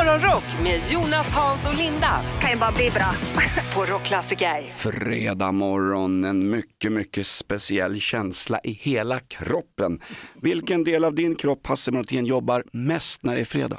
Morgonrock 0.00 0.44
med 0.62 0.80
Jonas, 0.90 1.32
Hans 1.32 1.68
och 1.68 1.76
Linda 1.76 2.20
kan 2.40 2.50
ju 2.50 2.56
bara 2.56 2.72
bli 2.72 2.90
bra. 2.90 3.12
på 3.74 3.92
Rockklassiker. 3.92 4.68
Fredag 4.68 5.52
morgon, 5.52 6.24
en 6.24 6.50
mycket, 6.50 6.92
mycket 6.92 7.26
speciell 7.26 8.00
känsla 8.00 8.60
i 8.64 8.72
hela 8.72 9.20
kroppen. 9.20 10.00
Vilken 10.42 10.84
del 10.84 11.04
av 11.04 11.14
din 11.14 11.34
kropp, 11.34 11.66
Hasse 11.66 11.92
Brontén, 11.92 12.26
jobbar 12.26 12.64
mest 12.72 13.22
när 13.22 13.34
det 13.34 13.40
är 13.40 13.44
fredag? 13.44 13.78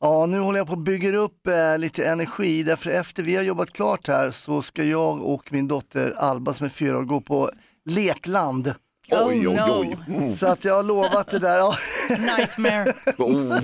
Ja, 0.00 0.26
nu 0.26 0.38
håller 0.38 0.58
jag 0.58 0.66
på 0.66 0.72
att 0.72 0.84
bygga 0.84 1.16
upp 1.16 1.46
eh, 1.46 1.78
lite 1.78 2.04
energi 2.04 2.62
därför 2.62 2.90
efter 2.90 3.22
vi 3.22 3.36
har 3.36 3.42
jobbat 3.42 3.72
klart 3.72 4.08
här 4.08 4.30
så 4.30 4.62
ska 4.62 4.84
jag 4.84 5.22
och 5.22 5.52
min 5.52 5.68
dotter 5.68 6.14
Alba 6.16 6.52
som 6.52 6.66
är 6.66 6.70
fyra 6.70 6.98
år 6.98 7.04
gå 7.04 7.20
på 7.20 7.50
lekland. 7.84 8.74
Oj, 9.10 9.48
oj, 9.48 9.54
no. 9.54 9.96
oj. 10.08 10.32
Så 10.32 10.46
att 10.46 10.64
jag 10.64 10.74
har 10.74 10.82
lovat 10.82 11.30
det 11.30 11.38
där. 11.38 11.58
Ja. 11.58 11.74
Nightmare. 12.08 12.92
Oh. 13.18 13.60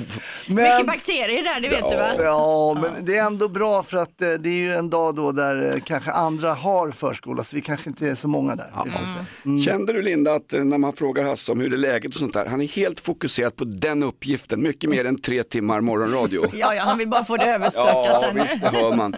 Mycket 0.48 0.86
bakterier 0.86 1.44
där, 1.44 1.60
det 1.60 1.68
vet 1.68 1.90
du 1.90 1.96
va? 1.96 2.10
Ja, 2.18 2.78
men 2.82 3.04
det 3.04 3.16
är 3.16 3.26
ändå 3.26 3.48
bra 3.48 3.82
för 3.82 3.96
att 3.96 4.22
eh, 4.22 4.28
det 4.28 4.48
är 4.48 4.54
ju 4.54 4.72
en 4.72 4.90
dag 4.90 5.14
då 5.14 5.32
där 5.32 5.74
eh, 5.74 5.80
kanske 5.84 6.10
andra 6.10 6.54
har 6.54 6.90
förskola 6.90 7.44
så 7.44 7.56
vi 7.56 7.62
kanske 7.62 7.88
inte 7.88 8.08
är 8.08 8.14
så 8.14 8.28
många 8.28 8.56
där. 8.56 8.70
Vi 8.84 8.90
får 8.90 9.58
se. 9.58 9.64
Kände 9.70 9.92
du 9.92 10.02
Linda 10.02 10.34
att 10.34 10.52
eh, 10.52 10.64
när 10.64 10.78
man 10.78 10.92
frågar 10.92 11.24
Hasse 11.24 11.52
om 11.52 11.60
hur 11.60 11.70
det 11.70 11.76
är 11.76 11.78
läget 11.78 12.10
och 12.10 12.16
sånt 12.16 12.34
där, 12.34 12.46
han 12.46 12.60
är 12.60 12.66
helt 12.68 13.00
fokuserad 13.00 13.56
på 13.56 13.64
den 13.64 14.02
uppgiften, 14.02 14.62
mycket 14.62 14.90
mer 14.90 15.04
än 15.04 15.20
tre 15.20 15.42
timmar 15.42 15.80
morgonradio. 15.80 16.46
Ja, 16.54 16.74
ja, 16.74 16.82
han 16.82 16.98
vill 16.98 17.08
bara 17.08 17.24
få 17.24 17.36
det 17.36 17.44
överstökat. 17.44 18.22
Ja, 18.22 18.30
visst, 18.34 18.60
det 18.60 18.68
hör 18.68 18.96
man. 18.96 19.16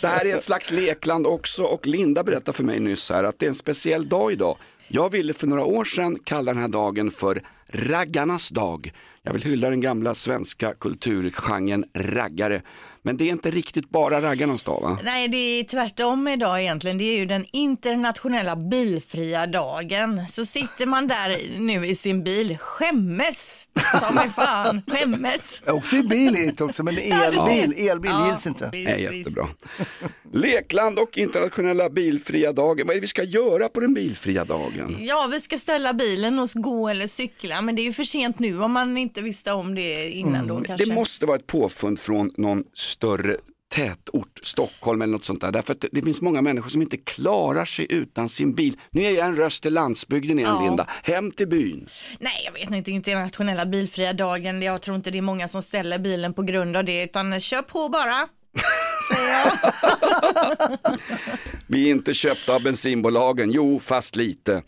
Det 0.00 0.06
här 0.06 0.26
är 0.26 0.36
ett 0.36 0.42
slags 0.42 0.70
lekland 0.70 1.26
också 1.26 1.62
och 1.62 1.86
Linda 1.86 2.22
berättade 2.24 2.52
för 2.52 2.64
mig 2.64 2.80
nyss 2.80 3.10
här 3.10 3.24
att 3.24 3.38
det 3.38 3.46
är 3.46 3.48
en 3.48 3.54
speciell 3.54 4.08
dag 4.08 4.32
idag. 4.32 4.56
Jag 4.88 5.10
ville 5.10 5.32
för 5.34 5.46
några 5.46 5.64
år 5.64 5.84
sedan 5.84 6.18
kalla 6.24 6.52
den 6.52 6.62
här 6.62 6.68
dagen 6.68 7.10
för 7.10 7.42
raggarnas 7.68 8.48
dag. 8.48 8.92
Jag 9.22 9.32
vill 9.32 9.42
hylla 9.42 9.70
den 9.70 9.80
gamla 9.80 10.14
svenska 10.14 10.74
kulturgenren 10.74 11.84
raggare. 11.94 12.62
Men 13.02 13.16
det 13.16 13.24
är 13.24 13.32
inte 13.32 13.50
riktigt 13.50 13.90
bara 13.90 14.22
raggarnas 14.22 14.64
dag 14.64 14.80
va? 14.80 14.98
Nej, 15.04 15.28
det 15.28 15.36
är 15.36 15.64
tvärtom 15.64 16.28
idag 16.28 16.60
egentligen. 16.62 16.98
Det 16.98 17.04
är 17.04 17.18
ju 17.18 17.26
den 17.26 17.46
internationella 17.52 18.56
bilfria 18.56 19.46
dagen. 19.46 20.22
Så 20.28 20.46
sitter 20.46 20.86
man 20.86 21.08
där 21.08 21.58
nu 21.58 21.86
i 21.86 21.96
sin 21.96 22.24
bil, 22.24 22.58
skämmes, 22.58 23.65
ta 24.00 24.12
mig 24.12 24.30
fan, 24.30 24.82
skämmes. 24.86 25.62
Jag 25.66 25.76
åkte 25.76 25.96
ju 25.96 26.02
bil 26.02 26.34
hit 26.34 26.60
också 26.60 26.82
men 26.82 26.98
elbil, 26.98 27.88
elbil 27.88 28.12
gills 28.26 28.46
inte. 28.46 28.70
visst, 28.72 28.88
Nej, 28.88 29.02
jättebra. 29.02 29.48
Lekland 30.32 30.98
och 30.98 31.18
internationella 31.18 31.90
bilfria 31.90 32.52
dagen. 32.52 32.86
Vad 32.86 32.90
är 32.90 32.94
det 32.94 33.00
vi 33.00 33.06
ska 33.06 33.22
göra 33.22 33.68
på 33.68 33.80
den 33.80 33.94
bilfria 33.94 34.44
dagen? 34.44 34.96
Ja, 35.00 35.28
vi 35.32 35.40
ska 35.40 35.58
ställa 35.58 35.94
bilen 35.94 36.38
och 36.38 36.48
gå 36.54 36.88
eller 36.88 37.06
cykla, 37.06 37.60
men 37.60 37.76
det 37.76 37.82
är 37.82 37.84
ju 37.84 37.92
för 37.92 38.04
sent 38.04 38.38
nu 38.38 38.60
om 38.62 38.72
man 38.72 38.96
inte 38.96 39.22
visste 39.22 39.52
om 39.52 39.74
det 39.74 40.10
innan 40.10 40.46
då 40.46 40.60
kanske. 40.60 40.86
Det 40.86 40.94
måste 40.94 41.26
vara 41.26 41.36
ett 41.36 41.46
påfund 41.46 42.00
från 42.00 42.30
någon 42.36 42.64
större 42.74 43.36
tätort, 43.74 44.38
Stockholm 44.42 45.02
eller 45.02 45.12
något 45.12 45.24
sånt 45.24 45.40
där. 45.40 45.52
Därför 45.52 45.72
att 45.72 45.84
det 45.92 46.02
finns 46.02 46.20
många 46.20 46.42
människor 46.42 46.68
som 46.68 46.82
inte 46.82 46.96
klarar 46.96 47.64
sig 47.64 47.86
utan 47.90 48.28
sin 48.28 48.54
bil. 48.54 48.76
Nu 48.90 49.04
är 49.04 49.10
jag 49.10 49.26
en 49.26 49.36
röst 49.36 49.62
till 49.62 49.74
landsbygden 49.74 50.38
igen 50.38 50.54
Ja. 50.58 50.64
Linda, 50.64 50.86
hem 51.02 51.30
till 51.30 51.48
byn. 51.48 51.88
Nej, 52.18 52.42
jag 52.44 52.52
vet 52.52 52.70
inte, 52.70 52.90
internationella 52.90 53.66
bilfria 53.66 54.12
dagen. 54.12 54.62
Jag 54.62 54.82
tror 54.82 54.96
inte 54.96 55.10
det 55.10 55.18
är 55.18 55.22
många 55.22 55.48
som 55.48 55.62
ställer 55.62 55.98
bilen 55.98 56.34
på 56.34 56.42
grund 56.42 56.76
av 56.76 56.84
det, 56.84 57.02
utan 57.02 57.40
kör 57.40 57.62
på 57.62 57.88
bara. 57.88 58.28
Vi 61.66 61.86
är 61.86 61.90
inte 61.90 62.14
köpta 62.14 62.54
av 62.54 62.62
bensinbolagen, 62.62 63.50
jo 63.50 63.80
fast 63.80 64.16
lite. 64.16 64.62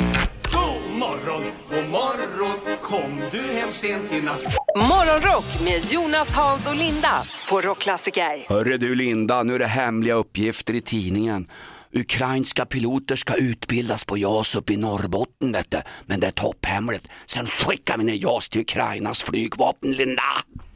God 0.52 0.98
morgon, 0.98 1.42
god 1.70 1.88
morgon, 1.88 2.58
kom 2.88 3.20
du 3.32 3.42
hem 3.42 3.72
sent 3.72 4.12
i 4.12 4.20
natt? 4.20 4.56
Morgonrock 4.76 5.60
med 5.64 5.92
Jonas, 5.92 6.32
Hans 6.32 6.68
och 6.68 6.76
Linda 6.76 7.22
på 7.48 7.60
Rockklassiker. 7.60 8.48
Hörre 8.48 8.76
du 8.76 8.94
Linda, 8.94 9.42
nu 9.42 9.54
är 9.54 9.58
det 9.58 9.66
hemliga 9.66 10.14
uppgifter 10.14 10.74
i 10.74 10.80
tidningen. 10.80 11.46
Ukrainska 11.92 12.66
piloter 12.66 13.16
ska 13.16 13.34
utbildas 13.34 14.04
på 14.04 14.18
JAS 14.18 14.54
uppe 14.56 14.72
i 14.72 14.76
Norrbotten 14.76 15.52
vet 15.52 15.70
du. 15.70 15.78
Men 16.06 16.20
det 16.20 16.26
är 16.26 16.30
topphemligt. 16.30 17.08
Sen 17.26 17.46
skickar 17.46 17.98
vi 17.98 18.04
ner 18.04 18.14
JAS 18.14 18.48
till 18.48 18.60
Ukrainas 18.60 19.22
flygvapen 19.22 19.92
Linda. 19.92 20.22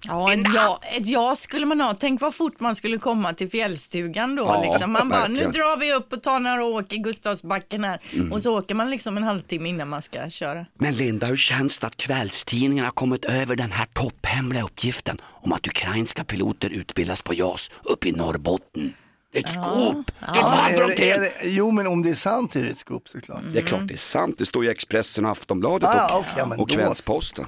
Ja, 0.04 0.32
ett 0.32 0.54
ja, 0.54 0.80
ett 0.98 1.06
ja 1.06 1.36
skulle 1.36 1.66
man 1.66 1.80
ha. 1.80 1.94
Tänk 1.94 2.20
vad 2.20 2.34
fort 2.34 2.60
man 2.60 2.76
skulle 2.76 2.98
komma 2.98 3.34
till 3.34 3.50
fjällstugan 3.50 4.34
då. 4.34 4.42
Ja, 4.42 4.72
liksom. 4.72 4.92
Man 4.92 5.08
bara, 5.08 5.28
nu 5.28 5.40
drar 5.40 5.80
vi 5.80 5.92
upp 5.92 6.12
och 6.12 6.22
tar 6.22 6.38
några 6.38 6.64
åk 6.64 6.92
i 6.92 6.98
Gustavsbacken 6.98 7.84
här. 7.84 8.00
Och 8.32 8.42
så 8.42 8.58
åker 8.58 8.74
man 8.74 8.90
liksom 8.90 9.16
en 9.16 9.22
halvtimme 9.22 9.68
innan 9.68 9.88
man 9.88 10.02
ska 10.02 10.30
köra. 10.30 10.66
Men 10.78 10.94
Linda, 10.94 11.26
hur 11.26 11.36
känns 11.36 11.78
det 11.78 11.86
att 11.86 11.96
kvällstidningarna 11.96 12.86
har 12.86 12.92
kommit 12.92 13.24
över 13.24 13.56
den 13.56 13.72
här 13.72 13.86
topphemliga 13.92 14.62
uppgiften 14.62 15.18
om 15.42 15.52
att 15.52 15.66
ukrainska 15.66 16.24
piloter 16.24 16.70
utbildas 16.70 17.22
på 17.22 17.34
JAS 17.34 17.70
uppe 17.84 18.08
i 18.08 18.12
Norrbotten? 18.12 18.94
Det 19.32 19.38
är 19.38 19.42
ett 19.44 19.50
scoop! 19.50 20.06
Det 20.20 20.26
är 20.26 20.34
Ja, 20.36 20.52
fan 20.56 20.74
är, 20.74 20.86
det- 20.96 21.10
är, 21.10 21.20
det- 21.20 21.32
jo 21.42 21.70
men 21.70 21.86
om 21.86 22.02
det 22.02 22.10
är 22.10 22.14
sant 22.14 22.56
är 22.56 22.62
det 22.62 22.68
ett 22.70 22.78
scoop 22.78 23.08
såklart. 23.08 23.40
Det 23.52 23.58
är 23.58 23.62
klart 23.62 23.80
det 23.88 23.94
är 23.94 23.98
sant, 23.98 24.38
det 24.38 24.46
står 24.46 24.64
i 24.64 24.68
Expressen, 24.68 25.26
Aftonbladet 25.26 25.88
Ah, 25.92 26.14
och, 26.14 26.20
okej, 26.20 26.32
ja, 26.36 26.46
men 26.46 26.60
och 26.60 26.68
då- 26.68 26.74
Kvällsposten. 26.74 27.46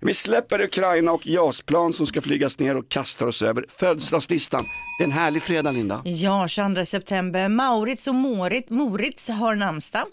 Vi 0.00 0.14
släpper 0.14 0.60
Ukraina 0.60 1.12
och 1.12 1.26
JAS-plan 1.26 1.92
som 1.92 2.06
ska 2.06 2.20
flygas 2.20 2.58
ner 2.58 2.76
och 2.76 2.88
kastar 2.88 3.26
oss 3.26 3.42
över 3.42 3.64
födelsedagslistan. 3.68 4.60
Det 4.98 5.04
är 5.04 5.06
en 5.08 5.12
härlig 5.12 5.42
fredag 5.42 5.70
Linda. 5.70 6.02
Ja, 6.04 6.48
22 6.48 6.84
september. 6.84 7.48
Maurits 7.48 8.06
och 8.06 8.14
Morit, 8.14 8.70
Moritz 8.70 9.28
har 9.28 9.54
namnsdag. 9.54 10.06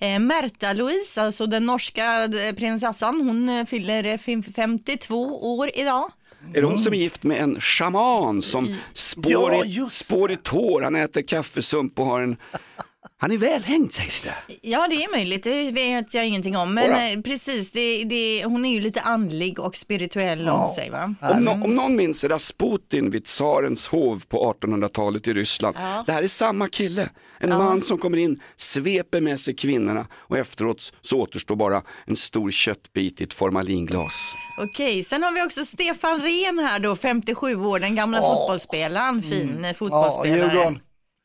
Eh, 0.00 0.18
Märta 0.18 0.72
Louise, 0.72 1.22
alltså 1.22 1.46
den 1.46 1.66
norska 1.66 2.24
eh, 2.24 2.54
prinsessan, 2.56 3.20
hon 3.20 3.48
eh, 3.48 3.64
fyller 3.64 4.04
eh, 4.04 4.18
fem- 4.18 4.42
52 4.42 5.56
år 5.58 5.70
idag. 5.74 6.10
Är 6.54 6.60
det 6.60 6.66
hon 6.66 6.78
som 6.78 6.92
är 6.92 6.96
gift 6.96 7.22
med 7.22 7.42
en 7.42 7.60
shaman 7.60 8.42
som 8.42 8.74
spår, 8.92 9.52
Ja, 9.52 9.64
i, 9.64 9.86
spår 9.90 10.32
i 10.32 10.36
tår, 10.36 10.82
han 10.82 10.96
äter 10.96 11.22
kaffesump 11.22 11.98
och 11.98 12.06
har 12.06 12.20
en... 12.20 12.36
Han 13.18 13.30
är 13.30 13.38
välhängd 13.38 13.92
sägs 13.92 14.22
det. 14.22 14.34
Ja, 14.62 14.86
det 14.90 15.04
är 15.04 15.10
möjligt. 15.16 15.44
Det 15.44 15.70
vet 15.70 16.14
jag 16.14 16.26
ingenting 16.26 16.56
om. 16.56 16.74
Men 16.74 16.90
Ora. 16.90 17.08
eh, 17.10 17.20
precis, 17.20 17.70
det, 17.70 18.04
det, 18.04 18.44
hon 18.44 18.64
är 18.64 18.72
ju 18.72 18.80
lite 18.80 19.00
andlig 19.00 19.58
och 19.60 19.76
spirituell 19.76 20.48
om 20.48 20.68
sig. 20.68 20.90
Va? 20.90 21.14
Om, 21.20 21.44
nå- 21.44 21.52
om 21.52 21.74
någon 21.74 21.96
minns 21.96 22.24
Rasputin 22.24 23.10
vid 23.10 23.24
tsarens 23.24 23.88
hov 23.88 24.24
på 24.28 24.54
1800-talet 24.60 25.28
i 25.28 25.32
Ryssland. 25.32 25.76
Det 26.06 26.12
här 26.12 26.22
är 26.22 26.28
samma 26.28 26.68
kille. 26.68 27.08
En 27.40 27.48
man 27.48 27.82
som 27.82 27.98
kommer 27.98 28.18
in, 28.18 28.40
sveper 28.56 29.20
med 29.20 29.40
sig 29.40 29.54
kvinnorna 29.54 30.06
och 30.12 30.38
efteråt 30.38 30.92
så 31.00 31.20
återstår 31.20 31.56
bara 31.56 31.82
en 32.06 32.16
stor 32.16 32.50
köttbit 32.50 33.20
i 33.20 33.24
ett 33.24 33.34
formalinglas. 33.34 34.34
Okej, 34.62 35.04
sen 35.04 35.22
har 35.22 35.32
vi 35.32 35.42
också 35.42 35.64
Stefan 35.64 36.20
Rehn 36.20 36.58
här 36.58 36.78
då, 36.78 36.96
57 36.96 37.56
år, 37.56 37.78
den 37.78 37.96
gamla 37.96 38.20
fotbollsspelaren. 38.20 39.22
Fin 39.22 39.50
mm. 39.50 39.64
Ja, 39.64 39.74
fotbollsspelare. 39.74 40.38
Djurgården. 40.38 40.78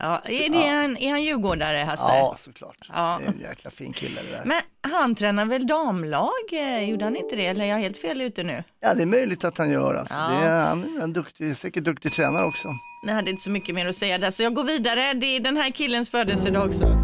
Ja, 0.04 0.22
är, 0.26 0.50
det 0.50 0.68
en, 0.68 0.98
är 0.98 1.12
han 1.12 1.24
djurgårdare, 1.24 1.78
Hasse? 1.78 2.04
Ja, 2.08 2.36
såklart. 2.40 2.78
Ja. 2.94 3.18
Det 3.20 3.26
är 3.26 3.30
en 3.34 3.40
jäkla 3.40 3.72
fin 3.72 3.94
kille 3.94 4.22
det 4.22 4.38
där. 4.38 4.42
Men 4.46 4.92
han 4.92 5.16
tränar 5.16 5.46
väl 5.46 5.68
damlag? 5.68 6.30
Eh, 6.52 6.90
Gjorde 6.90 7.06
han 7.06 7.16
inte 7.16 7.36
det? 7.36 7.46
Eller 7.48 7.66
är 7.66 7.70
jag 7.70 7.78
helt 7.78 7.98
fel 7.98 8.22
ute 8.22 8.44
nu? 8.44 8.64
Ja, 8.80 8.94
det 8.94 9.02
är 9.02 9.06
möjligt 9.08 9.44
att 9.44 9.58
han 9.58 9.72
gör. 9.72 9.94
Alltså. 9.94 10.16
Ja. 10.16 10.28
Det 10.30 10.48
är, 10.48 10.68
han 10.68 10.98
är 10.98 11.04
en 11.04 11.14
duktig, 11.14 11.58
säkert 11.58 11.84
duktig 11.84 12.12
tränare 12.12 12.46
också. 12.46 12.68
Jag 13.08 13.14
hade 13.14 13.30
inte 13.32 13.44
så 13.44 13.50
mycket 13.50 13.76
mer 13.76 13.88
att 13.88 13.96
säga 13.96 14.18
där, 14.18 14.32
så 14.32 14.44
jag 14.44 14.54
går 14.54 14.64
vidare. 14.64 15.14
Det 15.14 15.26
är 15.36 15.40
den 15.40 15.58
här 15.58 15.72
killens 15.72 16.10
födelsedag 16.10 16.68
också. 16.70 16.98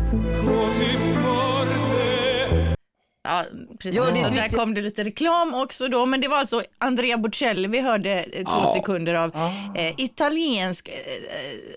Ja, 3.28 3.46
precis. 3.80 3.96
Ja, 3.96 4.30
det 4.30 4.36
där 4.36 4.50
kom 4.50 4.74
det 4.74 4.82
lite 4.82 5.04
reklam 5.04 5.54
också 5.54 5.88
då, 5.88 6.06
men 6.06 6.22
det 6.22 6.28
var 6.28 6.38
alltså 6.38 6.62
Andrea 6.78 7.18
Bocelli 7.18 7.68
vi 7.68 7.80
hörde 7.80 8.26
eh, 8.34 8.44
två 8.44 8.74
sekunder 8.74 9.14
av. 9.14 9.32
Eh, 9.76 9.94
italiensk 9.98 10.88
eh, 10.90 10.94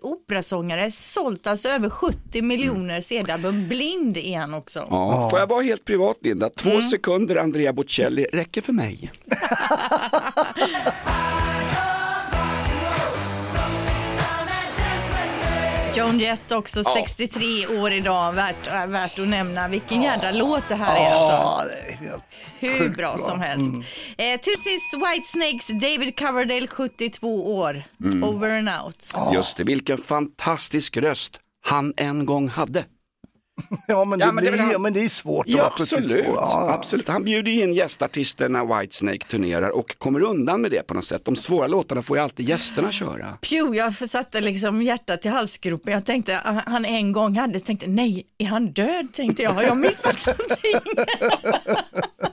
operasångare, 0.02 0.90
sålt 0.90 1.46
alltså 1.46 1.68
över 1.68 1.90
70 1.90 2.42
miljoner 2.42 3.00
CD-album. 3.00 3.68
Blind 3.68 4.16
är 4.16 4.38
han 4.38 4.54
också. 4.54 4.86
Ja, 4.90 5.28
Får 5.30 5.38
jag 5.38 5.46
vara 5.46 5.62
helt 5.62 5.84
privat 5.84 6.16
Linda? 6.20 6.50
Två 6.50 6.80
sekunder 6.80 7.36
Andrea 7.36 7.72
Bocelli 7.72 8.26
räcker 8.32 8.60
för 8.60 8.72
mig. 8.72 9.12
Joan 15.96 16.18
Jett 16.18 16.52
också, 16.52 16.84
63 16.84 17.66
år 17.66 17.92
idag, 17.92 18.32
värt, 18.32 18.66
värt 18.88 19.18
att 19.18 19.28
nämna. 19.28 19.68
Vilken 19.68 20.02
jädra 20.02 20.30
låt 20.30 20.68
det 20.68 20.74
här 20.74 20.96
är 20.96 21.10
alltså. 21.10 21.32
Ja, 21.32 21.62
det 21.64 21.92
är 21.92 21.96
helt 21.96 22.22
Hur 22.58 22.78
sjukt 22.78 22.96
bra 22.96 23.14
bra. 23.16 23.26
som 23.26 23.40
helst. 23.40 23.72
Eh, 24.18 24.40
till 24.40 24.52
sist 24.56 24.94
Whitesnakes, 25.06 25.66
David 25.80 26.18
Coverdale, 26.18 26.66
72 26.66 27.56
år. 27.58 27.82
Over 28.22 28.58
and 28.58 28.68
out. 28.84 29.14
Just 29.34 29.56
det, 29.56 29.64
vilken 29.64 29.98
fantastisk 29.98 30.96
röst 30.96 31.40
han 31.64 31.94
en 31.96 32.26
gång 32.26 32.48
hade. 32.48 32.84
Ja, 33.88 34.04
men 34.04 34.18
det, 34.18 34.24
Ja, 34.24 34.32
men 34.32 34.44
det 34.44 34.50
blir, 34.50 34.60
ja, 34.60 34.72
han- 34.72 34.82
men 34.82 34.92
det 34.92 35.04
är 35.04 35.08
svårt 35.08 35.46
att 35.46 35.52
Ja, 35.52 35.56
vara 35.62 35.70
72. 35.70 35.96
absolut. 35.96 36.24
Ja, 36.26 36.72
absolut. 36.78 37.08
Han 37.08 37.24
bjuder 37.24 37.52
ju 37.52 37.62
in 37.62 37.74
gästartister 37.74 38.48
när 38.48 38.80
Whitesnake 38.80 39.18
turnerar 39.28 39.70
och 39.70 39.98
kommer 39.98 40.20
undan 40.22 40.60
med 40.60 40.70
det 40.70 40.86
på 40.86 40.94
något 40.94 41.04
sätt. 41.04 41.24
De 41.24 41.36
svåra 41.36 41.66
låtarna 41.66 42.02
får 42.02 42.16
ju 42.16 42.22
alltid 42.22 42.48
gästerna 42.48 42.92
köra. 42.92 43.26
Pew, 43.40 43.76
jag 43.76 44.08
satte 44.08 44.40
liksom 44.40 44.82
hjärtat 44.82 45.24
i 45.24 45.28
halsgropen. 45.28 45.92
Jag 45.92 46.04
tänkte 46.06 46.40
han 46.66 46.84
en 46.84 47.12
gång 47.12 47.36
hade, 47.36 47.60
tänkte 47.60 47.86
nej, 47.86 48.26
är 48.38 48.46
han 48.46 48.72
död? 48.72 49.08
Tänkte 49.12 49.42
jag, 49.42 49.50
har 49.50 49.62
jag 49.62 49.76
missat 49.76 50.26
någonting? 50.26 50.92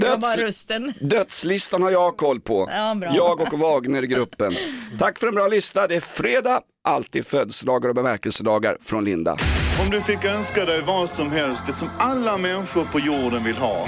Bara 0.00 0.46
rösten. 0.46 0.92
Dödslistan 1.00 1.82
har 1.82 1.90
jag 1.90 2.16
koll 2.16 2.40
på. 2.40 2.68
Ja. 2.70 2.96
Jag 3.14 3.40
och 3.40 3.58
Wagner-gruppen. 3.58 4.56
Tack 4.98 5.18
för 5.18 5.26
en 5.26 5.34
bra 5.34 5.48
lista. 5.48 5.86
Det 5.86 5.96
är 5.96 6.00
fredag, 6.00 6.60
alltid 6.84 7.26
födelsedagar 7.26 7.88
och 7.88 7.94
bemärkelsedagar 7.94 8.76
från 8.82 9.04
Linda. 9.04 9.36
Om 9.84 9.90
du 9.90 10.00
fick 10.00 10.24
önska 10.24 10.64
dig 10.64 10.80
vad 10.82 11.10
som 11.10 11.32
helst, 11.32 11.62
det 11.66 11.72
som 11.72 11.88
alla 11.98 12.38
människor 12.38 12.84
på 12.84 13.00
jorden 13.00 13.44
vill 13.44 13.56
ha. 13.56 13.86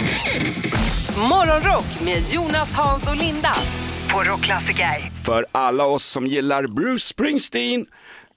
Morgonrock 1.30 2.00
med 2.04 2.22
Jonas, 2.32 2.72
Hans 2.72 3.08
och 3.08 3.16
Linda 3.16 3.52
på 4.12 4.22
Rockklassiker. 4.22 5.12
För 5.24 5.46
alla 5.52 5.84
oss 5.84 6.04
som 6.04 6.26
gillar 6.26 6.66
Bruce 6.66 7.04
Springsteen, 7.04 7.86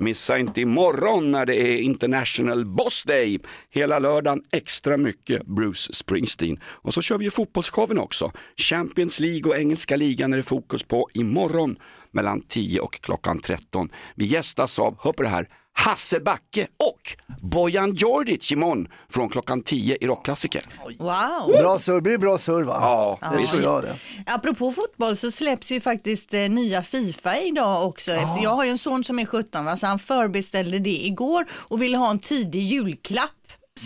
missa 0.02 0.38
inte 0.38 0.62
imorgon 0.62 1.32
när 1.32 1.46
det 1.46 1.56
är 1.56 1.78
International 1.78 2.66
Boss 2.66 3.04
Day. 3.04 3.40
Hela 3.70 4.00
lördagen 4.00 4.44
extra 4.52 4.98
mycket 4.98 5.46
Bruce 5.46 5.94
Springsteen. 5.94 6.60
Och 6.64 6.94
så 6.94 7.02
kör 7.02 7.18
vi 7.18 7.26
ju 7.26 7.32
fotbollsshowen 7.32 8.00
också. 8.00 8.32
Champions 8.58 9.20
League 9.20 9.52
och 9.52 9.58
engelska 9.58 9.96
ligan 9.96 10.34
är 10.34 10.38
det 10.38 10.44
fokus 10.44 10.84
på 10.84 11.10
imorgon 11.14 11.76
mellan 12.12 12.42
10 12.42 12.80
och 12.80 13.02
klockan 13.02 13.40
13. 13.40 13.90
Vi 14.16 14.26
gästas 14.26 14.80
av, 14.80 14.98
hör 15.00 15.14
på 15.14 15.24
det 15.24 15.30
här, 15.30 15.48
Hasse 15.74 16.20
Backe 16.20 16.68
och 16.78 17.02
Bojan 17.42 17.94
Djordjic 17.96 18.52
imorgon 18.52 18.88
från 19.10 19.30
klockan 19.30 19.62
10 19.62 19.98
i 20.02 20.08
Rockklassiker. 20.08 20.64
Wow. 21.00 21.48
Bra 21.48 21.80
surr, 21.80 21.96
det 21.96 22.02
blir 22.02 22.18
bra 22.18 22.38
surr 22.38 22.64
va? 22.64 22.78
Ja, 22.82 23.32
det 23.32 23.38
visst. 23.38 23.58
tror 23.58 23.74
jag 23.74 23.84
det. 23.84 23.96
Apropå 24.26 24.72
fotboll 24.72 25.18
så 25.18 25.32
släpps 25.32 25.72
ju 25.72 25.82
faktiskt 25.82 26.34
eh, 26.34 26.50
nya 26.50 26.84
Fifa 26.84 27.38
idag 27.38 27.88
också. 27.88 28.12
Efter, 28.12 28.44
jag 28.44 28.50
har 28.50 28.64
ju 28.64 28.70
en 28.70 28.78
son 28.78 29.04
som 29.04 29.20
är 29.20 29.26
17 29.26 29.66
va? 29.66 29.78
så 29.78 29.88
han 29.88 30.00
förbeställde 30.00 30.80
det 30.80 31.06
igår 31.06 31.46
och 31.52 31.82
ville 31.82 31.98
ha 31.98 32.12
en 32.12 32.20
tidig 32.20 32.62
julklapp. 32.62 33.30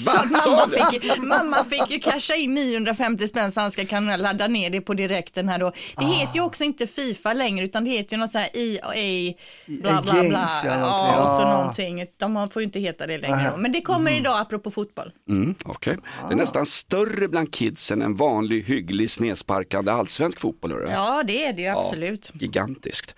Mamma, 0.06 0.70
fick, 0.70 1.18
mamma 1.18 1.64
fick 1.64 1.90
ju 1.92 2.00
casha 2.00 2.36
in 2.36 2.54
950 2.54 3.28
spänn 3.28 3.52
så 3.52 3.62
han 3.62 3.72
ska 3.72 3.86
kunna 3.86 4.18
ladda 4.18 4.48
ner 4.48 4.70
det 4.70 4.82
på 4.82 4.94
direkten 4.94 5.50
här 5.50 5.60
då. 5.60 5.72
Det 5.98 6.06
heter 6.06 6.36
ju 6.36 6.42
också 6.42 6.64
inte 6.64 6.88
Fifa 6.88 7.34
längre 7.34 7.66
utan 7.66 7.84
det 7.84 7.90
heter 7.90 8.16
ju 8.16 8.20
något 8.20 8.32
så 8.32 8.38
här 8.38 8.50
EA 8.54 9.34
bla 9.66 10.02
bla 10.02 10.12
bla. 10.14 10.24
Games, 10.24 10.52
ja. 10.66 10.80
Ja, 10.80 11.24
och 11.24 11.42
så 11.42 11.48
Ja. 11.48 11.58
någonting. 11.58 12.06
De 12.18 12.50
får 12.50 12.62
ju 12.62 12.66
inte 12.66 12.80
heta 12.80 13.08
det 13.08 13.18
längre. 13.18 13.50
då. 13.52 13.58
Men 13.58 13.72
det 13.72 13.82
kommer 13.82 14.12
idag 14.12 14.40
apropå 14.40 14.72
fotboll. 14.72 15.12
Mm, 15.30 15.56
okej. 15.66 15.98
Det 16.28 16.34
är 16.34 16.38
nästan 16.38 16.66
större 16.66 17.28
bland 17.28 17.54
kidsen 17.54 18.02
än 18.02 18.16
vanlig 18.16 18.64
hygglig 18.64 19.12
snedsparkande 19.12 19.92
allsvensk 19.92 20.40
fotboll. 20.40 20.72
Ja 20.92 21.24
det 21.28 21.46
är 21.46 21.54
det 21.54 21.62
ju 21.62 21.68
absolut. 21.68 22.32
Gigantiskt. 22.34 23.16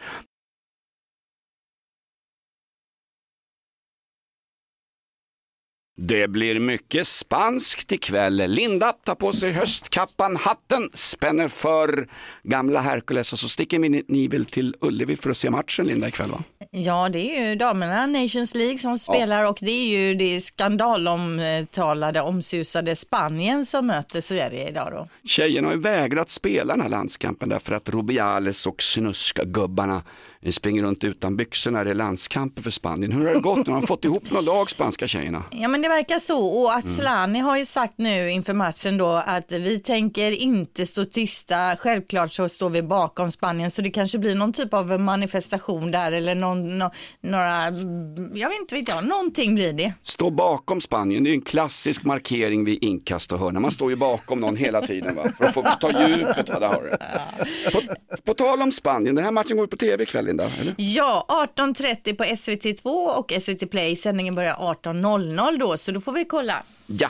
Det 5.99 6.27
blir 6.27 6.59
mycket 6.59 7.07
spanskt 7.07 7.91
ikväll. 7.91 8.35
Linda 8.47 8.91
tar 8.91 9.15
på 9.15 9.33
sig 9.33 9.51
höstkappan, 9.51 10.35
hatten, 10.35 10.89
spänner 10.93 11.47
för 11.47 12.07
gamla 12.43 12.81
Hercules 12.81 13.33
och 13.33 13.39
så 13.39 13.47
sticker 13.47 13.79
ni, 13.79 14.27
väl 14.27 14.45
till 14.45 14.75
Ullevi 14.81 15.15
för 15.15 15.29
att 15.29 15.37
se 15.37 15.49
matchen 15.49 15.87
Linda 15.87 16.07
ikväll 16.07 16.31
va? 16.31 16.43
Ja, 16.71 17.09
det 17.09 17.37
är 17.37 17.49
ju 17.49 17.55
damerna 17.55 18.05
Nations 18.05 18.55
League 18.55 18.77
som 18.77 18.99
spelar 18.99 19.49
och 19.49 19.57
det 19.61 19.71
är 19.71 19.85
ju 19.85 20.15
det 20.15 20.41
skandalomtalade, 20.41 22.21
omsusade 22.21 22.95
Spanien 22.95 23.65
som 23.65 23.87
möter 23.87 24.21
Sverige 24.21 24.69
idag 24.69 24.87
då. 24.91 25.07
Tjejerna 25.27 25.67
har 25.67 25.75
ju 25.75 25.81
vägrat 25.81 26.29
spela 26.29 26.73
den 26.73 26.81
här 26.81 26.89
landskampen 26.89 27.49
därför 27.49 27.75
att 27.75 27.89
Rubiales 27.89 28.67
och 28.67 28.81
Snuska-gubbarna 30.41 30.51
springer 30.51 30.83
runt 30.83 31.03
utan 31.03 31.37
byxor 31.37 31.71
när 31.71 31.85
det 31.85 31.91
är 31.91 31.95
landskamper 31.95 32.61
för 32.61 32.71
Spanien. 32.71 33.11
Hur 33.11 33.27
har 33.27 33.33
det 33.33 33.39
gått? 33.39 33.67
Nu 33.67 33.73
har 33.73 33.81
de 33.81 33.87
fått 33.87 34.05
ihop 34.05 34.31
några 34.31 34.41
lag, 34.41 34.69
spanska 34.69 35.07
tjejerna. 35.07 35.43
Ja 35.51 35.67
men 35.67 35.81
det 35.81 35.89
verkar 35.89 36.19
så 36.19 36.45
och 36.47 36.73
Atslani 36.75 37.39
har 37.39 37.57
ju 37.57 37.65
sagt 37.65 37.93
nu 37.97 38.31
inför 38.31 38.53
matchen 38.53 38.97
då 38.97 39.23
att 39.25 39.51
vi 39.51 39.79
tänker 39.79 40.31
inte 40.31 40.85
stå 40.85 41.05
tysta, 41.05 41.75
självklart 41.79 42.31
så 42.33 42.49
står 42.49 42.69
vi 42.69 42.81
bakom 42.83 43.31
Spanien 43.31 43.71
så 43.71 43.81
det 43.81 43.89
kanske 43.89 44.17
blir 44.17 44.35
någon 44.35 44.53
typ 44.53 44.73
av 44.73 44.99
manifestation 44.99 45.91
där 45.91 46.11
eller 46.11 46.35
någon, 46.35 46.77
nå- 46.77 46.91
några, 47.21 47.65
jag 48.33 48.49
vet 48.49 48.59
inte 48.61 48.75
vet 48.75 48.87
jag, 48.87 49.07
någonting 49.07 49.55
blir 49.55 49.73
det. 49.73 49.93
Stå 50.01 50.29
bakom 50.29 50.81
Spanien, 50.81 51.23
det 51.23 51.29
är 51.29 51.33
en 51.33 51.41
klassisk 51.41 52.03
markering 52.03 52.65
vid 52.65 52.83
inkast 52.83 53.31
och 53.31 53.39
hörna. 53.39 53.59
Man 53.59 53.71
står 53.71 53.89
ju 53.89 53.95
bakom 53.95 54.39
någon 54.39 54.55
hela 54.55 54.81
tiden 54.81 55.15
va? 55.15 55.31
för 55.37 55.45
att 55.45 55.53
få 55.53 55.61
ta 55.61 56.07
djupet. 56.07 56.49
Va? 56.49 56.59
Där 56.59 56.67
har 56.67 56.83
det. 56.83 56.97
På, 57.71 57.81
på 58.25 58.33
tal 58.33 58.61
om 58.61 58.71
Spanien, 58.71 59.15
den 59.15 59.23
här 59.23 59.31
matchen 59.31 59.57
går 59.57 59.67
på 59.67 59.77
tv 59.77 60.03
ikväll 60.03 60.26
Linda, 60.27 60.49
eller? 60.61 60.75
Ja, 60.77 61.25
18.30 61.57 62.15
på 62.15 62.23
SVT2 62.23 63.07
och 63.17 63.33
SVT 63.41 63.69
Play, 63.71 63.95
sändningen 63.95 64.35
börjar 64.35 64.53
18.00 64.55 65.57
då 65.59 65.77
så 65.77 65.91
då 65.91 66.01
får 66.01 66.11
vi 66.13 66.25
kolla. 66.25 66.63
Ja, 66.87 67.09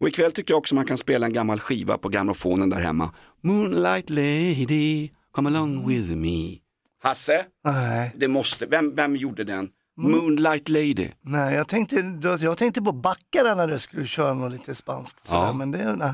och 0.00 0.08
ikväll 0.08 0.32
tycker 0.32 0.52
jag 0.52 0.58
också 0.58 0.74
man 0.74 0.86
kan 0.86 0.98
spela 0.98 1.26
en 1.26 1.32
gammal 1.32 1.60
skiva 1.60 1.98
på 1.98 2.08
grammofonen 2.08 2.70
där 2.70 2.80
hemma. 2.80 3.14
Moonlight 3.42 4.10
lady, 4.10 5.08
come 5.32 5.48
along 5.50 5.88
with 5.88 6.08
me. 6.08 6.56
Hasse, 7.02 7.44
Nej, 7.64 8.12
det 8.16 8.28
måste, 8.28 8.66
vem, 8.66 8.94
vem 8.94 9.16
gjorde 9.16 9.44
den? 9.44 9.68
Moonlight 9.96 10.68
lady. 10.68 11.08
nej 11.24 11.54
jag, 11.54 11.68
tänkte, 11.68 11.96
jag 12.40 12.56
tänkte 12.58 12.82
på 12.82 12.92
backarna 12.92 13.54
när 13.54 13.66
du 13.66 13.78
skulle 13.78 14.06
köra 14.06 14.34
något 14.34 14.52
lite 14.52 14.74
spanskt. 14.74 15.26
sådär, 15.26 15.40
Ja. 15.40 15.52
Men 15.52 15.70
det, 15.70 15.96
nej. 15.96 16.12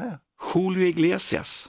Julio 0.54 0.86
Iglesias. 0.86 1.68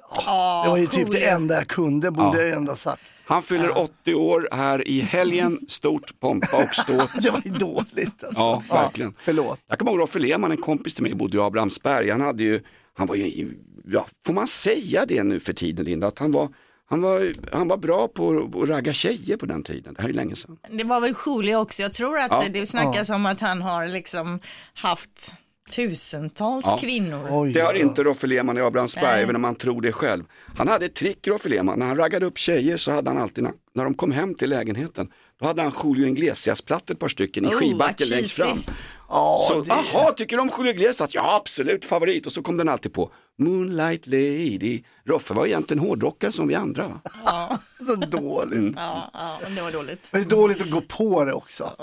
det 0.64 0.70
var 0.70 0.78
ju 0.78 0.88
typ 0.88 1.12
det 1.12 1.30
enda 1.30 1.56
jag 1.56 1.68
kunde, 1.68 2.12
borde 2.12 2.38
Ja. 2.42 2.44
jag 2.48 2.56
ändå 2.58 2.76
sagt. 2.76 3.02
Han 3.28 3.42
fyller 3.44 3.78
80 3.78 4.14
år 4.14 4.48
här 4.52 4.88
i 4.88 5.00
helgen, 5.02 5.60
stort 5.68 6.20
pompa 6.20 6.64
och 6.64 6.76
ståt. 6.76 7.10
Det 7.24 7.30
var 7.32 7.42
ju 7.46 7.52
dåligt 7.52 8.24
alltså. 8.24 8.40
Ja, 8.42 8.64
verkligen. 8.70 9.14
förlåt. 9.20 9.60
Jag 9.68 9.80
kommer 9.80 9.92
ihåg 9.92 10.00
Roffe 10.02 10.20
Lehmann, 10.20 10.52
en 10.52 10.58
kompis 10.58 10.94
till 10.94 11.04
mig, 11.04 11.14
bodde 11.16 11.38
i 11.38 11.40
Abrahamsberg. 11.40 12.10
Han 12.10 12.22
hade 12.22 12.44
ju, 12.44 12.62
han 12.94 13.08
var 13.08 13.16
ju, 13.16 13.52
ja, 13.88 14.06
får 14.26 14.34
man 14.34 14.48
säga 14.48 15.06
det 15.06 15.24
nu 15.24 15.40
för 15.40 15.54
tiden 15.54 15.86
Linda, 15.86 16.08
att 16.08 16.20
han 16.20 16.32
var, 16.32 16.50
han 16.90 17.02
var, 17.02 17.34
han 17.54 17.68
var 17.68 17.78
bra 17.78 18.08
på 18.08 18.50
att 18.64 18.70
ragga 18.70 18.94
tjejer 18.94 19.38
på 19.38 19.46
den 19.46 19.64
tiden. 19.64 19.94
Det 19.94 20.02
här 20.02 20.10
är 20.10 20.14
länge 20.14 20.36
sedan. 20.36 20.58
Det 20.70 20.84
var 20.84 21.00
väl 21.02 21.14
Julio 21.26 21.56
också. 21.56 21.82
Jag 21.82 21.94
tror 21.94 22.18
att 22.20 22.32
Ja. 22.32 22.44
det 22.54 22.68
snackas 22.68 23.10
om 23.10 23.26
att 23.26 23.40
han 23.40 23.62
har 23.62 23.88
liksom 23.88 24.40
haft 24.74 25.34
tusentals 25.72 26.66
Ja. 26.66 26.78
kvinnor. 26.82 27.28
Oj, 27.32 27.54
Det 27.54 27.60
har 27.62 27.74
inte 27.74 28.04
Roffe 28.04 28.28
Lehmann 28.28 28.58
i 28.58 28.62
Abrahamsberg, 28.62 29.22
även 29.22 29.36
om 29.36 29.42
man 29.42 29.56
tror 29.56 29.82
det 29.82 29.92
själv. 29.92 30.24
Han 30.58 30.68
hade 30.68 30.86
ett 30.86 30.96
trick 30.96 31.28
Roffe 31.28 31.50
Lehmann, 31.50 31.80
när 31.80 31.86
han 31.86 31.98
raggade 31.98 32.26
upp 32.26 32.38
tjejer 32.38 32.78
så 32.78 32.92
hade 32.92 33.10
han 33.10 33.18
alltid, 33.18 33.44
när, 33.44 33.54
när 33.76 33.84
de 33.84 33.94
kom 33.94 34.12
hem 34.12 34.36
till 34.36 34.50
lägenheten, 34.50 35.10
då 35.40 35.46
hade 35.46 35.62
han 35.62 35.72
Julio 35.84 36.08
Iglesias-plattor 36.08 36.94
ett 36.94 37.00
par 37.00 37.08
stycken 37.08 37.46
i 37.46 37.48
Oh, 37.48 37.52
skivbacken 37.52 38.08
vad 38.10 38.18
längst 38.18 38.32
fram. 38.34 38.64
Ja, 39.10 39.40
Så, 39.50 39.62
det- 39.62 39.72
aha, 39.74 40.12
tycker 40.12 40.36
du 40.38 40.42
om 40.42 40.52
Julio 40.58 40.72
Iglesias? 40.74 41.16
Ja, 41.16 41.36
absolut 41.36 41.86
favorit. 41.86 42.26
Och 42.26 42.32
så 42.32 42.42
kom 42.44 42.58
den 42.58 42.70
alltid 42.70 42.94
på. 42.94 43.12
Moonlight 43.40 44.08
Lady. 44.08 44.84
Roffe 45.08 45.34
var 45.34 45.46
egentligen 45.46 45.84
hårdrockare 45.84 46.32
som 46.32 46.48
vi 46.48 46.56
andra. 46.56 46.84
va? 46.88 47.58
Så 47.86 47.96
dåligt. 47.96 48.74
Ja, 48.76 49.12
ja, 49.14 49.38
det 49.56 49.62
var 49.62 49.72
dåligt. 49.72 50.00
Men 50.12 50.22
det 50.22 50.28
är 50.28 50.30
dåligt 50.30 50.62
att 50.62 50.70
gå 50.72 50.82
på 50.82 51.24
det 51.26 51.34
också. 51.34 51.76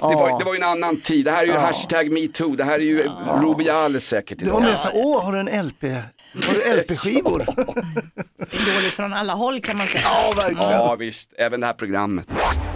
Ja, 0.00 0.08
det 0.10 0.14
var, 0.16 0.38
det 0.38 0.44
var 0.44 0.54
ju 0.54 0.60
en 0.60 0.68
annan 0.68 1.00
tid. 1.00 1.24
Det 1.24 1.30
här 1.30 1.42
är 1.42 1.46
ju 1.46 1.52
hashtag 1.52 2.10
metoo. 2.12 2.56
Det 2.56 2.64
här 2.64 2.74
är 2.74 2.78
ju 2.84 3.10
Rubiales 3.42 4.06
säkert 4.06 4.38
Det 4.38 4.50
var 4.50 4.60
idag. 4.60 4.70
mer 4.70 4.76
så, 4.76 4.88
åh 4.94 5.24
har 5.24 5.32
du 5.32 5.38
en 5.38 5.66
LP? 5.66 5.82
Har 6.34 6.54
du 6.54 6.80
LP-skivor? 6.80 7.38
Det 8.36 8.56
är 8.56 8.74
dåligt 8.74 8.92
från 8.92 9.12
alla 9.12 9.32
håll 9.32 9.60
kan 9.60 9.76
man 9.76 9.86
säga. 9.86 10.02
Ja, 10.04 10.32
verkligen. 10.36 10.70
Ja, 10.70 10.96
visst. 10.98 11.32
Även 11.38 11.60
det 11.60 11.66
här 11.66 11.74
programmet. 11.74 12.26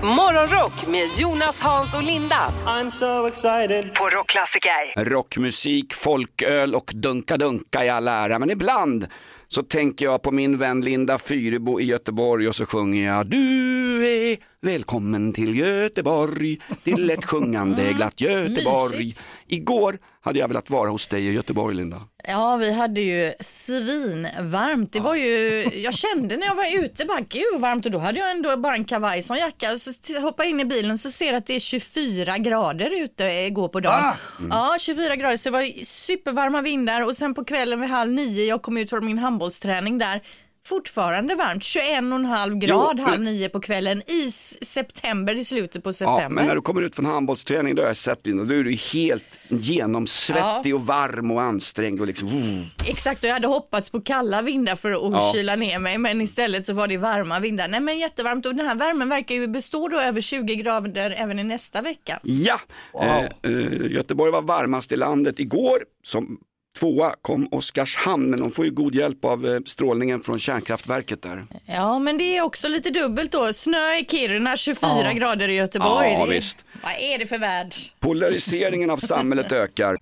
Morgonrock 0.03 0.87
med 0.87 1.05
Jonas, 1.19 1.61
Hans 1.61 1.95
och 1.95 2.03
Linda 2.03 2.53
I'm 2.67 2.91
so 2.91 3.27
excited 3.27 3.95
på 3.95 4.09
Rockklassiker. 4.09 5.05
Rockmusik, 5.05 5.95
folköl 5.95 6.75
och 6.75 6.91
dunka-dunka 6.95 7.85
i 7.85 7.89
all 7.89 8.09
ära. 8.09 8.39
Men 8.39 8.51
ibland 8.51 9.07
så 9.49 9.63
tänker 9.63 10.05
jag 10.05 10.23
på 10.23 10.31
min 10.31 10.59
vän 10.59 10.81
Linda 10.81 11.19
Fyrebo 11.19 11.81
i 11.81 11.85
Göteborg 11.85 12.49
och 12.49 12.57
så 12.57 12.67
sjunger 12.67 13.07
jag 13.07 13.27
Du 13.27 14.07
är 14.07 14.37
välkommen 14.61 15.33
till 15.33 15.59
Göteborg, 15.59 16.59
till 16.85 17.11
ett 17.11 17.25
sjungande 17.31 17.93
glatt 17.93 18.21
Göteborg. 18.21 18.99
Mysigt. 18.99 19.27
Igår 19.47 19.99
hade 20.21 20.39
jag 20.39 20.49
velat 20.49 20.71
vara 20.71 20.91
hos 20.91 21.07
dig 21.09 21.27
i 21.27 21.33
Göteborg 21.33 21.77
Linda. 21.77 22.01
Ja, 22.29 22.57
vi 22.57 22.73
hade 22.73 23.01
ju 23.01 23.33
svinvarmt. 23.41 24.93
Det 24.93 25.01
var 25.01 25.15
ju, 25.15 25.65
jag 25.75 25.95
kände 25.95 26.37
när 26.37 26.47
jag 26.47 26.55
var 26.55 26.85
ute, 26.85 27.05
bara 27.05 27.21
gud 27.21 27.45
vad 27.53 27.61
varmt 27.61 27.87
och 27.87 27.93
då 27.93 27.99
hade 27.99 28.19
jag 28.19 28.31
ändå 28.31 28.57
bara 28.57 28.75
en 28.75 28.85
kavaj 28.85 29.23
som 29.23 29.37
jacka. 29.37 29.73
Och 29.73 29.81
så 29.81 30.21
hoppar 30.21 30.45
jag 30.45 30.51
in 30.51 30.61
i 30.61 30.65
bilen 30.65 30.99
så 30.99 31.11
ser 31.11 31.33
att 31.35 31.47
det 31.47 31.55
är 31.55 31.61
24 31.61 32.39
grader 32.39 33.03
ute 33.05 33.25
igår 33.25 33.69
på 33.69 33.81
dagen. 33.81 34.13
Ja, 34.51 34.77
24 34.81 35.17
grader 35.17 35.37
så 35.37 35.49
det 35.49 35.53
var 35.53 35.85
supervarma 35.85 36.63
vindar 36.63 37.05
och 37.05 37.17
sen 37.17 37.35
på 37.35 37.45
kvällen 37.45 37.81
vid 37.81 37.91
halv 37.91 38.13
nio, 38.13 38.45
jag 38.45 38.63
kom 38.63 38.77
ut 38.77 38.91
från 38.91 39.07
min 39.07 39.19
handbollsträning 39.19 39.99
där. 39.99 40.23
Fortfarande 40.69 41.35
varmt, 41.35 41.63
21,5 41.63 42.59
grad 42.59 42.97
Jo, 42.99 43.05
halv 43.05 43.21
nio 43.21 43.49
på 43.49 43.61
kvällen 43.61 44.03
i 44.11 44.31
september, 44.65 45.35
i 45.35 45.45
slutet 45.45 45.83
på 45.83 45.89
Ja, 45.89 45.93
september. 45.93 46.29
men 46.29 46.47
när 46.47 46.55
du 46.55 46.61
kommer 46.61 46.83
ut 46.83 46.95
från 46.97 47.05
handbollsträning 47.07 47.75
då 47.75 47.83
har 47.83 47.87
jag 47.87 47.97
sett 47.97 48.27
Linda, 48.27 48.45
då 48.45 48.55
är 48.55 48.65
du 48.65 48.73
helt 48.73 49.39
genomsvettig 49.49 50.75
och 50.75 50.87
varm 50.87 51.31
och 51.31 51.43
ansträngd 51.43 52.01
och 52.01 52.07
liksom, 52.07 52.29
mm. 52.29 52.65
Exakt, 52.87 53.23
och 53.25 53.29
jag 53.29 53.35
hade 53.35 53.49
hoppats 53.49 53.91
på 53.91 54.01
kalla 54.01 54.43
vindar 54.43 54.77
för 54.77 54.93
att 54.93 55.13
Ja. 55.13 55.33
kyla 55.35 55.57
ner 55.57 55.79
mig, 55.79 55.99
men 55.99 56.21
istället 56.21 56.67
så 56.67 56.73
var 56.73 56.89
det 56.89 56.97
varma 56.97 57.41
vindar. 57.41 57.69
Nej 57.69 57.81
men 57.81 57.99
jättevarmt 57.99 58.47
och 58.47 58.55
den 58.55 58.67
här 58.67 58.75
värmen 58.75 59.09
verkar 59.09 59.35
ju 59.35 59.47
bestå 59.47 59.89
då 59.89 60.01
över 60.01 60.21
20 60.21 60.55
grader 60.55 61.15
även 61.19 61.39
i 61.39 61.45
nästa 61.45 61.83
vecka. 61.83 62.21
Ja, 62.23 62.61
eh, 63.03 63.25
eh, 63.53 63.91
Göteborg 63.91 64.33
var 64.33 64.43
varmast 64.43 64.93
i 64.93 64.97
landet 64.97 65.39
igår 65.39 65.79
som 66.03 66.39
Tvåa 66.79 67.13
kom 67.23 67.49
Oskarshamn, 67.51 68.31
men 68.31 68.41
de 68.41 68.51
får 68.51 68.65
ju 68.65 68.71
god 68.71 68.95
hjälp 68.95 69.25
av 69.25 69.47
eh, 69.47 69.61
strålningen 69.67 70.21
från 70.21 70.39
kärnkraftverket 70.39 71.23
där. 71.23 71.47
Ja, 71.67 71.99
men 71.99 72.19
det 72.19 72.37
är 72.37 72.43
också 72.43 72.69
lite 72.69 72.91
dubbelt 72.91 73.33
då. 73.33 73.53
Snö 73.53 73.95
i 73.95 74.05
Kiruna, 74.11 74.57
24 74.57 75.13
grader 75.13 75.49
i 75.49 75.55
Göteborg. 75.55 76.13
Ja, 76.13 76.25
visst. 76.25 76.65
Vad 76.83 76.93
är 76.93 77.19
det 77.19 77.27
för 77.27 77.39
värld? 77.39 77.75
Polariseringen 78.01 78.91
av 78.91 78.97
samhället 78.97 79.53
ökar. 79.53 79.97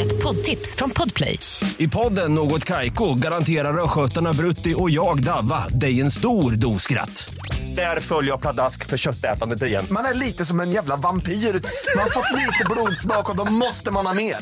Ett 0.00 0.22
poddtips 0.22 0.76
från 0.76 0.90
Podplay. 0.90 1.38
I 1.78 1.88
podden 1.88 2.34
Något 2.34 2.64
Kaiko 2.64 3.14
garanterar 3.14 3.84
östgötarna 3.84 4.32
Brutti 4.32 4.74
och 4.76 4.90
jag, 4.90 5.22
Davva, 5.24 5.68
dig 5.68 6.00
en 6.00 6.10
stor 6.10 6.52
dos 6.52 6.82
skratt. 6.82 7.34
Där 7.76 8.00
följer 8.00 8.30
jag 8.30 8.40
pladask 8.40 8.86
för 8.86 8.96
köttätandet 8.96 9.62
igen. 9.62 9.86
Man 9.90 10.04
är 10.04 10.14
lite 10.14 10.44
som 10.44 10.60
en 10.60 10.70
jävla 10.70 10.96
vampyr. 10.96 11.32
Man 11.32 12.02
har 12.02 12.10
fått 12.10 12.32
lite 12.32 12.64
blodsmak 12.70 13.30
och 13.30 13.36
då 13.36 13.44
måste 13.44 13.90
man 13.90 14.06
ha 14.06 14.14
mer. 14.14 14.36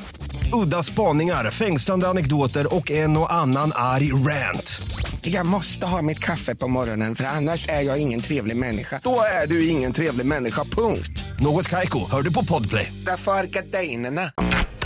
Udda 0.55 0.83
spaningar, 0.83 1.51
fängslande 1.51 2.09
anekdoter 2.09 2.75
och 2.75 2.91
en 2.91 3.17
och 3.17 3.33
annan 3.33 3.73
arg 3.75 4.13
rant. 4.13 4.83
Jag 5.21 5.47
måste 5.47 5.87
ha 5.87 6.03
mitt 6.03 6.19
kaffe 6.19 6.55
på 6.55 6.69
morgonen 6.69 7.15
för 7.15 7.25
annars 7.25 7.69
är 7.69 7.81
jag 7.81 7.99
ingen 7.99 8.21
trevlig 8.21 8.57
människa. 8.57 9.01
Då 9.03 9.21
är 9.43 9.47
du 9.47 9.69
ingen 9.69 9.93
trevlig 9.93 10.27
människa, 10.27 10.65
punkt. 10.65 11.23
Något 11.41 11.69
Kaiko, 11.69 12.11
hör 12.11 12.23
du 12.23 12.33
på 12.33 12.45
Podplay. 12.45 12.93
Därför 13.07 13.33
är 13.33 13.45
gardinerna. 13.45 14.31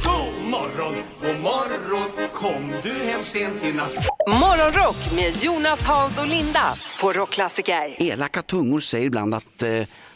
God 0.05 0.51
morgon, 0.51 0.95
god 1.21 1.41
morgon 1.43 2.29
Kom 2.35 2.73
du 2.83 2.93
hem 2.93 3.25
sent 3.25 3.65
i 3.65 3.73
natt 3.73 4.09
Morgonrock 4.29 5.13
med 5.15 5.45
Jonas, 5.45 5.85
Hans 5.85 6.19
och 6.19 6.27
Linda 6.27 6.75
på 7.01 7.13
Rockklassiker. 7.13 8.03
Elaka 8.03 8.43
tungor 8.43 8.81
säger 8.81 9.07
ibland 9.07 9.35
att 9.35 9.63
eh, 9.63 9.71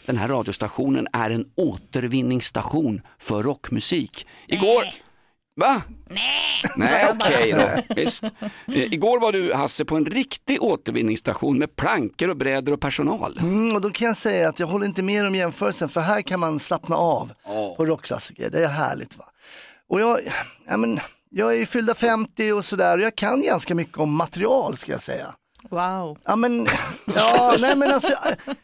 den 0.05 0.17
här 0.17 0.27
radiostationen 0.27 1.07
är 1.13 1.29
en 1.29 1.45
återvinningsstation 1.55 3.01
för 3.19 3.43
rockmusik. 3.43 4.27
Igår... 4.47 5.02
Va? 5.55 5.81
Nej, 6.09 6.61
Nej 6.75 7.11
okej 7.11 7.51
då. 7.53 7.95
Visst. 7.95 8.23
Eh, 8.23 8.93
igår 8.93 9.19
var 9.19 9.31
du 9.31 9.53
Hasse 9.53 9.85
på 9.85 9.95
en 9.95 10.05
riktig 10.05 10.63
återvinningsstation 10.63 11.57
med 11.59 11.75
plankor 11.75 12.29
och 12.29 12.37
brädor 12.37 12.73
och 12.73 12.81
personal. 12.81 13.37
Mm, 13.41 13.75
och 13.75 13.81
då 13.81 13.89
kan 13.89 14.07
jag 14.07 14.17
säga 14.17 14.49
att 14.49 14.59
jag 14.59 14.67
håller 14.67 14.85
inte 14.85 15.03
med 15.03 15.27
om 15.27 15.35
jämförelsen 15.35 15.89
för 15.89 16.01
här 16.01 16.21
kan 16.21 16.39
man 16.39 16.59
slappna 16.59 16.95
av 16.95 17.29
på 17.77 17.85
rockklassiker. 17.85 18.49
Det 18.49 18.63
är 18.63 18.67
härligt. 18.67 19.17
va. 19.17 19.25
Och 19.89 20.01
jag, 20.01 20.19
ja, 20.67 20.77
men, 20.77 20.99
jag 21.29 21.53
är 21.53 21.57
ju 21.57 21.65
fyllda 21.65 21.95
50 21.95 22.51
och 22.51 22.65
sådär 22.65 22.97
och 22.97 23.03
jag 23.03 23.15
kan 23.15 23.41
ganska 23.41 23.75
mycket 23.75 23.97
om 23.97 24.15
material 24.15 24.77
ska 24.77 24.91
jag 24.91 25.01
säga. 25.01 25.35
Wow. 25.73 26.17
Ja 26.25 26.35
men, 26.35 26.67
ja, 27.15 27.55
nej, 27.59 27.75
men 27.75 27.91
alltså, 27.91 28.13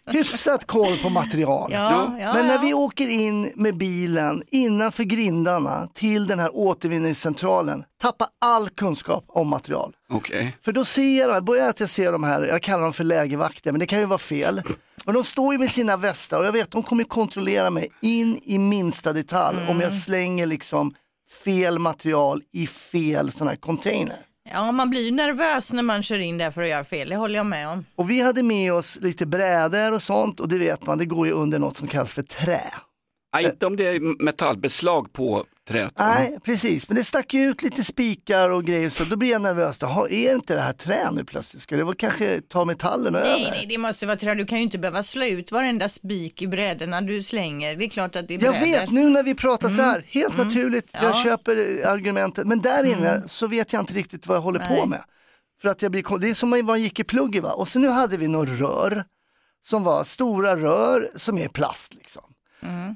hyfsat 0.06 0.68
koll 0.68 0.98
på 0.98 1.10
material. 1.10 1.72
Ja, 1.74 2.18
ja, 2.20 2.34
men 2.34 2.48
när 2.48 2.56
ja. 2.56 2.62
vi 2.62 2.74
åker 2.74 3.08
in 3.08 3.51
med 3.56 3.78
bilen 3.78 4.44
innanför 4.48 5.04
grindarna 5.04 5.88
till 5.94 6.28
den 6.28 6.39
här 6.39 6.56
återvinningscentralen, 6.56 7.84
tappa 8.01 8.28
all 8.42 8.70
kunskap 8.70 9.24
om 9.28 9.48
material. 9.48 9.96
Okej. 10.10 10.58
För 10.62 10.72
då 10.72 10.86
ser 10.86 11.20
jag, 11.20 11.44
börjar 11.44 11.70
att 11.70 11.80
jag 11.80 11.89
ser 11.89 12.12
de 12.12 12.24
här, 12.24 12.42
jag 12.46 12.62
kallar 12.62 12.84
dem 12.84 12.94
för 12.94 13.04
lägervakter, 13.04 13.72
men 13.72 13.80
det 13.80 13.86
kan 13.86 14.00
ju 14.00 14.06
vara 14.06 14.20
fel. 14.20 14.62
Men 15.06 15.16
de 15.16 15.24
står 15.24 15.54
ju 15.54 15.60
med 15.60 15.72
sina 15.72 15.98
västar 15.98 16.39
och 16.39 16.46
jag 16.46 16.51
vet 16.51 16.72
de 16.72 16.84
kommer 16.84 17.04
kontrollera 17.04 17.70
mig 17.70 17.92
in 18.01 18.39
i 18.44 18.58
minsta 18.58 19.13
detalj 19.13 19.58
om 19.70 19.82
jag 19.82 19.94
slänger 19.94 20.46
liksom 20.46 20.94
fel 21.44 21.80
material 21.80 22.42
i 22.51 22.68
fel 22.68 23.32
sån 23.32 23.48
här 23.48 23.56
container. 23.56 24.25
Ja, 24.51 24.72
man 24.72 24.89
blir 24.89 25.06
ju 25.06 25.12
nervös 25.12 25.74
när 25.74 25.84
man 25.84 26.03
kör 26.03 26.20
in 26.20 26.38
där 26.38 26.51
för 26.51 26.62
att 26.62 26.70
göra 26.70 26.84
fel, 26.84 27.10
det 27.10 27.15
håller 27.15 27.36
jag 27.36 27.46
med 27.46 27.68
om. 27.68 27.86
Och 27.96 28.10
vi 28.10 28.22
hade 28.22 28.44
med 28.44 28.74
oss 28.74 29.00
lite 29.01 29.25
brädor 29.25 29.94
och 29.94 30.01
sånt 30.01 30.39
och 30.39 30.50
det 30.50 30.58
vet 30.58 30.86
man, 30.86 30.98
det 30.98 31.06
går 31.06 31.27
ju 31.27 31.34
under 31.34 31.60
något 31.60 31.77
som 31.77 31.88
kallas 31.88 32.13
för 32.13 32.22
trä. 32.22 32.62
Nej, 33.34 33.46
inte 33.46 33.65
om 33.65 33.75
det 33.75 33.88
är 33.88 34.24
metallbeslag 34.24 35.13
på 35.13 35.46
träet. 35.69 35.93
va? 35.99 36.13
Nej, 36.19 36.38
precis, 36.43 36.89
men 36.89 36.97
det 36.97 37.03
stack 37.03 37.33
ju 37.33 37.41
ut 37.41 37.61
lite 37.63 37.83
spikar 37.83 38.49
och 38.49 38.63
grejer 38.65 38.89
så 38.89 39.03
då 39.03 39.15
blir 39.15 39.31
jag 39.31 39.41
nervös. 39.41 39.77
Jaha, 39.81 40.09
är 40.09 40.33
inte 40.33 40.55
det 40.55 40.61
här 40.61 40.73
trä 40.73 41.11
nu 41.11 41.23
plötsligt? 41.23 41.61
Ska 41.63 41.75
det 41.77 41.83
vara 41.83 41.95
kanske 41.95 42.41
ta 42.41 42.65
metallen 42.65 43.13
Nej, 43.13 43.21
över? 43.21 43.51
nej, 43.51 43.65
det 43.69 43.77
måste 43.77 44.05
vara 44.05 44.17
trä. 44.17 44.35
Du 44.35 44.45
kan 44.45 44.57
ju 44.57 44.63
inte 44.63 44.77
behöva 44.79 45.03
slå 45.03 45.25
ut 45.25 45.51
varenda 45.51 45.89
spik 45.89 46.41
i 46.41 46.47
brädorna 46.47 47.01
du 47.01 47.23
slänger. 47.23 47.75
Det 47.75 47.85
är 47.85 47.89
klart 47.89 48.15
att 48.15 48.27
det 48.27 48.33
är 48.35 48.43
Jag 48.43 48.53
brädor. 48.53 48.65
vet, 48.65 48.91
nu 48.91 49.09
när 49.09 49.23
vi 49.23 49.35
pratar 49.35 49.69
så 49.69 49.81
här, 49.81 50.03
helt 50.07 50.38
naturligt, 50.38 50.89
jag 50.93 51.03
Ja. 51.03 51.23
köper 51.23 51.81
eh, 51.85 51.91
argumentet, 51.91 52.47
men 52.47 52.59
där 52.61 52.83
inne 52.83 53.23
så 53.27 53.47
vet 53.47 53.73
jag 53.73 53.81
inte 53.81 53.93
riktigt 53.93 54.27
vad 54.27 54.38
jag 54.38 54.41
håller 54.41 54.59
på 54.59 54.73
Nej. 54.73 54.88
med. 54.88 55.03
För 55.61 55.69
att 55.69 55.81
jag 55.81 55.91
blir, 55.91 56.19
det 56.19 56.29
är 56.29 56.33
som 56.33 56.53
om 56.53 56.65
man 56.65 56.81
gick 56.81 56.99
i 56.99 57.03
plugget 57.03 57.43
va, 57.43 57.51
och 57.51 57.67
så 57.67 57.79
nu 57.79 57.88
hade 57.88 58.17
vi 58.17 58.27
några 58.27 58.51
rör 58.51 59.05
som 59.65 59.83
var 59.83 60.03
stora 60.03 60.55
rör 60.57 61.09
som 61.15 61.38
är 61.38 61.47
plast 61.47 61.93
liksom. 61.93 62.23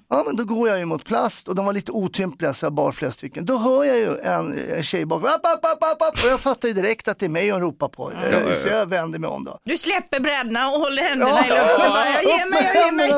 Ja 0.10 0.24
men 0.26 0.36
då 0.36 0.46
går 0.46 0.70
jag 0.70 0.80
ju 0.80 0.86
mot 0.86 1.06
plast 1.06 1.48
och 1.48 1.56
de 1.56 1.66
var 1.66 1.74
lite 1.74 1.92
otympliga 1.92 2.54
så 2.54 2.66
jag 2.66 2.74
bar 2.74 2.92
flera 2.92 3.12
stycken. 3.12 3.46
Då 3.46 3.58
hör 3.58 3.84
jag 3.84 3.98
ju 3.98 4.18
en, 4.18 4.70
en 4.70 4.84
tjej 4.84 5.06
bakom, 5.06 5.26
app, 5.26 5.46
app, 5.46 5.66
app, 5.66 5.84
app, 5.84 6.02
app, 6.02 6.24
och 6.24 6.30
jag 6.30 6.40
fattar 6.40 6.68
ju 6.68 6.74
direkt 6.74 7.08
att 7.08 7.20
det 7.20 7.26
är 7.26 7.30
mig 7.30 7.50
hon 7.52 7.62
ropar 7.62 7.88
på. 7.90 8.12
Eh, 8.12 8.54
Så 8.54 8.68
jag 8.68 8.86
vänder 8.90 9.20
mig 9.20 9.30
om 9.30 9.44
då. 9.44 9.60
Du 9.66 9.78
släpper 9.78 10.20
brädorna 10.20 10.68
och 10.68 10.80
håller 10.80 11.04
händerna 11.04 11.32
i 11.46 11.50
luften. 11.50 11.90
Bara, 11.90 12.06
jag 12.14 12.24
ger 12.24 12.50
mig, 12.50 12.64
jag 12.76 12.86
ger 12.86 12.92
mig. 12.92 13.12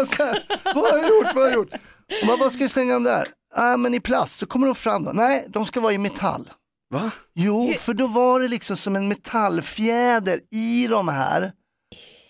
Vad 0.75 0.91
har 0.91 0.97
jag 0.97 1.09
gjort, 1.09 1.25
vad 1.35 1.43
har 1.43 1.49
jag 1.49 1.53
gjort? 1.53 1.73
Och 2.21 2.27
bara, 2.27 2.37
vad 2.37 2.51
ska 2.51 2.61
jag 2.61 2.71
slänga 2.71 2.93
dem 2.93 3.03
där? 3.03 3.27
Ja 3.55 3.77
men 3.77 3.93
i 3.93 3.99
plast, 3.99 4.39
så 4.39 4.45
kommer 4.45 4.67
de 4.67 4.75
fram 4.75 5.03
då. 5.03 5.11
Nej, 5.11 5.45
de 5.49 5.65
ska 5.65 5.79
vara 5.81 5.93
i 5.93 5.97
metall. 5.97 6.49
Va? 6.93 7.11
Jo, 7.35 7.73
för 7.79 7.93
då 7.93 8.07
var 8.07 8.39
det 8.39 8.47
liksom 8.47 8.77
som 8.77 8.95
en 8.95 9.07
metallfjäder 9.07 10.39
i 10.51 10.87
de 10.87 11.07
här 11.07 11.51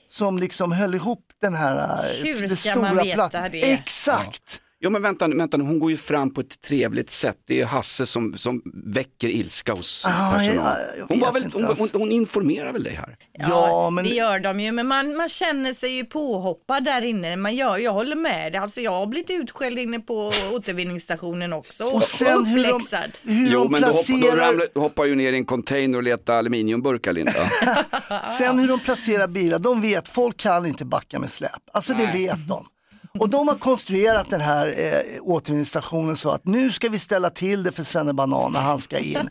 som 0.09 0.39
liksom 0.39 0.71
höll 0.71 0.95
ihop 0.95 1.24
den 1.41 1.53
här 1.53 2.03
eh, 2.09 2.23
Hur 2.23 2.41
det 2.47 2.55
ska 2.55 2.71
stora 2.71 2.93
man 2.93 2.97
veta 3.03 3.29
plat- 3.29 3.51
det? 3.51 3.73
Exakt! 3.73 4.61
Jo 4.85 4.91
men 4.91 5.01
vänta, 5.01 5.27
nu, 5.27 5.35
vänta 5.37 5.57
hon 5.57 5.79
går 5.79 5.91
ju 5.91 5.97
fram 5.97 6.33
på 6.33 6.41
ett 6.41 6.61
trevligt 6.61 7.09
sätt. 7.11 7.37
Det 7.47 7.61
är 7.61 7.65
Hasse 7.65 8.05
som, 8.05 8.37
som 8.37 8.61
väcker 8.73 9.27
ilska 9.27 9.73
hos 9.73 10.05
Ah, 10.07 10.31
personal. 10.37 10.77
jag 10.97 11.05
hon, 11.07 11.33
väl, 11.33 11.43
hon, 11.43 11.51
hon, 11.53 11.65
alltså. 11.65 11.97
hon 11.97 12.11
informerar 12.11 12.73
väl 12.73 12.83
dig 12.83 12.93
här? 12.93 13.17
Ja, 13.31 13.89
men 13.89 14.03
Det 14.03 14.09
gör 14.09 14.39
de 14.39 14.59
ju, 14.59 14.71
men 14.71 14.87
man, 14.87 15.15
man 15.15 15.29
känner 15.29 15.73
sig 15.73 15.89
ju 15.91 16.05
påhoppad 16.05 16.85
där 16.85 17.01
inne. 17.01 17.35
Man 17.35 17.55
gör, 17.55 17.77
jag 17.77 17.91
håller 17.93 18.15
med 18.15 18.51
dig. 18.51 18.61
Alltså, 18.61 18.81
jag 18.81 18.91
har 18.91 19.07
blivit 19.07 19.29
utskälld 19.29 19.79
inne 19.79 19.99
på 19.99 20.31
återvinningsstationen 20.51 21.53
också. 21.53 21.83
och 21.83 22.03
sen 22.03 22.45
hur 22.45 22.63
de, 22.63 22.81
hur 23.23 23.49
Jo 23.51 23.63
de 23.63 23.71
men 23.71 23.81
då, 23.81 23.87
hopp, 23.87 24.05
då 24.21 24.27
ramlar, 24.37 24.79
hoppar 24.79 25.05
ju 25.05 25.15
ner 25.15 25.33
i 25.33 25.35
en 25.35 25.45
container 25.45 25.97
och 25.97 26.03
letar 26.03 26.33
aluminiumburkar 26.37 27.13
Linda. 27.13 27.33
sen 28.37 28.59
hur 28.59 28.67
de 28.67 28.79
placerar 28.79 29.27
bilar, 29.27 29.59
de 29.59 29.81
vet, 29.81 30.07
folk 30.07 30.37
kan 30.37 30.65
inte 30.65 30.85
backa 30.85 31.19
med 31.19 31.29
släp. 31.29 31.51
Alltså 31.73 31.93
det 31.93 32.05
vet 32.05 32.47
de. 32.47 32.65
Och 33.19 33.29
de 33.29 33.47
har 33.47 33.55
konstruerat 33.55 34.29
den 34.29 34.41
här 34.41 34.67
eh, 34.67 35.21
återvinningsstationen 35.21 36.17
så 36.17 36.29
att 36.29 36.45
nu 36.45 36.71
ska 36.71 36.89
vi 36.89 36.99
ställa 36.99 37.29
till 37.29 37.63
det 37.63 37.71
för 37.71 37.83
Svenne 37.83 38.13
Banan 38.13 38.51
när 38.51 38.59
han 38.59 38.79
ska 38.79 38.99
in. 38.99 39.29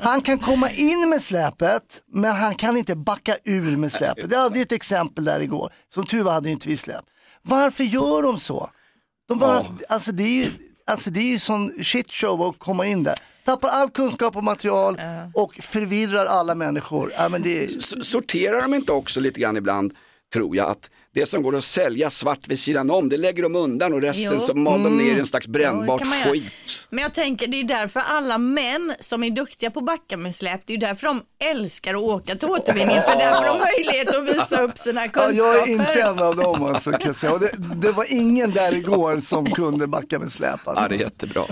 Han 0.00 0.20
kan 0.20 0.38
komma 0.38 0.70
in 0.70 1.08
med 1.08 1.22
släpet 1.22 2.02
men 2.12 2.32
han 2.36 2.54
kan 2.54 2.76
inte 2.76 2.96
backa 2.96 3.36
ur 3.44 3.76
med 3.76 3.92
släpet. 3.92 4.32
Jag 4.32 4.38
hade 4.38 4.56
ju 4.58 4.62
ett 4.62 4.72
exempel 4.72 5.24
där 5.24 5.40
igår, 5.40 5.72
som 5.94 6.06
tur 6.06 6.22
var 6.22 6.32
hade 6.32 6.50
inte 6.50 6.68
vi 6.68 6.76
släp. 6.76 7.04
Varför 7.42 7.84
gör 7.84 8.22
de 8.22 8.40
så? 8.40 8.70
De 9.28 9.38
bara, 9.38 9.64
alltså, 9.88 10.12
det 10.12 10.22
är 10.22 10.44
ju, 10.44 10.50
alltså 10.86 11.10
det 11.10 11.20
är 11.20 11.32
ju 11.32 11.38
sån 11.38 11.84
shit 11.84 12.12
show 12.12 12.42
att 12.42 12.58
komma 12.58 12.86
in 12.86 13.02
där. 13.02 13.14
Tappar 13.44 13.68
all 13.68 13.90
kunskap 13.90 14.36
och 14.36 14.44
material 14.44 15.00
och 15.34 15.54
förvirrar 15.62 16.26
alla 16.26 16.54
människor. 16.54 17.12
Ja, 17.16 17.28
men 17.28 17.42
det 17.42 17.82
Sorterar 18.04 18.62
de 18.62 18.74
inte 18.74 18.92
också 18.92 19.20
lite 19.20 19.40
grann 19.40 19.56
ibland, 19.56 19.94
tror 20.32 20.56
jag, 20.56 20.70
att 20.70 20.90
det 21.14 21.26
som 21.26 21.42
går 21.42 21.56
att 21.56 21.64
sälja 21.64 22.10
svart 22.10 22.48
vid 22.48 22.58
sidan 22.60 22.90
om, 22.90 23.08
det 23.08 23.16
lägger 23.16 23.42
de 23.42 23.56
undan 23.56 23.92
och 23.92 24.02
resten 24.02 24.32
Jo. 24.34 24.40
så 24.40 24.54
mal 24.54 24.82
de 24.82 24.96
ner 24.98 25.04
i 25.04 25.18
en 25.20 25.26
slags 25.26 25.46
Ja, 25.46 25.52
brännbart 25.52 26.00
göra. 26.04 26.32
skit. 26.32 26.86
Men 26.90 27.02
jag 27.02 27.14
tänker 27.14 27.46
det 27.46 27.60
är 27.60 27.64
därför 27.64 28.00
alla 28.08 28.38
män 28.38 28.94
som 29.00 29.24
är 29.24 29.30
duktiga 29.30 29.70
på 29.70 29.78
att 29.78 29.86
backa 29.86 30.16
med 30.16 30.36
släp, 30.36 30.60
det 30.66 30.72
är 30.74 30.78
därför 30.78 31.06
de 31.06 31.22
älskar 31.44 31.94
att 31.94 32.00
åka 32.00 32.34
till 32.36 32.48
återvinningen, 32.48 33.02
för 33.02 33.16
därför 33.18 33.44
har 33.44 33.46
de 33.46 33.58
möjlighet 33.58 34.14
att 34.16 34.28
visa 34.28 34.62
upp 34.62 34.78
sina 34.78 35.00
Ja, 35.04 35.08
kunskaper. 35.12 35.36
jag 35.36 35.68
är 35.68 35.72
inte 35.72 36.00
en 36.02 36.18
av 36.18 36.36
dem 36.36 36.64
alltså, 36.64 36.90
kan 36.90 37.00
jag 37.06 37.16
säga. 37.16 37.32
Och 37.32 37.40
det, 37.40 37.50
det 37.76 37.92
var 37.92 38.06
ingen 38.12 38.50
där 38.50 38.74
igår 38.74 39.20
som 39.20 39.50
kunde 39.50 39.86
backa 39.86 40.18
med 40.18 40.32
släp. 40.32 40.68
Alltså. 40.68 40.84
Ja, 40.84 40.88
det 40.88 40.94
är 40.94 40.98
jättebra. 40.98 41.42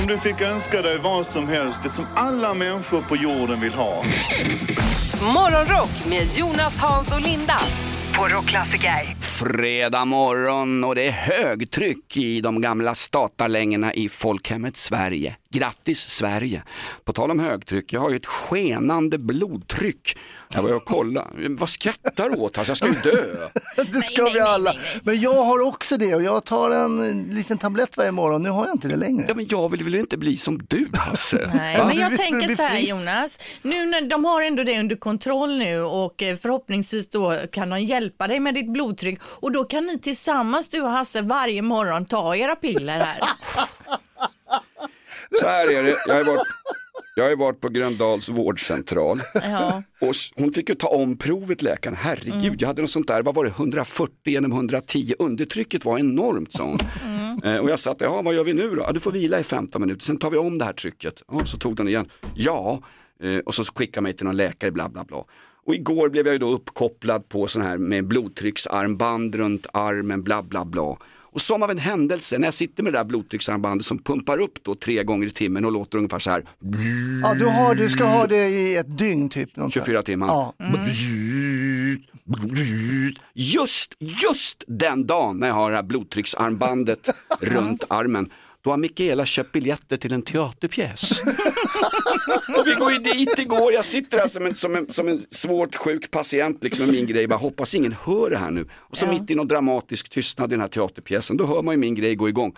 Om 0.00 0.06
du 0.06 0.18
fick 0.18 0.40
önska 0.40 0.82
dig 0.82 0.98
vad 0.98 1.26
som 1.26 1.48
helst, 1.48 1.78
det 1.82 1.88
som 1.90 2.06
alla 2.14 2.54
människor 2.54 3.02
på 3.02 3.16
jorden 3.16 3.60
vill 3.60 3.72
ha. 3.74 4.04
Morgonrock 5.34 5.90
med 6.08 6.28
Jonas, 6.36 6.78
Hans 6.78 7.12
och 7.12 7.20
Linda 7.20 7.56
på 8.16 8.28
Rockklassiker. 8.28 9.16
Fredag 9.20 10.04
morgon 10.04 10.84
och 10.84 10.94
det 10.94 11.06
är 11.06 11.12
högtryck 11.12 12.16
i 12.16 12.40
de 12.40 12.60
gamla 12.60 12.94
statarlängorna 12.94 13.94
i 13.94 14.08
folkhemmet 14.08 14.76
Sverige. 14.76 15.36
Grattis 15.56 16.00
Sverige! 16.08 16.62
På 17.04 17.12
tal 17.12 17.30
om 17.30 17.38
högtryck, 17.38 17.92
jag 17.92 18.00
har 18.00 18.10
ju 18.10 18.16
ett 18.16 18.26
skenande 18.26 19.18
blodtryck. 19.18 20.18
Jag 20.52 20.62
var 20.62 20.76
och 20.76 20.84
kolla. 20.84 21.26
Vad 21.48 21.68
skrattar 21.68 22.30
du 22.30 22.36
åt? 22.36 22.58
Alltså, 22.58 22.70
jag 22.70 22.76
ska 22.76 22.86
ju 22.86 23.16
dö. 23.16 23.22
Det 23.92 24.02
ska 24.02 24.22
nej, 24.22 24.32
vi 24.32 24.40
nej, 24.40 24.48
alla. 24.48 24.72
nej, 24.72 24.80
nej. 24.92 25.00
Men 25.04 25.20
jag 25.20 25.44
har 25.44 25.60
också 25.60 25.96
det 25.96 26.14
och 26.14 26.22
jag 26.22 26.44
tar 26.44 26.70
en 26.70 27.22
liten 27.22 27.58
tablett 27.58 27.96
varje 27.96 28.12
morgon. 28.12 28.42
Nu 28.42 28.50
har 28.50 28.66
jag 28.66 28.74
inte 28.74 28.88
det 28.88 28.96
längre. 28.96 29.24
Ja, 29.28 29.34
men 29.34 29.46
jag 29.48 29.68
vill 29.68 29.82
väl 29.82 29.94
inte 29.94 30.16
bli 30.16 30.36
som 30.36 30.60
du 30.68 30.88
Hasse? 30.94 31.50
Nej, 31.54 31.78
men 31.86 31.98
jag 31.98 32.10
vill 32.10 32.18
tänker 32.18 32.46
bli 32.46 32.56
så 32.56 32.62
här 32.62 32.76
frisk. 32.76 32.90
Jonas, 32.90 33.38
nu 33.62 33.86
när 33.86 34.00
de 34.00 34.24
har 34.24 34.42
ändå 34.42 34.64
det 34.64 34.80
under 34.80 34.96
kontroll 34.96 35.58
nu 35.58 35.80
och 35.80 36.22
eh, 36.22 36.36
förhoppningsvis 36.36 37.10
då 37.10 37.36
kan 37.52 37.70
de 37.70 37.80
hjälpa 37.80 38.26
dig 38.26 38.40
med 38.40 38.54
ditt 38.54 38.72
blodtryck 38.72 39.20
och 39.22 39.52
då 39.52 39.64
kan 39.64 39.86
ni 39.86 40.00
tillsammans 40.00 40.68
du 40.68 40.80
och 40.80 40.90
Hasse 40.90 41.22
varje 41.22 41.62
morgon 41.62 42.04
ta 42.04 42.36
era 42.36 42.56
piller 42.56 43.00
här. 43.00 43.20
Så 45.32 45.46
här 45.46 45.72
är 45.72 45.82
det, 45.82 45.96
jag 46.06 46.14
har 46.14 46.24
varit, 46.24 46.46
Jag 47.16 47.24
har 47.24 47.30
ju 47.30 47.36
varit 47.36 47.60
på 47.60 47.68
Gröndals 47.68 48.28
vårdcentral 48.28 49.20
Ja. 49.34 49.82
och 50.00 50.14
hon 50.34 50.52
fick 50.52 50.68
ju 50.68 50.74
ta 50.74 50.88
om 50.88 51.18
provet 51.18 51.62
läkaren. 51.62 51.96
Herregud, 51.96 52.34
Mm. 52.44 52.56
jag 52.58 52.66
hade 52.68 52.80
något 52.82 52.90
sånt 52.90 53.08
där, 53.08 53.22
vad 53.22 53.34
var 53.34 53.44
det, 53.44 53.50
140 53.50 54.12
genom 54.24 54.52
110. 54.52 55.14
Undertrycket 55.18 55.84
var 55.84 55.98
enormt 55.98 56.52
sa 56.52 56.64
hon. 56.64 56.78
Mm. 57.04 57.42
Eh, 57.54 57.60
och 57.60 57.70
jag 57.70 57.78
sa 57.80 57.90
att, 57.92 58.00
ja 58.00 58.22
vad 58.22 58.34
gör 58.34 58.44
vi 58.44 58.52
nu 58.54 58.70
då? 58.70 58.82
Ja, 58.82 58.92
du 58.92 59.00
får 59.00 59.10
vila 59.10 59.40
i 59.40 59.42
15 59.42 59.80
minuter, 59.80 60.04
sen 60.04 60.18
tar 60.18 60.30
vi 60.30 60.36
om 60.36 60.58
det 60.58 60.64
här 60.64 60.72
trycket. 60.72 61.22
Ja, 61.32 61.44
så 61.44 61.56
tog 61.58 61.76
den 61.76 61.88
igen. 61.88 62.08
Ja, 62.34 62.80
eh, 63.22 63.38
och 63.38 63.54
så 63.54 63.64
skickade 63.64 64.02
mig 64.02 64.12
till 64.12 64.26
någon 64.26 64.36
läkare, 64.36 64.70
bla 64.70 64.88
bla 64.88 65.04
bla. 65.04 65.24
Och 65.66 65.74
igår 65.74 66.08
blev 66.08 66.26
jag 66.26 66.32
ju 66.32 66.38
då 66.38 66.50
uppkopplad 66.50 67.28
på 67.28 67.46
sån 67.46 67.62
här 67.62 67.78
med 67.78 68.06
blodtrycksarmband 68.06 69.34
runt 69.34 69.66
armen, 69.72 70.22
bla 70.22 70.42
bla 70.42 70.64
bla. 70.64 70.96
Och 71.36 71.42
som 71.42 71.62
av 71.62 71.70
en 71.70 71.78
händelse, 71.78 72.38
när 72.38 72.46
jag 72.46 72.54
sitter 72.54 72.82
med 72.82 72.92
det 72.92 72.98
där 72.98 73.04
blodtrycksarmbandet 73.04 73.86
som 73.86 73.98
pumpar 73.98 74.38
upp 74.40 74.64
då 74.64 74.74
tre 74.74 75.04
gånger 75.04 75.26
i 75.26 75.30
timmen 75.30 75.64
och 75.64 75.72
låter 75.72 75.98
ungefär 75.98 76.18
så 76.18 76.30
här. 76.30 76.42
Ja, 77.22 77.34
du, 77.34 77.46
har, 77.46 77.74
du 77.74 77.90
ska 77.90 78.04
ha 78.04 78.26
det 78.26 78.48
i 78.48 78.76
ett 78.76 78.98
dygn 78.98 79.28
typ. 79.28 79.56
någonstans. 79.56 79.86
24 79.86 80.02
timmar. 80.02 80.26
Ja. 80.26 80.54
Just, 83.34 83.94
just 83.98 84.64
den 84.66 85.06
dagen 85.06 85.38
när 85.38 85.46
jag 85.46 85.54
har 85.54 85.70
det 85.70 85.76
här 85.76 85.82
blodtrycksarmbandet 85.82 87.08
runt 87.40 87.84
armen, 87.88 88.30
då 88.66 88.72
har 88.72 88.76
Mikaela 88.76 89.26
köpt 89.26 89.52
biljetter 89.52 89.96
till 89.96 90.12
en 90.12 90.22
teaterpjäs. 90.22 91.20
Och 92.58 92.66
vi 92.66 92.74
går 92.74 92.92
ju 92.92 92.98
dit 92.98 93.38
igår, 93.38 93.72
jag 93.72 93.84
sitter 93.84 94.18
här 94.18 94.28
som 94.28 94.46
en, 94.46 94.54
som 94.54 94.76
en, 94.76 94.92
som 94.92 95.08
en 95.08 95.22
svårt 95.30 95.76
sjuk 95.76 96.10
patient 96.10 96.62
liksom 96.62 96.86
med 96.86 96.94
min 96.94 97.06
grej, 97.06 97.26
bara 97.26 97.38
hoppas 97.38 97.74
ingen 97.74 97.96
hör 98.04 98.30
det 98.30 98.38
här 98.38 98.50
nu. 98.50 98.68
Och 98.72 98.96
så 98.96 99.06
mitt 99.06 99.30
i 99.30 99.34
någon 99.34 99.48
dramatisk 99.48 100.08
tystnad 100.08 100.52
i 100.52 100.54
den 100.54 100.60
här 100.60 100.68
teaterpjäsen, 100.68 101.36
då 101.36 101.46
hör 101.46 101.62
man 101.62 101.74
ju 101.74 101.78
min 101.78 101.94
grej 101.94 102.14
gå 102.14 102.28
igång. 102.28 102.54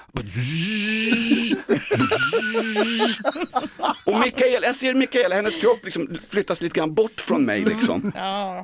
Och 4.04 4.20
Mikaela, 4.24 4.66
jag 4.66 4.74
ser 4.74 4.94
Mikaela, 4.94 5.34
hennes 5.34 5.56
kropp 5.56 5.84
liksom 5.84 6.08
flyttas 6.28 6.62
lite 6.62 6.78
grann 6.78 6.94
bort 6.94 7.20
från 7.20 7.44
mig 7.44 7.64
liksom. 7.64 8.12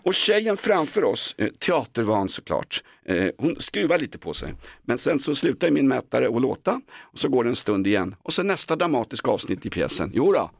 Och 0.04 0.14
tjejen 0.14 0.56
framför 0.56 1.04
oss, 1.04 1.34
eh, 1.38 1.48
teatervan 1.48 2.28
såklart, 2.28 2.82
eh, 3.08 3.28
hon 3.38 3.56
skruvar 3.58 3.98
lite 3.98 4.18
på 4.18 4.34
sig. 4.34 4.54
Men 4.82 4.98
sen 4.98 5.18
så 5.18 5.34
slutar 5.34 5.70
min 5.70 5.88
mätare 5.88 6.26
att 6.36 6.42
låta 6.42 6.80
och 7.00 7.18
så 7.18 7.28
går 7.28 7.44
det 7.44 7.50
en 7.50 7.56
stund 7.56 7.86
igen. 7.86 8.14
Och 8.22 8.32
så 8.32 8.42
nästa 8.42 8.76
dramatiska 8.76 9.30
avsnitt 9.30 9.66
i 9.66 9.70
pjäsen, 9.70 10.10
jo 10.14 10.32
då. 10.32 10.50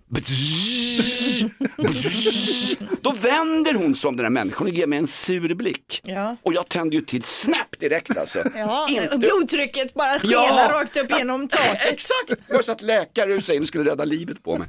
Då 3.01 3.13
vänder 3.13 3.75
hon 3.75 3.95
som 3.95 4.17
den 4.17 4.25
här 4.25 4.31
människan 4.31 4.67
och 4.67 4.73
ger 4.73 4.87
mig 4.87 4.99
en 4.99 5.07
sur 5.07 5.55
blick. 5.55 6.01
Ja. 6.05 6.37
Och 6.43 6.55
jag 6.55 6.69
tänder 6.69 6.95
ju 6.97 7.01
till 7.05 7.23
snabbt 7.25 7.81
direkt 7.81 8.19
alltså. 8.19 8.39
Ja, 8.55 8.87
Inte- 8.91 9.19
blodtrycket 9.19 9.95
bara 9.95 10.19
skenar 10.19 10.35
Ja. 10.71 10.71
rakt 10.73 10.97
upp 10.97 11.11
genom 11.19 11.49
taket. 11.49 11.79
Exakt, 11.93 12.29
det 12.49 12.55
var 12.55 12.63
så 12.63 12.73
att 12.73 12.83
läkare 12.83 13.33
ur 13.33 13.41
sig 13.41 13.67
skulle 13.67 13.91
rädda 13.91 14.05
livet 14.05 14.43
på 14.43 14.57
mig. 14.57 14.69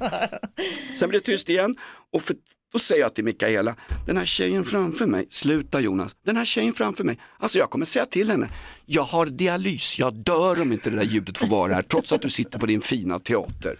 Sen 0.98 1.08
blir 1.08 1.20
det 1.20 1.26
tyst 1.26 1.48
igen 1.48 1.74
och 2.12 2.22
för, 2.22 2.36
då 2.72 2.78
säger 2.78 3.02
jag 3.02 3.14
till 3.14 3.24
Mikaela, 3.24 3.74
den 4.06 4.16
här 4.16 4.24
tjejen 4.24 4.64
framför 4.64 5.06
mig, 5.06 5.26
sluta 5.30 5.80
Jonas, 5.80 6.16
den 6.26 6.36
här 6.36 6.44
tjejen 6.44 6.72
framför 6.72 7.04
mig, 7.04 7.20
alltså 7.38 7.58
jag 7.58 7.70
kommer 7.70 7.84
säga 7.84 8.06
till 8.06 8.30
henne, 8.30 8.48
jag 8.86 9.02
har 9.02 9.26
dialys, 9.26 9.98
jag 9.98 10.14
dör 10.14 10.62
om 10.62 10.72
inte 10.72 10.90
det 10.90 10.96
där 10.96 11.04
ljudet 11.04 11.38
får 11.38 11.46
vara 11.46 11.74
här, 11.74 11.82
trots 11.82 12.12
att 12.12 12.22
du 12.22 12.30
sitter 12.30 12.58
på 12.58 12.66
din 12.66 12.80
fina 12.80 13.18
teater. 13.18 13.76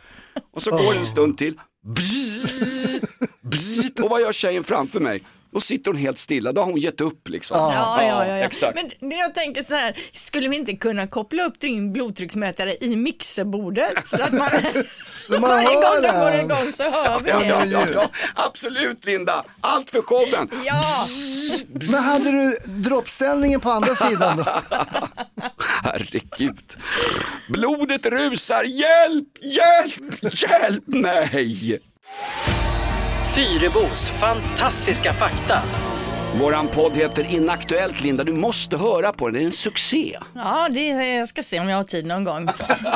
Och 0.53 0.63
så 0.63 0.71
går 0.71 0.93
det 0.93 0.99
en 0.99 1.07
stund 1.07 1.39
till, 1.39 1.61
bzzz, 1.87 3.01
bzzz, 3.41 3.91
och 4.03 4.11
vad 4.11 4.21
gör 4.21 4.33
tjejen 4.33 4.65
framför 4.65 5.01
mig? 5.01 5.23
Då 5.57 5.61
sitter 5.61 5.91
hon 5.91 6.01
helt 6.01 6.19
stilla, 6.19 6.53
då 6.53 6.61
har 6.61 6.67
hon 6.71 6.81
gett 6.81 7.01
upp 7.01 7.29
liksom. 7.29 7.57
Ja, 7.57 8.03
ja, 8.03 8.27
ja, 8.27 8.27
ja. 8.27 8.45
Exakt. 8.45 8.79
Men 9.01 9.19
jag 9.19 9.35
tänker 9.35 9.63
så 9.63 9.75
här, 9.75 9.97
skulle 10.13 10.49
vi 10.49 10.57
inte 10.57 10.77
kunna 10.77 11.07
koppla 11.07 11.45
upp 11.45 11.61
din 11.61 11.93
blodtrycksmätare 11.93 12.75
i 12.81 12.97
mixerbordet? 12.97 14.09
Så 14.09 14.23
att 14.23 14.33
man, 14.33 14.51
man 15.31 15.41
varje 15.41 15.75
gång 15.75 16.03
den 16.03 16.21
går 16.21 16.33
igång 16.35 16.73
så 16.73 16.83
hör 16.83 17.21
vi 17.21 17.31
Ja, 17.31 17.39
det. 17.39 17.47
ja, 17.47 17.65
ja, 17.65 17.87
ja, 17.95 18.11
absolut 18.35 19.05
Linda, 19.05 19.45
allt 19.61 19.91
för 19.91 20.03
showen. 20.03 20.49
Ja, 20.67 20.85
Men 21.69 22.03
hade 22.03 22.31
du 22.31 22.59
droppställningen 22.65 23.61
på 23.61 23.71
andra 23.71 23.95
sidan 23.95 24.37
då? 24.37 24.45
Herregud. 25.83 26.77
Blodet 27.49 28.07
rusar, 28.07 28.65
hjälp, 28.65 29.29
hjälp, 29.43 30.35
hjälp 30.43 30.87
mig. 30.87 31.81
Fyrebos 33.37 34.11
fantastiska 34.11 35.13
fakta. 35.13 35.59
Våran 36.41 36.69
podd 36.69 36.97
heter 36.97 37.35
Inaktuellt 37.35 38.01
Linda, 38.01 38.25
du 38.25 38.33
måste 38.33 38.77
höra 38.77 39.13
på 39.13 39.27
den, 39.27 39.35
det 39.35 39.41
är 39.41 39.45
en 39.47 39.53
succé. 39.53 40.19
ja 40.35 40.69
det, 40.71 40.87
jag 40.89 41.29
ska 41.29 41.43
se 41.43 41.61
om 41.61 41.69
jag 41.69 41.77
har 41.77 41.85
tid 41.85 42.07
någon 42.07 42.25
gång. 42.25 42.49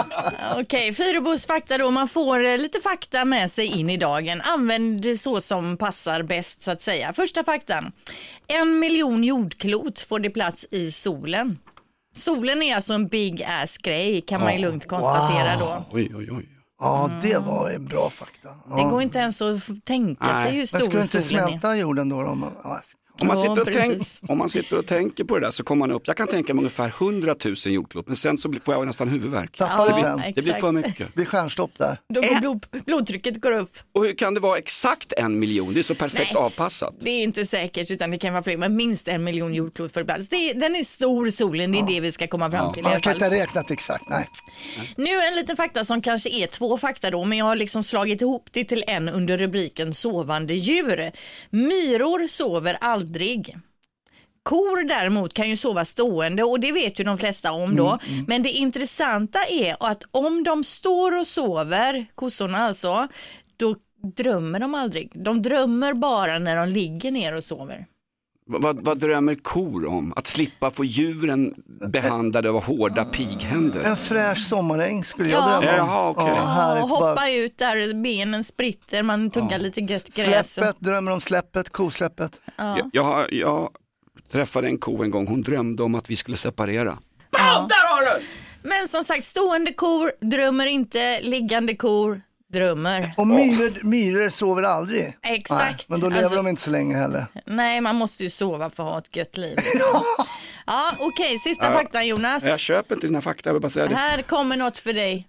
Okej, 0.57 0.95
Fyrebos 0.95 1.47
fakta 1.47 1.79
då. 1.79 1.91
Man 1.91 2.09
får 2.09 2.45
eh, 2.45 2.59
lite 2.59 2.81
fakta 2.81 3.25
med 3.25 3.51
sig 3.51 3.67
in 3.67 3.91
i 3.91 3.97
dagen. 3.97 4.41
Använd 4.41 5.03
det 5.03 5.19
så 5.19 5.41
som 5.41 5.77
passar 5.77 6.23
bäst 6.23 6.63
så 6.63 6.71
att 6.71 6.83
säga. 6.83 7.13
Första 7.13 7.45
faktan. 7.45 7.93
En 8.47 8.79
miljon 8.79 9.25
jordklot 9.25 10.01
får 10.01 10.19
det 10.19 10.31
plats 10.31 10.67
i 10.71 10.93
solen. 10.93 11.59
Solen 12.17 12.63
är 12.63 12.77
alltså 12.77 12.93
en 12.93 13.09
big 13.09 13.43
ass 13.43 13.79
grej 13.79 14.21
kan 14.21 14.41
man 14.41 14.53
ju 14.55 14.59
lugnt 14.59 14.89
konstatera 14.89 15.57
då. 15.59 15.85
Oj, 15.91 16.11
oj, 16.15 16.29
oj. 16.31 16.60
Ja, 16.81 17.11
det 17.23 17.39
var 17.39 17.71
en 17.71 17.85
bra 17.85 18.11
fakta. 18.11 18.49
Ja. 18.71 18.77
Det 18.77 18.83
går 18.91 19.03
inte 19.03 19.19
ens 19.19 19.43
att 19.43 19.85
tänka 19.85 20.25
Nej. 20.25 20.45
sig 20.47 20.53
hur 20.53 20.59
Men 20.61 20.67
stor 20.67 20.79
skulle 20.79 21.03
inte 21.03 21.23
solen 21.23 21.45
är. 21.45 21.49
smälta 21.49 21.77
jorden 21.77 22.09
då? 22.09 22.17
Om 22.17 22.45
ja, 22.65 22.81
Om 23.21 23.27
man, 23.27 23.37
Ja, 23.37 23.43
sitter 23.43 23.61
och 23.61 23.69
tänk, 23.73 24.03
om 24.31 24.39
man 24.39 24.49
sitter 24.49 24.79
och 24.79 24.87
tänker 24.87 25.25
på 25.25 25.39
det 25.39 25.47
där 25.47 25.51
så 25.51 25.63
kommer 25.65 25.87
man 25.87 25.97
upp, 25.97 26.03
jag 26.07 26.17
kan 26.17 26.27
tänka 26.29 26.55
mig 26.55 26.61
ungefär 26.61 26.89
100 26.99 27.35
000 27.45 27.55
jordklot, 27.67 28.07
men 28.07 28.17
sen 28.17 28.39
så 28.39 28.49
blir- 28.49 28.61
får 28.65 28.75
jag 28.75 28.87
nästan 28.87 29.09
huvudvärk. 29.09 29.57
tappar 29.57 29.87
Ja, 29.89 29.95
det 29.95 30.01
sen. 30.01 30.19
exakt. 30.19 30.35
Det 30.37 30.43
blir 30.43 30.53
för 30.55 30.73
mycket. 30.73 31.15
blir 31.15 31.25
stjärnstopp 31.25 31.71
där. 31.79 32.01
Då 32.09 32.21
går 32.21 32.41
blod, 32.41 32.67
blodtrycket 32.87 33.41
går 33.41 33.53
upp. 33.53 33.73
Och 33.95 34.05
hur 34.05 34.13
kan 34.13 34.35
det 34.35 34.41
vara 34.41 34.59
exakt 34.59 35.13
en 35.13 35.39
miljon? 35.39 35.75
Det 35.75 35.81
är 35.81 35.83
så 35.83 35.95
perfekt 35.95 36.31
Nej. 36.35 36.43
avpassat. 36.43 36.95
Det 37.01 37.11
är 37.11 37.23
inte 37.23 37.47
säkert 37.47 37.91
utan 37.91 38.11
det 38.11 38.19
kan 38.19 38.33
vara 38.33 38.43
fler, 38.43 38.57
men 38.57 38.77
minst 38.77 39.09
en 39.09 39.25
miljon 39.25 39.55
jordklot 39.55 39.93
för 39.93 40.05
plats. 40.05 40.29
Det 40.29 40.53
den 40.53 40.77
är 40.77 40.85
stor 40.85 41.31
solen, 41.31 41.73
det 41.73 41.79
är 41.79 41.87
det 41.87 42.01
vi 42.01 42.13
ska 42.13 42.27
komma 42.27 42.51
fram 42.51 42.73
till 42.73 42.87
alla 42.87 43.01
kan 43.01 43.13
inte 43.13 43.25
ha 43.25 43.33
räknat 43.33 43.71
exakt, 43.71 44.05
nej. 44.09 44.29
Nu 44.97 45.11
en 45.23 45.35
liten 45.35 45.57
fakta 45.57 45.85
som 45.85 46.03
kanske 46.03 46.31
är 46.31 46.47
två 46.47 46.79
fakta 46.79 47.11
då, 47.11 47.25
men 47.25 47.39
jag 47.39 47.45
har 47.45 47.57
liksom 47.57 47.83
slagit 47.83 48.21
ihop 48.23 48.49
det 48.51 48.65
till 48.65 48.85
en 48.87 49.09
under 49.09 49.39
rubriken 49.39 49.95
sovande 49.95 50.55
djur. 50.55 51.11
Myror 51.51 52.27
sover 52.29 52.79
aldrig. 52.81 53.10
Kor 54.43 54.85
däremot 54.89 55.35
kan 55.35 55.51
ju 55.51 55.57
sova 55.57 55.85
stående 55.85 56.43
och 56.43 56.61
det 56.61 56.73
vet 56.73 57.01
ju 57.01 57.05
de 57.05 57.19
flesta 57.19 57.53
om 57.53 57.77
då. 57.77 57.99
Men 58.27 58.43
det 58.43 58.51
intressanta 58.51 59.39
är 59.51 59.77
att 59.81 60.03
om 60.11 60.43
de 60.45 60.65
står 60.65 61.19
och 61.19 61.27
sover, 61.27 62.07
kossorna 62.15 62.59
alltså, 62.59 63.09
då 63.57 63.77
drömmer 64.17 64.61
de 64.61 64.75
aldrig. 64.75 65.25
De 65.25 65.43
drömmer 65.43 65.95
bara 65.95 66.39
när 66.39 66.57
de 66.57 66.69
ligger 66.69 67.11
ner 67.11 67.35
och 67.37 67.45
sover. 67.45 67.87
Vad, 68.59 68.85
vad 68.85 68.99
drömmer 68.99 69.35
kor 69.35 69.87
om? 69.89 70.13
Att 70.17 70.27
slippa 70.27 70.71
få 70.71 70.85
djuren 70.85 71.55
behandlade 71.89 72.51
av 72.51 72.63
hårda 72.65 73.05
pighänder? 73.05 73.81
En 73.85 73.97
fräsch 73.97 74.39
sommaräng 74.49 75.05
skulle 75.05 75.31
jag 75.31 75.39
Ja. 75.43 75.61
drömma 75.61 75.83
om. 75.83 75.89
Jaha, 75.89 76.11
okej. 76.11 76.25
Ja, 76.37 76.45
härligt. 76.45 76.83
och 76.85 76.89
Bara 76.91 77.11
hoppa 77.11 77.31
ut 77.31 77.59
där, 77.59 77.95
benen 78.03 78.45
spritter, 78.45 79.03
man 79.03 79.31
tuggar 79.31 79.59
lite 79.59 79.81
gött 79.81 80.09
gräs. 80.17 80.39
och- 80.41 80.47
Släppet, 80.47 80.77
drömmer 80.81 81.13
om 81.13 81.21
släppet, 81.21 81.71
kosläppet. 81.71 82.41
Jag, 82.57 82.91
jag, 82.93 83.05
har- 83.05 83.35
jag 83.35 83.69
träffade 84.33 84.69
en 84.69 84.79
ko 84.79 85.03
en 85.03 85.11
gång, 85.11 85.27
hon 85.27 85.43
drömde 85.43 85.83
om 85.83 85.95
att 85.95 86.11
vi 86.11 86.17
skulle 86.17 86.37
separera. 86.37 86.99
Ja. 87.31 87.67
Där 87.69 87.95
har 87.95 88.03
du! 88.19 88.25
Men 88.63 88.89
som 88.89 89.05
sagt, 89.05 89.25
stående 89.25 89.73
kor 89.73 90.13
drömmer 90.21 90.67
inte, 90.67 91.21
liggande 91.21 91.77
kor 91.77 92.21
drömmer. 92.53 93.13
Och 93.17 93.27
myror, 93.27 93.79
myror 93.83 94.29
sover 94.29 94.63
aldrig. 94.63 95.17
Exakt. 95.23 95.61
Nej, 95.61 95.77
men 95.89 96.01
då 96.01 96.09
lever 96.09 96.23
Alltså- 96.23 96.37
de 96.37 96.49
inte 96.49 96.63
så 96.63 96.71
länge 96.71 96.97
heller. 96.97 97.27
Nej, 97.47 97.81
man 97.81 97.97
måste 97.97 98.25
ju 98.25 98.31
sova 98.31 98.71
för 98.71 98.83
att 98.83 98.91
ha 98.91 98.99
ett 98.99 99.17
gött 99.17 99.37
liv. 99.37 99.59
ja, 100.67 100.91
okej, 101.01 101.39
sista 101.39 101.73
faktan 101.73 102.07
Jonas. 102.07 102.45
Jag 102.45 102.61
köper 102.61 102.95
inte 102.95 103.07
dina 103.07 103.21
fakta, 103.21 103.49
jag 103.49 103.55
vill 103.55 103.63
bara 103.63 103.71
säga 103.71 103.87
det. 103.87 103.95
Här 103.95 104.23
kommer 104.23 104.57
något 104.57 104.79
för 104.79 104.93
dig. 104.93 105.29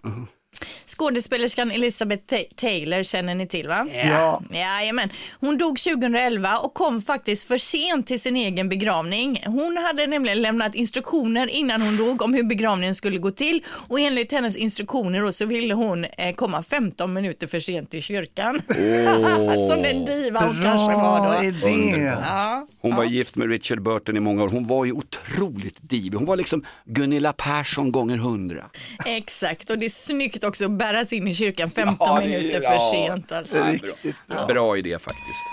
Skådespelerskan 0.97 1.71
Elizabeth 1.71 2.23
Ta- 2.25 2.55
Taylor 2.55 3.03
känner 3.03 3.35
ni 3.35 3.47
till 3.47 3.67
va? 3.67 3.87
Ja. 3.93 4.41
Jajamän. 4.53 5.09
Hon 5.39 5.57
dog 5.57 5.79
2011 5.79 6.57
och 6.57 6.73
kom 6.73 7.01
faktiskt 7.01 7.47
för 7.47 7.57
sent 7.57 8.07
till 8.07 8.19
sin 8.21 8.35
egen 8.35 8.69
begravning. 8.69 9.43
Hon 9.45 9.77
hade 9.77 10.07
nämligen 10.07 10.41
lämnat 10.41 10.75
instruktioner 10.75 11.47
innan 11.47 11.81
hon 11.81 11.97
dog 11.97 12.21
om 12.21 12.33
hur 12.33 12.43
begravningen 12.43 12.95
skulle 12.95 13.17
gå 13.17 13.31
till 13.31 13.63
och 13.89 13.99
enligt 13.99 14.31
hennes 14.31 14.55
instruktioner 14.55 15.21
då 15.21 15.31
så 15.31 15.45
ville 15.45 15.73
hon 15.73 16.05
eh, 16.05 16.35
komma 16.35 16.63
15 16.63 17.13
minuter 17.13 17.47
för 17.47 17.59
sent 17.59 17.91
till 17.91 18.03
kyrkan. 18.03 18.61
Som 19.69 19.81
den 19.81 20.05
diva 20.05 20.39
hon 20.39 20.53
kanske 20.63 20.95
var 20.95 21.37
då. 21.37 21.43
idé. 21.43 21.97
Ja. 22.21 22.67
Hon 22.81 22.95
var 22.95 23.03
gift 23.03 23.35
med 23.35 23.49
Richard 23.49 23.81
Burton 23.81 24.17
i 24.17 24.19
många 24.19 24.43
år, 24.43 24.49
hon 24.49 24.67
var 24.67 24.85
ju 24.85 24.91
otroligt 24.91 25.77
divig. 25.81 26.13
Hon 26.17 26.25
var 26.25 26.35
liksom 26.35 26.65
Gunilla 26.85 27.33
Persson 27.33 27.91
gånger 27.91 28.17
hundra. 28.17 28.63
Exakt, 29.05 29.69
och 29.69 29.77
det 29.77 29.85
är 29.85 29.89
snyggt 29.89 30.43
också 30.43 30.69
bäras 30.81 31.13
in 31.13 31.27
i 31.27 31.35
kyrkan 31.35 31.69
15 31.71 32.07
Ja, 32.07 32.15
det 32.19 32.25
är- 32.25 32.29
minuter 32.39 32.61
ja. 32.63 32.71
för 32.71 32.79
sent. 32.79 33.31
Alltså. 33.31 33.63
Riktigt 33.63 34.15
bra. 34.27 34.45
Bra 34.45 34.77
idé 34.77 34.89
faktiskt. 34.99 35.45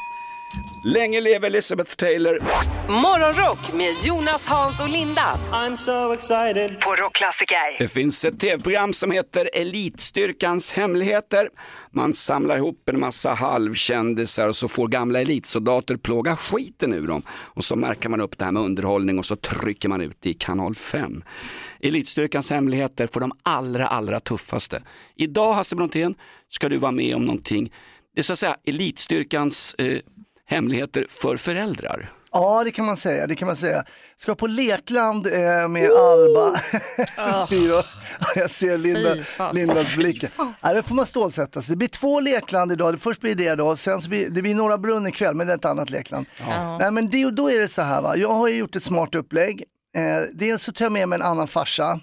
Länge 0.85 1.21
leve 1.21 1.47
Elizabeth 1.47 1.97
Taylor. 1.97 2.39
Morgonrock 2.89 3.73
med 3.73 3.91
Jonas, 4.05 4.47
Hans 4.47 4.81
och 4.81 4.89
Linda. 4.89 5.39
I'm 5.53 5.77
so 5.77 6.13
excited. 6.13 6.81
På 6.81 6.95
Rockklassiker. 6.95 7.79
Det 7.79 7.89
finns 7.89 8.25
ett 8.25 8.41
tv-program 8.41 8.93
som 8.93 9.11
heter 9.11 9.51
Elitstyrkans 9.53 10.73
hemligheter. 10.73 11.49
Man 11.91 12.15
samlar 12.15 12.57
ihop 12.57 12.89
en 12.89 13.01
massa 13.01 13.35
halvkändisar 13.35 14.49
och 14.49 14.57
så 14.57 14.69
får 14.69 14.89
gamla 14.89 15.21
elitsoldater 15.21 15.97
plåga 15.97 16.37
skiten 16.37 16.95
ur 16.95 17.07
dem. 17.07 17.23
Och 17.31 17.65
så 17.65 17.77
märker 17.77 18.09
man 18.09 18.21
upp 18.21 18.39
det 18.39 18.45
här 18.45 18.53
med 18.53 18.63
underhållning 18.63 19.19
och 19.19 19.27
så 19.27 19.37
trycker 19.37 19.89
man 19.89 20.01
ut 20.01 20.17
det 20.21 20.31
i 20.31 20.35
kanal 20.35 20.75
5. 20.75 21.23
Elitstyrkans 21.81 22.51
hemligheter 22.51 23.07
för 23.07 23.21
de 23.21 23.33
allra, 23.43 23.87
allra 23.87 24.21
tuffaste. 24.21 24.83
Idag 25.17 25.53
Hasse 25.53 25.77
Brontén 25.77 26.15
ska 26.49 26.69
du 26.69 26.77
vara 26.77 26.93
med 26.93 27.17
om 27.17 27.25
någonting, 27.25 27.73
det 28.15 28.21
är 28.21 28.25
så 28.25 28.33
att 28.33 28.39
säga 28.39 28.57
elitstyrkans 28.65 29.75
eh, 29.75 29.99
hemligheter 30.49 31.07
för 31.11 31.37
föräldrar. 31.37 32.11
Ja, 32.33 32.65
det 32.65 32.71
kan 32.71 32.87
man 32.87 32.97
säga. 32.97 33.27
Det 33.27 33.35
kan 33.37 33.47
man 33.49 33.57
säga. 33.57 33.85
Ska 34.17 34.35
på 34.35 34.47
lekland 34.47 35.27
eh, 35.27 35.69
med 35.69 35.91
Alba. 35.91 36.61
Fyra. 37.49 37.83
Jag 38.37 38.51
ser 38.51 38.79
Linda. 38.79 39.15
Lindas 39.53 39.97
blick. 39.97 40.25
Ja, 40.61 40.73
det 40.75 40.83
får 40.83 40.95
man 40.95 41.07
stålsätta 41.07 41.63
sig. 41.63 41.73
Det 41.73 41.77
blir 41.77 41.89
två 41.89 42.21
lekland 42.21 42.73
idag. 42.73 43.01
Först 43.01 43.21
blir 43.21 43.35
det 43.35 43.55
då, 43.55 43.77
sen 43.77 44.01
så 44.03 44.09
blir 44.09 44.31
det 44.31 44.43
blir 44.43 44.55
Norra 44.55 44.79
Brunn 44.79 45.07
ikväll, 45.07 45.35
men 45.35 45.47
det 45.47 45.53
är 45.53 45.57
ett 45.57 45.65
annat 45.65 45.91
lekland. 45.91 46.27
Nej, 46.81 46.91
men 46.91 47.09
det, 47.11 47.31
då 47.31 47.51
är 47.51 47.59
det 47.61 47.69
så 47.69 47.83
här, 47.83 48.03
va? 48.03 48.17
jag 48.17 48.29
har 48.29 48.49
ju 48.49 48.57
gjort 48.57 48.77
ett 48.77 48.83
smart 48.83 49.15
upplägg. 49.15 49.65
Eh, 49.97 50.03
dels 50.35 50.63
så 50.63 50.73
tar 50.73 50.85
jag 50.85 50.93
med 50.93 51.09
mig 51.09 51.17
en 51.17 51.23
annan 51.27 51.49
farsa 51.49 52.01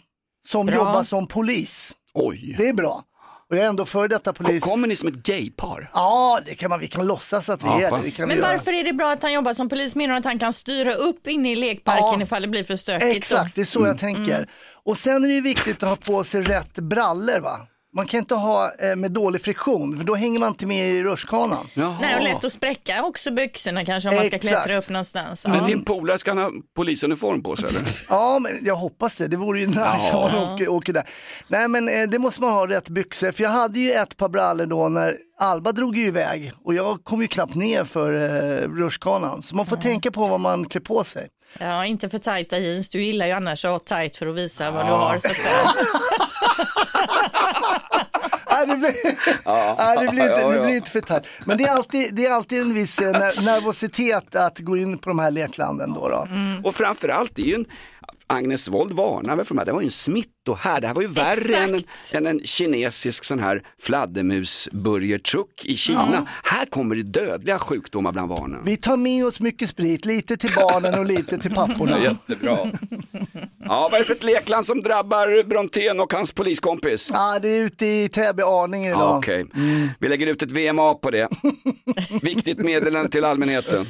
som 0.47 0.65
Bra. 0.65 0.75
jobbar 0.75 1.03
som 1.03 1.27
polis. 1.27 1.91
Oj, 2.13 2.55
Det 2.58 2.69
är 2.69 2.73
bra. 2.73 3.03
Och 3.49 3.58
jag 3.58 3.65
är 3.65 3.69
ändå 3.69 3.86
före 3.86 4.08
detta 4.08 4.34
polis. 4.34 4.63
kommer 4.63 4.88
ni 4.88 4.95
som 4.95 5.10
ett 5.10 5.15
gaypar? 5.15 5.89
Ja, 5.93 6.39
det 6.45 6.55
kan 6.55 6.69
man, 6.69 6.79
vi 6.79 6.88
kan 6.88 7.08
låtsas 7.08 7.49
att 7.49 7.63
vi 7.63 7.67
Ja, 7.67 7.73
är 7.97 8.03
det. 8.03 8.12
Kan 8.12 8.27
Men 8.27 8.38
vi 8.38 8.41
göra. 8.43 8.51
varför 8.53 8.73
är 8.73 8.84
det 8.84 8.93
bra 8.93 9.12
att 9.12 9.21
han 9.21 9.34
jobbar 9.34 9.53
som 9.53 9.69
polis? 9.69 9.95
Menar 9.95 10.17
att 10.17 10.23
han 10.25 10.39
kan 10.39 10.53
styra 10.53 10.93
upp 10.93 11.27
inne 11.27 11.51
i 11.51 11.55
lekparken 11.55 12.03
Ja. 12.19 12.21
ifall 12.21 12.41
det 12.41 12.47
blir 12.47 12.63
för 12.63 12.75
stökigt? 12.75 13.12
då? 13.12 13.17
Exakt, 13.17 13.55
det 13.55 13.62
är 13.62 13.65
så 13.65 13.79
Mm. 13.79 13.89
jag 13.89 13.99
tänker. 13.99 14.49
Och 14.84 14.97
sen 14.97 15.23
är 15.25 15.29
det 15.29 15.41
viktigt 15.41 15.84
att 15.84 15.89
ha 15.89 15.95
på 15.95 16.23
sig 16.23 16.41
rätt 16.41 16.73
brallor 16.75 17.39
va. 17.39 17.60
Man 17.95 18.05
kan 18.08 18.17
inte 18.19 18.36
ha 18.36 18.71
eh, 18.79 18.95
med 18.95 19.12
dålig 19.12 19.41
friktion, 19.41 19.97
för 19.97 20.05
då 20.05 20.15
hänger 20.15 20.39
man 20.39 20.49
inte 20.49 20.65
med 20.65 20.89
i 20.89 21.03
rutschkanan. 21.03 21.67
Nej, 21.73 22.15
och 22.17 22.23
lätt 22.23 22.43
att 22.43 22.53
spräcka 22.53 23.03
också 23.03 23.31
byxorna 23.31 23.86
kanske 23.86 24.10
om 24.10 24.15
man 24.15 24.25
ska 24.25 24.36
Exakt. 24.36 24.53
klättra 24.55 24.77
upp 24.77 24.89
någonstans. 24.89 25.47
Men 25.47 25.58
Ja. 25.58 25.65
din 25.67 25.86
polare 25.86 26.17
ska 26.17 26.31
han 26.31 26.38
ha 26.38 26.51
polisuniform 26.75 27.43
på 27.43 27.55
sig 27.55 27.69
eller? 27.69 27.81
Ja, 28.10 28.39
men 28.41 28.51
jag 28.65 28.75
hoppas 28.75 29.17
det. 29.17 29.27
Det 29.27 29.38
vore 29.38 29.60
ju 29.60 29.67
nice 29.67 30.12
om 30.13 30.31
man 30.31 30.53
åker, 30.53 30.67
åker 30.69 30.93
där. 30.93 31.10
Nej, 31.47 31.67
men 31.67 31.89
eh, 31.89 32.03
det 32.10 32.19
måste 32.19 32.41
man 32.41 32.49
ha 32.53 32.67
rätt 32.67 32.89
byxor. 32.89 33.31
För 33.31 33.43
jag 33.43 33.49
hade 33.49 33.79
ju 33.79 33.91
ett 33.91 34.17
par 34.17 34.29
brallor 34.29 34.65
då 34.65 34.89
när 34.89 35.17
Alba 35.41 35.71
drog 35.71 35.97
ju 35.97 36.05
iväg 36.05 36.51
och 36.65 36.73
jag 36.73 37.03
kom 37.03 37.21
ju 37.21 37.27
knappt 37.27 37.55
ner 37.55 37.84
för 37.86 38.13
eh, 38.13 38.67
rutschkanan. 38.69 39.41
Så 39.41 39.55
man 39.55 39.65
får 39.65 39.75
tänka 39.75 40.12
på 40.12 40.27
vad 40.27 40.39
man 40.39 40.65
klär 40.69 40.81
på 40.81 41.03
sig. 41.03 41.27
Ja, 41.60 41.86
inte 41.86 42.10
för 42.10 42.17
tajta 42.17 42.58
jeans. 42.60 42.89
Du 42.89 43.01
gillar 43.03 43.25
ju 43.25 43.31
annars 43.31 43.65
att 43.65 43.71
ha 43.71 43.79
tajt 43.79 44.17
för 44.17 44.27
att 44.27 44.36
visa 44.36 44.71
vad 44.71 44.86
du 44.86 44.91
har 44.91 45.19
så 45.19 45.27
att 45.27 45.36
säga. 45.36 45.69
Nej, 48.51 48.67
det 48.67 48.77
blir, 48.77 48.95
Nej, 49.77 49.97
det 50.05 50.11
blir, 50.11 50.21
inte, 50.23 50.39
ja, 50.41 50.49
det 50.49 50.55
ja. 50.55 50.63
blir 50.63 50.75
inte 50.75 50.91
för 50.91 51.01
tajt. 51.01 51.27
Men 51.45 51.57
det 51.57 51.63
är 51.63 51.71
alltid, 51.75 52.15
det 52.15 52.25
är 52.25 52.33
alltid 52.33 52.61
en 52.61 52.73
viss 52.73 52.99
eh, 52.99 53.11
ner- 53.11 53.41
nervositet 53.45 54.35
att 54.35 54.59
gå 54.59 54.77
in 54.77 54.97
på 54.97 55.09
de 55.09 55.19
här 55.19 55.31
leklanden 55.31 55.93
då. 55.93 56.09
då. 56.09 56.27
Och 56.63 56.75
framförallt, 56.75 57.31
det 57.35 57.41
är 57.41 57.45
ju 57.45 57.55
en, 57.55 57.65
Agnes 58.27 58.69
Wold 58.69 58.93
varnar 58.93 59.35
väl 59.35 59.45
för 59.45 59.55
det 59.55 59.61
här, 59.61 59.65
det 59.65 59.71
var 59.71 59.81
ju 59.81 59.85
en 59.85 59.91
smittohärd, 59.91 60.81
det 60.81 60.88
här 60.88 60.95
var 60.95 61.01
ju 61.01 61.07
värre 61.07 61.55
än 61.55 61.75
en, 61.75 61.83
än 62.11 62.27
en 62.27 62.39
kinesisk 62.43 63.25
sån 63.25 63.39
här 63.39 63.61
fladdermusburgertruck 63.81 65.65
i 65.65 65.77
Kina. 65.77 66.27
Här 66.43 66.65
kommer 66.65 66.95
det 66.95 67.03
dödliga 67.03 67.59
sjukdomar 67.59 68.11
bland 68.11 68.29
barnen. 68.29 68.61
Vi 68.65 68.77
tar 68.77 68.97
med 68.97 69.25
oss 69.25 69.39
mycket 69.39 69.69
sprit, 69.69 70.05
lite 70.05 70.38
till 70.38 70.51
barnen 70.55 70.99
och 70.99 71.05
lite 71.05 71.38
till 71.38 71.53
papporna. 71.53 71.99
Jättebra. 72.03 72.57
Ja, 73.65 73.89
vad 73.91 73.93
är 73.93 73.99
det 73.99 74.05
för 74.05 74.13
ett 74.13 74.23
lekland 74.23 74.65
som 74.65 74.81
drabbar 74.81 75.43
Brontén 75.43 75.99
och 75.99 76.13
hans 76.13 76.31
poliskompis? 76.31 77.09
Ja, 77.13 77.39
det 77.41 77.49
är 77.49 77.61
ute 77.61 77.85
i 77.85 78.09
Täby, 78.09 78.43
Arninge 78.43 78.89
idag. 78.89 79.01
Ja, 79.01 79.17
Okej, 79.17 79.45
vi 79.99 80.07
lägger 80.07 80.27
ut 80.27 80.41
ett 80.41 80.51
VMA 80.51 80.93
på 80.93 81.11
det. 81.11 81.29
Viktigt 82.21 82.57
meddelande 82.57 83.09
till 83.09 83.25
allmänheten. 83.25 83.85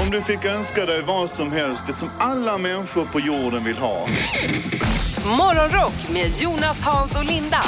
Om 0.00 0.10
du 0.10 0.22
fick 0.22 0.44
önska 0.44 0.86
dig 0.86 1.02
vad 1.02 1.30
som 1.30 1.52
helst, 1.52 1.86
det 1.86 1.92
som 1.92 2.10
alla 2.18 2.58
människor 2.58 3.04
på 3.04 3.20
jorden 3.20 3.64
vill 3.64 3.76
ha. 3.76 4.08
Morgonrock 5.38 6.08
med 6.12 6.30
Jonas, 6.40 6.80
Hans 6.82 7.16
och 7.16 7.24
Linda. 7.24 7.60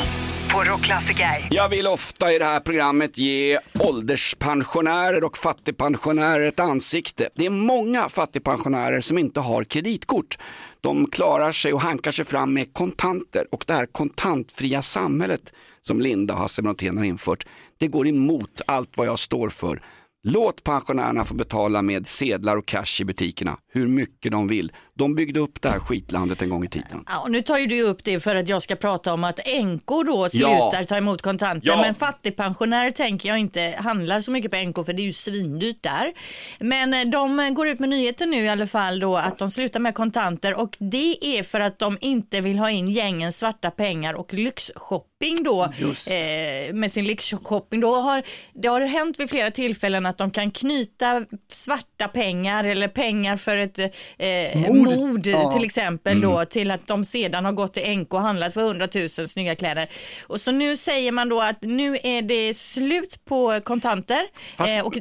Jag 1.51 1.69
vill 1.69 1.87
ofta 1.87 2.33
i 2.33 2.39
det 2.39 2.45
här 2.45 2.61
programmet 2.61 3.19
ge 3.19 3.59
ålderspensionärer 3.79 5.25
och 5.25 5.39
fattigpensionärer 5.39 6.49
ett 6.49 6.61
ansikte. 6.61 7.29
Det 7.35 7.47
är 7.47 7.51
många 7.51 8.09
fattigpensionärer 8.09 9.01
som 9.01 9.19
inte 9.19 9.41
har 9.41 9.65
kreditkort. 9.65 10.39
De 10.81 11.11
klarar 11.11 11.53
sig 11.53 11.73
och 11.73 11.81
hankar 11.81 12.11
sig 12.11 12.25
fram 12.25 12.55
med 12.55 12.75
kontanter 12.75 13.47
och 13.53 13.65
det 13.67 13.73
här 13.73 13.87
kontantfria 13.87 14.83
samhället 14.83 15.53
som 15.81 16.01
Linda 16.01 16.35
och 16.35 16.41
Hasse 16.41 16.63
Brontén 16.63 16.99
har 16.99 17.05
infört, 17.05 17.47
det 17.79 17.89
går 17.89 18.07
emot 18.07 18.61
allt 18.67 18.97
vad 18.97 19.07
jag 19.07 19.19
står 19.19 19.49
för. 19.49 19.81
Låt 20.23 20.65
pensionärerna 20.65 21.25
få 21.25 21.35
betala 21.35 21.83
med 21.83 22.07
sedlar 22.07 22.57
och 22.57 22.67
cash 22.67 23.01
i 23.01 23.05
butikerna 23.05 23.57
hur 23.73 23.87
mycket 23.89 24.33
de 24.33 24.49
vill. 24.49 24.73
De 24.95 25.15
byggde 25.15 25.41
upp 25.41 25.63
det 25.63 25.69
här 25.69 25.79
skitlandet 25.79 26.43
en 26.43 26.49
gång 26.49 26.65
i 26.65 26.69
tiden. 26.69 27.05
Ja, 27.09 27.21
och 27.23 27.31
nu 27.31 27.43
tar 27.43 27.59
ju 27.59 27.67
du 27.67 27.83
upp 27.83 28.05
det 28.05 28.21
för 28.21 28.35
att 28.37 28.49
jag 28.49 28.63
ska 28.63 28.77
prata 28.77 29.13
om 29.15 29.25
att 29.25 29.41
änkor 29.49 30.05
då 30.05 30.17
Ja. 30.17 30.29
slutar 30.71 30.85
ta 30.85 30.97
emot 30.97 31.23
kontanter. 31.23 31.69
Ja. 31.69 31.81
Men 31.83 31.95
fattigpensionärer 31.95 32.91
tänker 32.91 33.29
jag 33.29 33.39
inte 33.39 33.75
handlar 33.79 34.21
så 34.21 34.31
mycket 34.31 34.51
på 34.51 34.57
änkor 34.57 34.85
för 34.85 34.93
det 34.93 35.03
är 35.03 35.05
ju 35.05 35.13
svindyrt 35.13 35.83
där. 35.83 36.13
Men 36.61 36.95
eh, 36.95 37.05
de 37.05 37.55
går 37.55 37.69
ut 37.69 37.79
med 37.79 37.89
nyheten 37.89 38.31
nu 38.31 38.45
i 38.45 38.49
alla 38.49 38.67
fall 38.67 39.01
då 39.01 39.17
att 39.17 39.39
de 39.39 39.51
slutar 39.51 39.81
med 39.81 39.95
kontanter 39.95 40.55
och 40.61 40.77
det 40.79 41.39
är 41.39 41.43
för 41.43 41.61
att 41.61 41.79
de 41.79 41.99
inte 42.01 42.41
vill 42.41 42.59
ha 42.59 42.71
in 42.71 42.89
gängens 42.91 43.39
svarta 43.39 43.71
pengar 43.71 44.15
och 44.15 44.35
lyxshopping 44.35 45.43
då 45.45 45.63
eh, 45.65 46.75
med 46.75 46.93
sin 46.93 47.05
lyxshopping. 47.05 47.81
Då 47.81 47.95
har, 47.97 48.23
det 48.55 48.69
har 48.69 48.81
hänt 48.81 49.21
vid 49.21 49.31
flera 49.31 49.51
tillfällen 49.51 50.07
att 50.07 50.19
de 50.19 50.31
kan 50.31 50.51
knyta 50.51 51.25
svarta 51.53 52.09
pengar 52.09 52.65
eller 52.65 52.89
pengar 52.89 53.37
för 53.37 53.60
ett 53.61 53.79
eh, 53.79 54.73
Mord. 54.73 54.89
mord 54.89 55.27
Ja. 55.27 55.53
till 55.53 55.65
exempel 55.65 56.21
då 56.21 56.45
till 56.45 56.71
att 56.71 56.87
de 56.87 57.05
sedan 57.05 57.45
har 57.45 57.53
gått 57.53 57.73
till 57.73 57.99
NK 57.99 58.15
och 58.15 58.21
handlat 58.21 58.55
för 58.55 58.61
100 58.61 58.89
000 58.95 59.09
snygga 59.11 59.55
kläder. 59.57 59.91
Och 60.27 60.41
så 60.41 60.51
nu 60.53 60.77
säger 60.77 61.13
man 61.13 61.29
då 61.29 61.41
att 61.41 61.63
nu 61.63 61.99
är 62.03 62.23
det 62.23 62.55
slut 62.55 63.25
på 63.25 63.61
kontanter. 63.65 64.23
Fast 64.57 64.75
Eh, 64.75 64.87
och, 64.87 64.95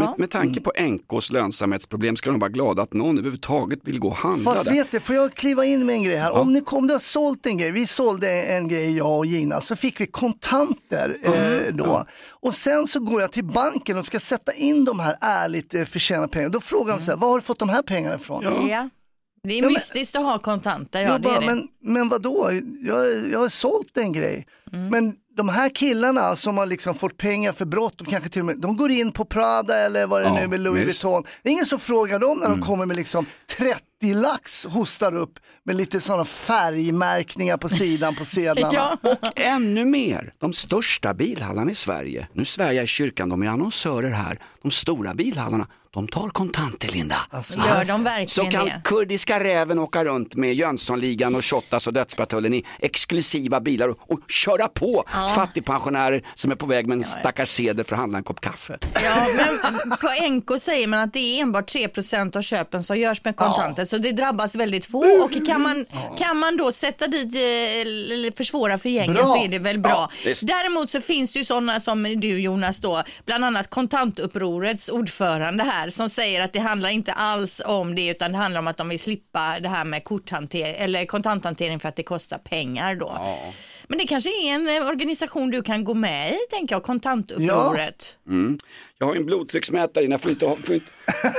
ja. 0.00 0.14
med 0.18 0.30
tanke 0.30 0.60
på 0.60 0.72
NKs 0.80 1.30
lönsamhetsproblem 1.30 2.16
ska 2.16 2.30
de 2.30 2.38
vara 2.40 2.50
glada 2.50 2.82
att 2.82 2.92
någon 2.92 3.18
överhuvudtaget 3.18 3.78
vill 3.84 3.98
gå 3.98 4.08
och 4.08 4.16
handla 4.16 4.52
Fast 4.52 4.64
där. 4.64 4.72
vet 4.72 4.90
du, 4.90 5.00
får 5.00 5.14
jag 5.14 5.34
kliva 5.34 5.64
in 5.64 5.86
med 5.86 5.94
en 5.94 6.02
grej 6.04 6.16
här? 6.16 6.32
Om 6.32 6.52
ni 6.52 6.60
kom, 6.60 6.86
du 6.86 6.92
har 6.94 7.00
sålt 7.00 7.46
en 7.46 7.58
grej, 7.58 7.72
vi 7.72 7.86
sålde 7.86 8.42
en 8.42 8.68
grej 8.68 8.96
jag 8.96 9.18
och 9.18 9.26
Gina, 9.26 9.60
så 9.60 9.76
fick 9.76 10.00
vi 10.00 10.06
kontanter 10.06 11.16
eh, 11.22 11.74
då. 11.74 12.04
Och 12.30 12.54
sen 12.54 12.86
så 12.86 13.00
går 13.00 13.20
jag 13.20 13.32
till 13.32 13.44
banken 13.44 13.98
och 13.98 14.06
ska 14.06 14.20
sätta 14.20 14.52
in 14.52 14.84
de 14.84 15.00
här 15.00 15.16
ärligt 15.20 15.74
eh, 15.74 15.84
förtjänade 15.84 16.28
pengarna. 16.28 16.52
Då 16.52 16.60
frågar 16.60 16.94
de 16.98 17.00
så 17.04 17.10
här, 17.10 17.18
var 17.18 17.28
har 17.28 17.36
du 17.38 17.42
fått 17.42 17.58
de 17.58 17.68
här 17.68 17.82
pengarna 17.82 18.14
ifrån? 18.16 18.42
ja. 18.68 18.88
Det 19.42 19.52
är 19.54 19.56
Ja, 19.58 19.64
men- 19.64 19.72
mystiskt 19.72 20.16
att 20.16 20.22
ha 20.22 20.38
kontanter, 20.38 21.02
ja 21.02 21.08
jag 21.08 21.20
det 21.22 21.24
bara, 21.28 21.36
är 21.36 21.40
det. 21.40 21.46
men, 21.46 21.68
men 21.82 22.08
vadå, 22.08 22.50
jag, 22.82 23.28
jag 23.32 23.38
har 23.38 23.48
sålt 23.48 23.96
en 23.96 24.12
grej. 24.12 24.46
Mm. 24.72 24.88
Men 24.88 25.14
de 25.38 25.48
här 25.48 25.68
killarna 25.68 26.36
som 26.36 26.58
har 26.58 26.66
liksom 26.66 26.94
fått 26.94 27.16
pengar 27.16 27.52
för 27.52 27.64
brott, 27.64 28.00
och 28.00 28.06
kanske 28.06 28.30
till 28.30 28.40
och 28.40 28.46
med, 28.46 28.58
de 28.58 28.76
går 28.76 28.90
in 28.90 29.12
på 29.12 29.24
Prada 29.24 29.74
eller 29.86 30.06
vad 30.06 30.22
det 30.22 30.30
nu 30.32 30.40
är 30.40 30.46
med 30.48 30.60
Louis 30.60 30.88
visst. 30.88 31.04
Vuitton. 31.04 31.22
Det 31.42 31.48
är 31.48 31.52
ingen 31.52 31.66
som 31.66 31.78
frågar 31.80 32.18
dem 32.18 32.38
när 32.38 32.46
Mm. 32.46 32.60
de 32.60 32.66
kommer 32.66 32.86
med 32.86 32.96
liksom 32.96 33.26
30 33.58 33.80
lax, 34.14 34.66
hostar 34.66 35.14
upp 35.14 35.38
med 35.64 35.76
lite 35.76 36.00
sådana 36.00 36.24
färgmärkningar 36.24 37.56
på 37.56 37.68
sidan 37.68 38.14
på 38.14 38.24
sedlarna. 38.24 38.74
Ja. 38.74 38.98
Och 39.02 39.40
ännu 39.40 39.84
mer, 39.84 40.32
de 40.38 40.52
största 40.52 41.14
bilhallarna 41.14 41.70
i 41.70 41.74
Sverige, 41.74 42.28
nu 42.32 42.44
svär 42.44 42.72
jag 42.72 42.84
i 42.84 42.86
kyrkan, 42.86 43.28
de 43.28 43.42
är 43.42 43.48
annonsörer 43.48 44.10
här, 44.10 44.38
de 44.62 44.70
stora 44.70 45.14
bilhallarna, 45.14 45.66
de 45.90 46.08
tar 46.08 46.28
kontanter 46.28 46.88
Linda. 46.88 47.16
Gör 47.66 47.84
de 47.84 48.04
verkligen 48.04 48.28
Så 48.28 48.44
kan 48.44 48.64
det? 48.64 48.80
kurdiska 48.84 49.44
räven 49.44 49.78
åka 49.78 50.04
runt 50.04 50.34
med 50.34 50.54
Jönssonligan 50.54 51.34
och 51.34 51.44
Shottaz 51.44 51.86
och 51.86 51.92
Dödspatrullen 51.92 52.54
i 52.54 52.64
exklusiva 52.80 53.60
bilar 53.60 53.88
och, 53.88 53.98
och 54.12 54.20
köra 54.30 54.68
på 54.68 55.04
fattigpensionärer 55.34 56.22
som 56.34 56.50
är 56.50 56.54
på 56.56 56.66
väg 56.66 56.86
med 56.86 56.98
en 56.98 57.04
stackars 57.04 57.48
sedel 57.48 57.84
för 57.84 57.94
att 57.94 58.00
handla 58.00 58.18
en 58.18 58.24
kopp 58.24 58.40
kaffe. 58.40 58.78
Ja, 59.04 59.26
men 59.36 59.90
på 59.98 60.08
NK 60.30 60.60
säger 60.62 60.86
man 60.86 61.00
att 61.00 61.12
det 61.12 61.18
är 61.18 61.42
enbart 61.42 61.74
3% 61.74 62.36
av 62.36 62.42
köpen 62.42 62.84
som 62.84 62.98
görs 62.98 63.24
med 63.24 63.36
kontanter, 63.36 63.84
så 63.84 63.98
det 63.98 64.12
drabbas 64.12 64.54
väldigt 64.54 64.86
få. 64.86 65.04
Och 65.24 65.46
kan 65.46 65.62
man, 65.62 65.86
kan 66.18 66.36
man 66.36 66.56
då 66.56 66.72
sätta 66.72 67.06
dit 67.06 67.34
eh, 67.34 67.40
eller 67.40 68.36
försvåra 68.36 68.78
för 68.78 68.88
gängen 68.88 69.14
Bra. 69.14 69.24
så 69.24 69.44
är 69.44 69.48
det 69.48 69.58
väl 69.58 69.78
bra. 69.78 69.90
Ja, 69.90 70.10
visst. 70.24 70.46
Däremot 70.46 70.90
så 70.90 71.00
finns 71.00 71.32
det 71.32 71.38
ju 71.38 71.44
sådana 71.44 71.80
som 71.80 72.02
du 72.02 72.40
Jonas 72.40 72.78
då, 72.78 73.02
bland 73.26 73.44
annat 73.44 73.70
kontantupprorets 73.70 74.88
ordförande 74.88 75.64
här, 75.64 75.77
som 75.88 76.08
säger 76.10 76.40
att 76.44 76.52
det 76.52 76.58
handlar 76.58 76.88
inte 76.88 77.12
alls 77.12 77.62
om 77.64 77.94
det, 77.94 78.08
utan 78.08 78.32
det 78.32 78.38
handlar 78.38 78.60
om 78.60 78.66
att 78.66 78.76
de 78.76 78.88
vill 78.88 79.00
slippa 79.00 79.60
det 79.60 79.68
här 79.68 79.84
med 79.84 80.04
korthantering 80.04 80.74
eller 80.78 81.06
kontanthantering 81.06 81.80
för 81.80 81.88
att 81.88 81.96
det 81.96 82.02
kostar 82.02 82.38
pengar 82.38 82.94
då. 82.94 83.18
Men 83.88 83.98
det 83.98 84.06
kanske 84.06 84.30
är 84.30 84.54
en 84.54 84.68
eh, 84.68 84.88
organisation 84.88 85.50
du 85.50 85.62
kan 85.62 85.84
gå 85.84 85.94
med 85.94 86.30
i, 86.32 86.36
tänker 86.50 86.74
jag, 86.74 86.82
kontantupproret. 86.82 88.18
Mm. 88.26 88.58
Jag 89.00 89.06
har 89.06 89.14
ju 89.14 89.18
en 89.20 89.26
blodtrycksmätare 89.26 90.04
inne, 90.04 90.12
jag 90.12 90.20
får 90.20 90.30
inte 90.30 90.46
ha, 90.46 90.54
får 90.56 90.74
inte, 90.74 90.86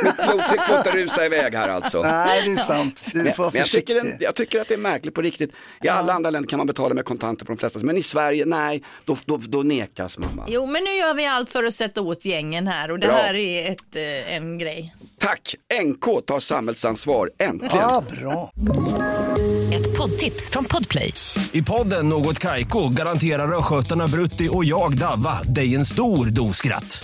mitt 0.03 0.15
blodtryck 0.15 0.61
får 0.61 0.77
inte 0.77 0.91
rusa 0.91 1.25
iväg 1.25 1.53
här 1.55 1.69
alltså. 1.69 2.01
Nej, 2.01 2.41
det 2.45 2.51
är 2.53 2.57
sant. 2.57 3.03
Du 3.13 3.23
Men, 3.23 3.33
får 3.33 3.43
vara 3.43 3.51
men 3.53 3.59
jag, 3.59 3.67
tycker 3.69 3.93
försiktig. 4.01 4.25
jag 4.25 4.35
tycker 4.35 4.61
att 4.61 4.67
det 4.67 4.73
är 4.73 4.77
märkligt 4.77 5.13
på 5.13 5.21
riktigt. 5.21 5.51
I 5.83 5.87
alla 5.89 6.13
andra 6.13 6.29
länder 6.29 6.49
kan 6.49 6.57
man 6.57 6.67
betala 6.67 6.93
med 6.93 7.05
kontanter 7.05 7.45
på 7.45 7.51
de 7.51 7.57
flesta, 7.57 7.79
men 7.83 7.97
i 7.97 8.03
Sverige, 8.03 8.45
nej, 8.45 8.83
då, 9.05 9.17
då, 9.25 9.37
då 9.37 9.63
nekas 9.63 10.17
man 10.17 10.35
bara. 10.35 10.45
Jo, 10.49 10.65
men 10.65 10.83
nu 10.83 10.91
gör 10.93 11.13
vi 11.13 11.25
allt 11.25 11.49
för 11.49 11.63
att 11.63 11.73
sätta 11.73 12.01
åt 12.01 12.25
gängen 12.25 12.67
här 12.67 12.91
och 12.91 12.99
det 12.99 13.07
Bra. 13.07 13.15
här 13.15 13.33
är 13.33 13.71
ett, 13.71 13.95
eh, 13.95 14.35
en 14.35 14.57
grej. 14.57 14.95
Tack, 15.19 15.55
NK 15.83 16.05
tar 16.25 16.39
samhällsansvar, 16.39 17.29
äntligen. 17.37 17.77
Ja, 17.77 18.03
bra. 18.19 18.51
Ett 19.73 19.97
poddtips 19.97 20.49
från 20.49 20.65
Podplay. 20.65 21.13
I 21.51 21.61
podden 21.61 22.09
Något 22.09 22.39
Kaiko 22.39 22.89
garanterar 22.89 23.57
östgötarna 23.57 24.07
Brutti 24.07 24.49
och 24.51 24.65
jag, 24.65 24.97
Davva, 24.97 25.39
dig 25.43 25.75
en 25.75 25.85
stor 25.85 26.25
dos 26.25 26.57
skratt. 26.57 27.03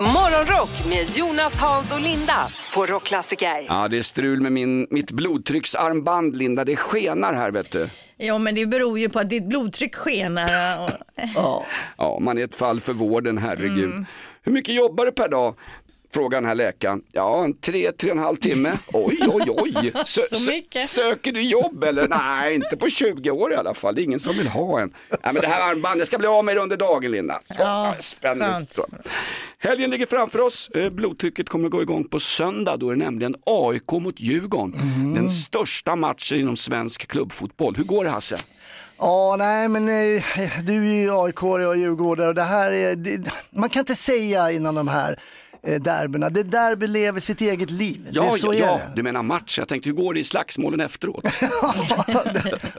Morgonrock 0.00 0.86
med 0.88 1.16
Jonas, 1.16 1.56
Hans 1.58 1.92
och 1.92 2.00
Linda 2.00 2.48
på 2.74 2.86
Rockklassiker. 2.86 3.66
Ja, 3.68 3.88
det 3.88 3.98
är 3.98 4.02
strul 4.02 4.40
med 4.40 4.52
min, 4.52 4.86
mitt 4.90 5.10
blodtrycksarmband, 5.10 6.36
Linda. 6.36 6.64
Det 6.64 6.76
skenar 6.76 7.34
här, 7.34 7.50
vet 7.50 7.70
du. 7.70 7.88
Ja, 8.16 8.38
men 8.38 8.54
det 8.54 8.66
beror 8.66 8.98
ju 8.98 9.08
på 9.08 9.18
att 9.18 9.30
ditt 9.30 9.44
blodtryck 9.44 9.94
skenar. 9.94 10.84
Och... 10.84 10.90
Ja. 11.34 11.64
Ja, 11.98 12.18
man 12.20 12.38
är 12.38 12.44
ett 12.44 12.56
fall 12.56 12.80
för 12.80 12.92
vården, 12.92 13.38
herregud. 13.38 13.84
Mm. 13.84 14.06
Hur 14.42 14.52
mycket 14.52 14.74
jobbar 14.74 15.06
du 15.06 15.12
per 15.12 15.28
dag? 15.28 15.54
Frågar 16.14 16.40
den 16.40 16.48
här 16.48 16.54
läkaren. 16.54 17.02
Ja, 17.12 17.44
en 17.44 17.54
tre, 17.60 17.92
tre 17.92 18.10
och 18.10 18.16
en 18.16 18.22
halv 18.22 18.36
timme. 18.36 18.72
Oj, 18.92 19.18
oj, 19.28 19.44
oj. 19.48 19.72
Sö- 19.94 20.36
sö-. 20.36 20.84
Söker 20.86 21.32
du 21.32 21.42
jobb 21.42 21.84
eller? 21.84 22.08
Nej, 22.08 22.54
inte 22.54 22.76
på 22.76 22.88
20 22.88 23.30
år 23.30 23.52
i 23.52 23.56
alla 23.56 23.74
fall. 23.74 23.94
Det 23.94 24.02
är 24.02 24.04
ingen 24.04 24.20
som 24.20 24.36
vill 24.36 24.48
ha 24.48 24.80
en. 24.80 24.94
Nej, 25.10 25.18
men 25.32 25.34
det 25.34 25.46
här 25.48 25.70
armbandet 25.70 26.06
ska 26.06 26.18
bli 26.18 26.28
av 26.28 26.44
med 26.44 26.58
under 26.58 26.76
dagen, 26.76 27.10
Linda. 27.10 27.40
Ja, 27.58 27.94
Spännande. 27.98 28.66
Helgen 29.58 29.90
ligger 29.90 30.06
framför 30.06 30.38
oss. 30.40 30.68
Eh, 30.68 30.90
Blodtrycket 30.90 31.48
kommer 31.48 31.68
gå 31.68 31.82
igång 31.82 32.04
på 32.04 32.20
söndag. 32.20 32.76
Då 32.76 32.90
är 32.90 32.96
det 32.96 33.04
nämligen 33.04 33.34
AIK 33.46 33.92
mot 33.92 34.20
Djurgården. 34.20 34.74
Mm. 34.74 35.14
Den 35.14 35.28
största 35.28 35.96
matchen 35.96 36.38
inom 36.40 36.56
svensk 36.56 37.06
klubbfotboll. 37.08 37.74
Hur 37.76 37.84
går 37.84 38.04
det 38.04 38.10
Hasse? 38.10 38.36
Ja, 38.98 39.36
nej 39.38 39.68
men 39.68 39.88
eh, 39.88 40.22
du 40.64 40.88
är 40.90 40.94
ju 40.94 41.10
AIK 41.12 41.42
och 41.42 41.60
jag 41.62 41.72
är 41.72 41.76
djurgårdare 41.76 42.28
och 42.28 42.34
det 42.34 42.42
här 42.42 42.72
är, 42.72 42.96
det, 42.96 43.30
man 43.50 43.68
kan 43.68 43.80
inte 43.80 43.94
säga 43.94 44.50
innan 44.50 44.74
de 44.74 44.88
här 44.88 45.18
derbyna. 45.62 46.30
Det 46.30 46.42
derby 46.42 46.86
lever 46.86 47.20
sitt 47.20 47.40
eget 47.40 47.70
liv. 47.70 48.08
Ja, 48.12 48.32
det, 48.32 48.38
så 48.38 48.46
ja, 48.46 48.52
är 48.54 48.58
ja, 48.58 48.72
det. 48.72 48.92
du 48.96 49.02
menar 49.02 49.22
match. 49.22 49.58
Jag 49.58 49.68
tänkte 49.68 49.88
hur 49.88 49.96
går 49.96 50.14
det 50.14 50.20
i 50.20 50.24
slagsmålen 50.24 50.80
efteråt? 50.80 51.24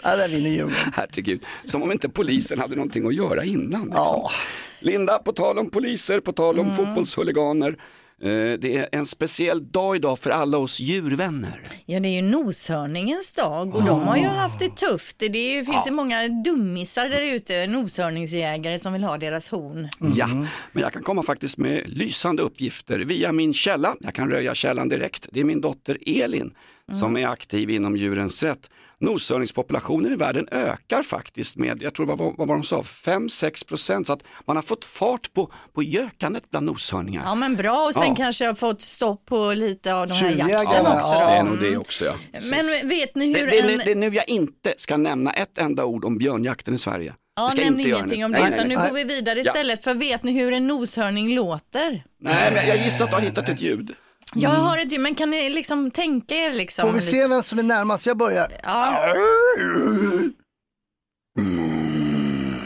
ja, 0.03 0.15
där 0.15 0.27
vinner 0.27 0.49
Djurgården. 0.49 0.93
Herregud, 0.95 1.45
som 1.65 1.83
om 1.83 1.91
inte 1.91 2.09
polisen 2.09 2.59
hade 2.59 2.75
någonting 2.75 3.07
att 3.07 3.15
göra 3.15 3.43
innan. 3.43 3.81
Liksom. 3.81 3.91
Ja. 3.93 4.31
Linda, 4.79 5.19
på 5.19 5.31
tal 5.31 5.59
om 5.59 5.69
poliser, 5.69 6.19
på 6.19 6.31
tal 6.31 6.59
om 6.59 6.75
fotbollshuliganer. 6.75 7.77
Eh, 8.21 8.59
det 8.59 8.77
är 8.77 8.89
en 8.91 9.05
speciell 9.05 9.71
dag 9.71 9.95
idag 9.95 10.19
för 10.19 10.29
alla 10.29 10.57
oss 10.57 10.79
djurvänner. 10.79 11.61
Ja, 11.85 11.99
det 11.99 12.07
är 12.09 12.13
ju 12.13 12.21
noshörningens 12.21 13.31
dag 13.31 13.75
och 13.75 13.83
de 13.83 14.01
har 14.01 14.17
ju 14.17 14.25
haft 14.25 14.59
det 14.59 14.75
tufft. 14.75 15.15
Det 15.19 15.25
är 15.25 15.63
finns 15.63 15.87
ju 15.87 15.91
många 15.91 16.27
dummisar 16.27 17.09
där 17.09 17.21
ute, 17.21 17.67
noshörningsjägare 17.67 18.79
som 18.79 18.93
vill 18.93 19.03
ha 19.03 19.17
deras 19.17 19.49
horn. 19.49 19.89
Ja, 20.15 20.27
men 20.27 20.83
jag 20.83 20.93
kan 20.93 21.03
komma 21.03 21.23
faktiskt 21.23 21.57
med 21.57 21.83
lysande 21.85 22.41
uppgifter 22.41 22.99
via 22.99 23.31
min 23.31 23.53
källa. 23.53 23.95
Jag 23.99 24.13
kan 24.13 24.29
röja 24.29 24.55
källan 24.55 24.89
direkt. 24.89 25.27
Det 25.31 25.39
är 25.39 25.43
min 25.43 25.61
dotter 25.61 25.97
Elin 26.05 26.51
som 26.91 27.17
är 27.17 27.27
aktiv 27.27 27.69
inom 27.69 27.95
Djurens 27.97 28.43
Rätt. 28.43 28.69
Noshörningspopulationen 29.01 30.13
i 30.13 30.15
världen 30.15 30.47
ökar 30.51 31.03
faktiskt 31.03 31.57
med, 31.57 31.81
jag 31.81 31.93
tror 31.93 32.05
vad, 32.05 32.17
vad, 32.17 32.37
vad 32.37 32.47
de 32.47 32.63
sa, 32.63 32.81
5-6 32.81 33.67
procent. 33.67 34.07
Så 34.07 34.13
att 34.13 34.23
man 34.47 34.55
har 34.55 34.63
fått 34.63 34.85
fart 34.85 35.33
på, 35.33 35.51
på 35.73 35.83
gökandet 35.83 36.43
bland 36.51 36.65
noshörningar. 36.65 37.21
Ja, 37.25 37.35
men 37.35 37.55
bra 37.55 37.85
och 37.87 37.93
sen 37.93 38.03
Ja. 38.07 38.15
kanske 38.15 38.45
jag 38.45 38.57
fått 38.57 38.81
stopp 38.81 39.25
på 39.25 39.53
lite 39.53 39.95
av 39.95 40.07
de 40.07 40.13
här 40.13 40.31
jakten 40.49 40.85
också. 40.85 41.09
Det 41.13 41.25
Då. 41.25 41.29
är 41.29 41.43
nog 41.43 41.59
det 41.59 41.77
också 41.77 42.05
ja. 42.05 42.13
Men 42.51 42.89
vet 42.89 43.15
ni 43.15 43.33
Det, 43.33 43.39
hur 43.39 43.47
det, 43.51 43.61
nu, 43.67 43.73
en... 43.73 43.79
det 43.85 43.91
är 43.91 43.95
nu 43.95 44.07
jag 44.15 44.29
inte 44.29 44.73
ska 44.77 44.97
nämna 44.97 45.31
ett 45.31 45.57
enda 45.57 45.85
ord 45.85 46.05
om 46.05 46.17
björnjakten 46.17 46.73
i 46.73 46.77
Sverige. 46.77 47.13
Ja, 47.35 47.43
Jag 47.43 47.51
ska 47.51 47.61
nämn 47.61 47.79
inte 47.79 47.89
göra 47.89 47.99
ingenting 47.99 48.19
det. 48.19 48.25
om 48.25 48.31
Nej, 48.31 48.41
det, 48.41 48.47
nej, 48.49 48.53
utan 48.55 48.67
nej. 48.67 48.77
nu 48.77 48.83
går 48.89 48.95
vi 48.95 49.03
vidare 49.15 49.39
Ja. 49.39 49.45
istället. 49.51 49.83
För 49.83 49.93
vet 49.93 50.23
ni 50.23 50.31
hur 50.31 50.53
en 50.53 50.67
noshörning 50.67 51.35
låter? 51.35 52.03
Nej, 52.21 52.51
men 52.53 52.67
jag 52.67 52.77
gissar 52.77 53.05
att 53.05 53.11
du 53.11 53.15
har 53.15 53.21
hittat 53.21 53.49
ett 53.49 53.61
ljud. 53.61 53.91
Jag 54.35 54.49
har 54.49 54.77
ett 54.77 54.91
ljud, 54.91 55.01
men 55.01 55.15
kan 55.15 55.29
ni 55.31 55.49
liksom 55.49 55.91
tänka 55.91 56.35
er 56.35 56.53
liksom? 56.53 56.81
Får 56.89 56.91
vi 56.93 57.01
se 57.01 57.27
vem 57.27 57.43
som 57.43 57.59
är 57.59 57.63
närmast? 57.63 58.05
Jag 58.05 58.17
börjar. 58.17 58.51
Ja. 58.63 59.15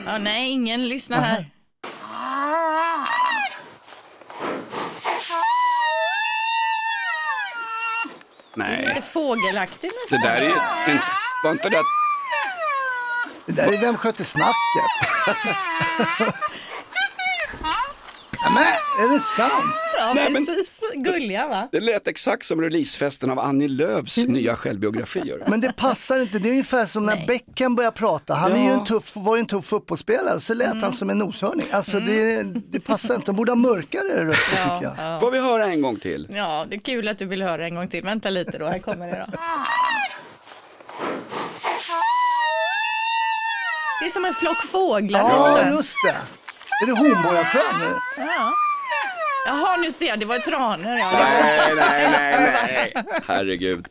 ja, 0.05 0.17
nej, 0.17 0.49
ingen 0.49 0.87
lyssnar 0.87 1.17
här. 1.21 1.49
Nej, 8.55 8.87
Lite 8.87 9.01
fågelaktigt 9.01 9.93
det 10.09 10.15
nästan. 10.15 10.31
där 10.31 10.41
är 10.41 10.45
ju 10.45 10.93
inte, 10.93 11.03
var 11.43 11.51
inte 11.51 11.69
det 11.69 11.81
Det 13.45 13.51
där 13.51 13.73
är 13.73 13.77
Vem 13.77 13.97
sköter 13.97 14.23
snacket? 14.23 14.53
Ja, 18.43 18.49
men 18.49 18.63
är 19.09 19.13
det 19.13 19.19
sant? 19.19 19.51
Ja, 19.99 20.13
Nej, 20.15 20.31
men- 20.31 20.45
precis. 20.45 20.79
Gulliga 20.95 21.47
va? 21.47 21.67
Det 21.71 21.79
lät 21.79 22.07
exakt 22.07 22.45
som 22.45 22.61
releasefesten 22.61 23.29
av 23.29 23.39
Annie 23.39 23.67
Lööfs 23.67 24.17
nya 24.17 24.55
självbiografi. 24.55 25.33
Men 25.47 25.61
det 25.61 25.73
passar 25.73 26.21
inte. 26.21 26.39
Det 26.39 26.49
är 26.49 26.51
ungefär 26.51 26.85
som 26.85 27.05
när 27.05 27.27
Beckham 27.27 27.75
börjar 27.75 27.91
prata. 27.91 28.33
Han 28.33 28.51
är 28.51 28.57
ju 28.63 28.67
Ja. 28.67 28.73
en 28.73 28.85
tuff, 28.85 29.11
var 29.15 29.35
ju 29.35 29.39
en 29.39 29.45
tuff 29.45 29.65
fotbollsspelare, 29.65 30.39
så 30.39 30.53
lät 30.53 30.67
Mm. 30.71 30.83
han 30.83 30.93
som 30.93 31.09
en 31.09 31.17
noshörning. 31.19 31.67
Alltså 31.71 31.99
det, 31.99 32.43
det 32.43 32.79
passar 32.79 33.15
inte. 33.15 33.25
De 33.25 33.35
borde 33.35 33.51
ha 33.51 33.55
mörkare 33.55 34.25
röster 34.25 34.51
tycker 34.51 34.93
jag. 35.03 35.19
Får 35.21 35.31
vi 35.31 35.39
höra 35.39 35.65
en 35.65 35.81
gång 35.81 35.95
till? 35.99 36.27
Ja, 36.31 36.65
det 36.69 36.75
är 36.75 36.79
kul 36.79 37.07
att 37.07 37.17
du 37.19 37.25
vill 37.25 37.41
höra 37.43 37.65
en 37.65 37.75
gång 37.75 37.87
till. 37.87 38.03
Vänta 38.03 38.29
lite 38.29 38.57
då, 38.57 38.65
här 38.65 38.79
kommer 38.79 39.07
det 39.07 39.25
då. 39.31 39.37
Det 43.99 44.05
är 44.07 44.11
som 44.11 44.25
en 44.25 44.33
flock 44.33 44.63
fåglar. 44.71 45.19
Ja, 45.19 45.59
just 45.71 45.95
det. 46.05 46.15
Är 46.81 46.85
det 46.87 46.91
Hornborgasjön? 46.99 47.99
Ja. 48.17 48.53
Jaha, 49.45 49.77
nu 49.77 49.91
ser 49.91 50.05
jag, 50.05 50.19
det 50.19 50.25
var 50.25 50.39
tranor. 50.39 50.97
Ja. 50.97 51.11
Nej, 51.11 51.73
nej, 51.75 52.07
nej, 52.11 52.93
nej. 52.95 53.05
Herregud. 53.27 53.87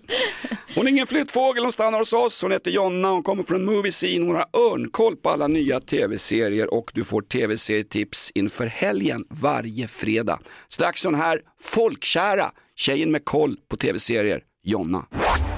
Hon 0.75 0.87
är 0.87 0.91
ingen 0.91 1.07
flyttfågel, 1.07 1.63
hon 1.63 1.73
stannar 1.73 1.99
hos 1.99 2.13
oss. 2.13 2.43
Hon 2.43 2.53
heter 2.53 2.71
Jonna, 2.71 3.09
hon 3.11 3.23
kommer 3.23 3.43
från 3.43 3.65
Movie 3.65 3.93
Scene. 3.93 4.27
Hon 4.27 4.35
har 4.37 4.47
örnkoll 4.73 5.17
på 5.17 5.31
alla 5.31 5.47
nya 5.47 5.81
tv-serier 5.81 6.75
och 6.75 6.91
du 6.95 7.05
får 7.05 7.23
tv-serietips 7.23 8.31
inför 8.35 8.67
helgen 8.67 9.25
varje 9.31 9.89
fredag. 9.89 10.39
Strax 10.69 11.05
hon 11.05 11.15
här, 11.15 11.41
folkkära, 11.63 12.51
tjejen 12.77 13.11
med 13.11 13.25
koll 13.25 13.57
på 13.71 13.77
tv-serier, 13.77 14.41
Jonna. 14.65 15.07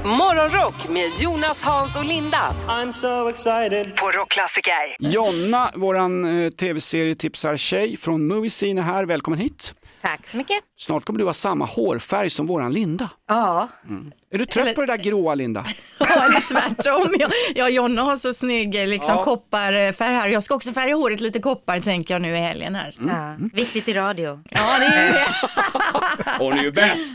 Morgonrock 0.04 0.88
med 0.88 1.06
Jonas, 1.20 1.62
Hans 1.62 1.96
och 1.96 2.04
Linda 2.04 2.38
I'm 2.68 2.92
so 2.92 3.28
excited 3.28 3.96
på 3.96 4.10
Rockklassiker. 4.10 4.96
Jonna, 4.98 5.72
våran 5.74 6.44
eh, 6.44 6.50
tv-serietipsar-tjej 6.50 7.96
från 7.96 8.26
Movie 8.26 8.50
Scene 8.50 8.80
är 8.80 8.84
här. 8.84 9.04
Välkommen 9.04 9.38
hit. 9.38 9.74
Tack 10.04 10.26
så 10.26 10.36
mycket. 10.36 10.56
Snart 10.78 11.04
kommer 11.04 11.18
du 11.18 11.24
ha 11.24 11.34
samma 11.34 11.64
hårfärg 11.64 12.30
som 12.30 12.46
våran 12.46 12.72
Linda. 12.72 13.10
Ja, 13.28 13.68
Är 14.30 14.38
du 14.38 14.46
trött 14.46 14.74
på 14.74 14.80
det 14.80 14.86
där 14.86 14.96
gråa 15.04 15.34
Linda? 15.34 15.64
Ja, 15.98 16.24
eller 16.24 16.40
tvärtom. 16.40 17.14
Jag, 17.18 17.30
jag 17.54 17.64
och 17.66 17.70
Jonna 17.70 18.02
har 18.02 18.16
så 18.16 18.34
snygg 18.34 18.74
liksom, 18.74 19.14
Ja. 19.16 19.24
kopparfärg 19.24 20.14
här. 20.14 20.28
Jag 20.28 20.42
ska 20.42 20.54
också 20.54 20.72
färga 20.72 20.94
håret 20.94 21.20
lite 21.20 21.38
koppar 21.40 21.78
tänker 21.80 22.14
jag 22.14 22.22
nu 22.22 22.28
i 22.28 22.36
helgen 22.36 22.74
här. 22.74 22.94
ja. 23.08 23.34
viktigt 23.52 23.88
i 23.88 23.92
radio. 23.92 24.40
Ja, 24.50 24.78
det 24.78 24.84
är 24.86 25.12
det. 25.12 25.26
Hon 26.38 26.52
är 26.52 26.62
ju 26.62 26.72
bäst. 26.72 27.14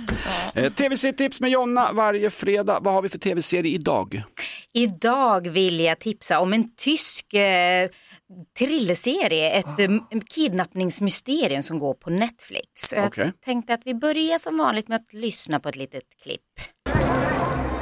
Eh, 0.54 0.74
Tv-serietips 0.74 1.42
med 1.42 1.50
Jonna 1.50 1.92
varje 1.92 2.30
fredag. 2.30 2.80
Vad 2.82 2.94
har 2.94 3.02
vi 3.02 3.10
för 3.10 3.18
tv-serie 3.18 3.74
idag? 3.74 4.24
Idag 4.74 5.48
vill 5.50 5.80
jag 5.80 6.00
tipsa 6.00 6.40
om 6.40 6.54
en 6.54 6.76
tysk 6.76 7.34
eh, 7.34 7.90
thrillerserie, 8.60 9.50
ett 9.52 9.80
eh, 9.80 9.90
kidnappningsmysterium 10.30 11.64
som 11.64 11.80
går 11.80 11.94
på 11.94 12.10
Netflix. 12.10 12.94
Jag 12.94 13.06
Okej. 13.06 13.32
tänkte 13.46 13.74
att 13.74 13.82
vi 13.86 13.94
börjar 13.96 14.38
som 14.38 14.58
vanligt 14.58 14.88
med 14.88 14.96
att 14.96 15.14
lyssna 15.14 15.60
på 15.60 15.70
ett 15.70 15.76
litet 15.76 16.04
klipp. 16.24 16.42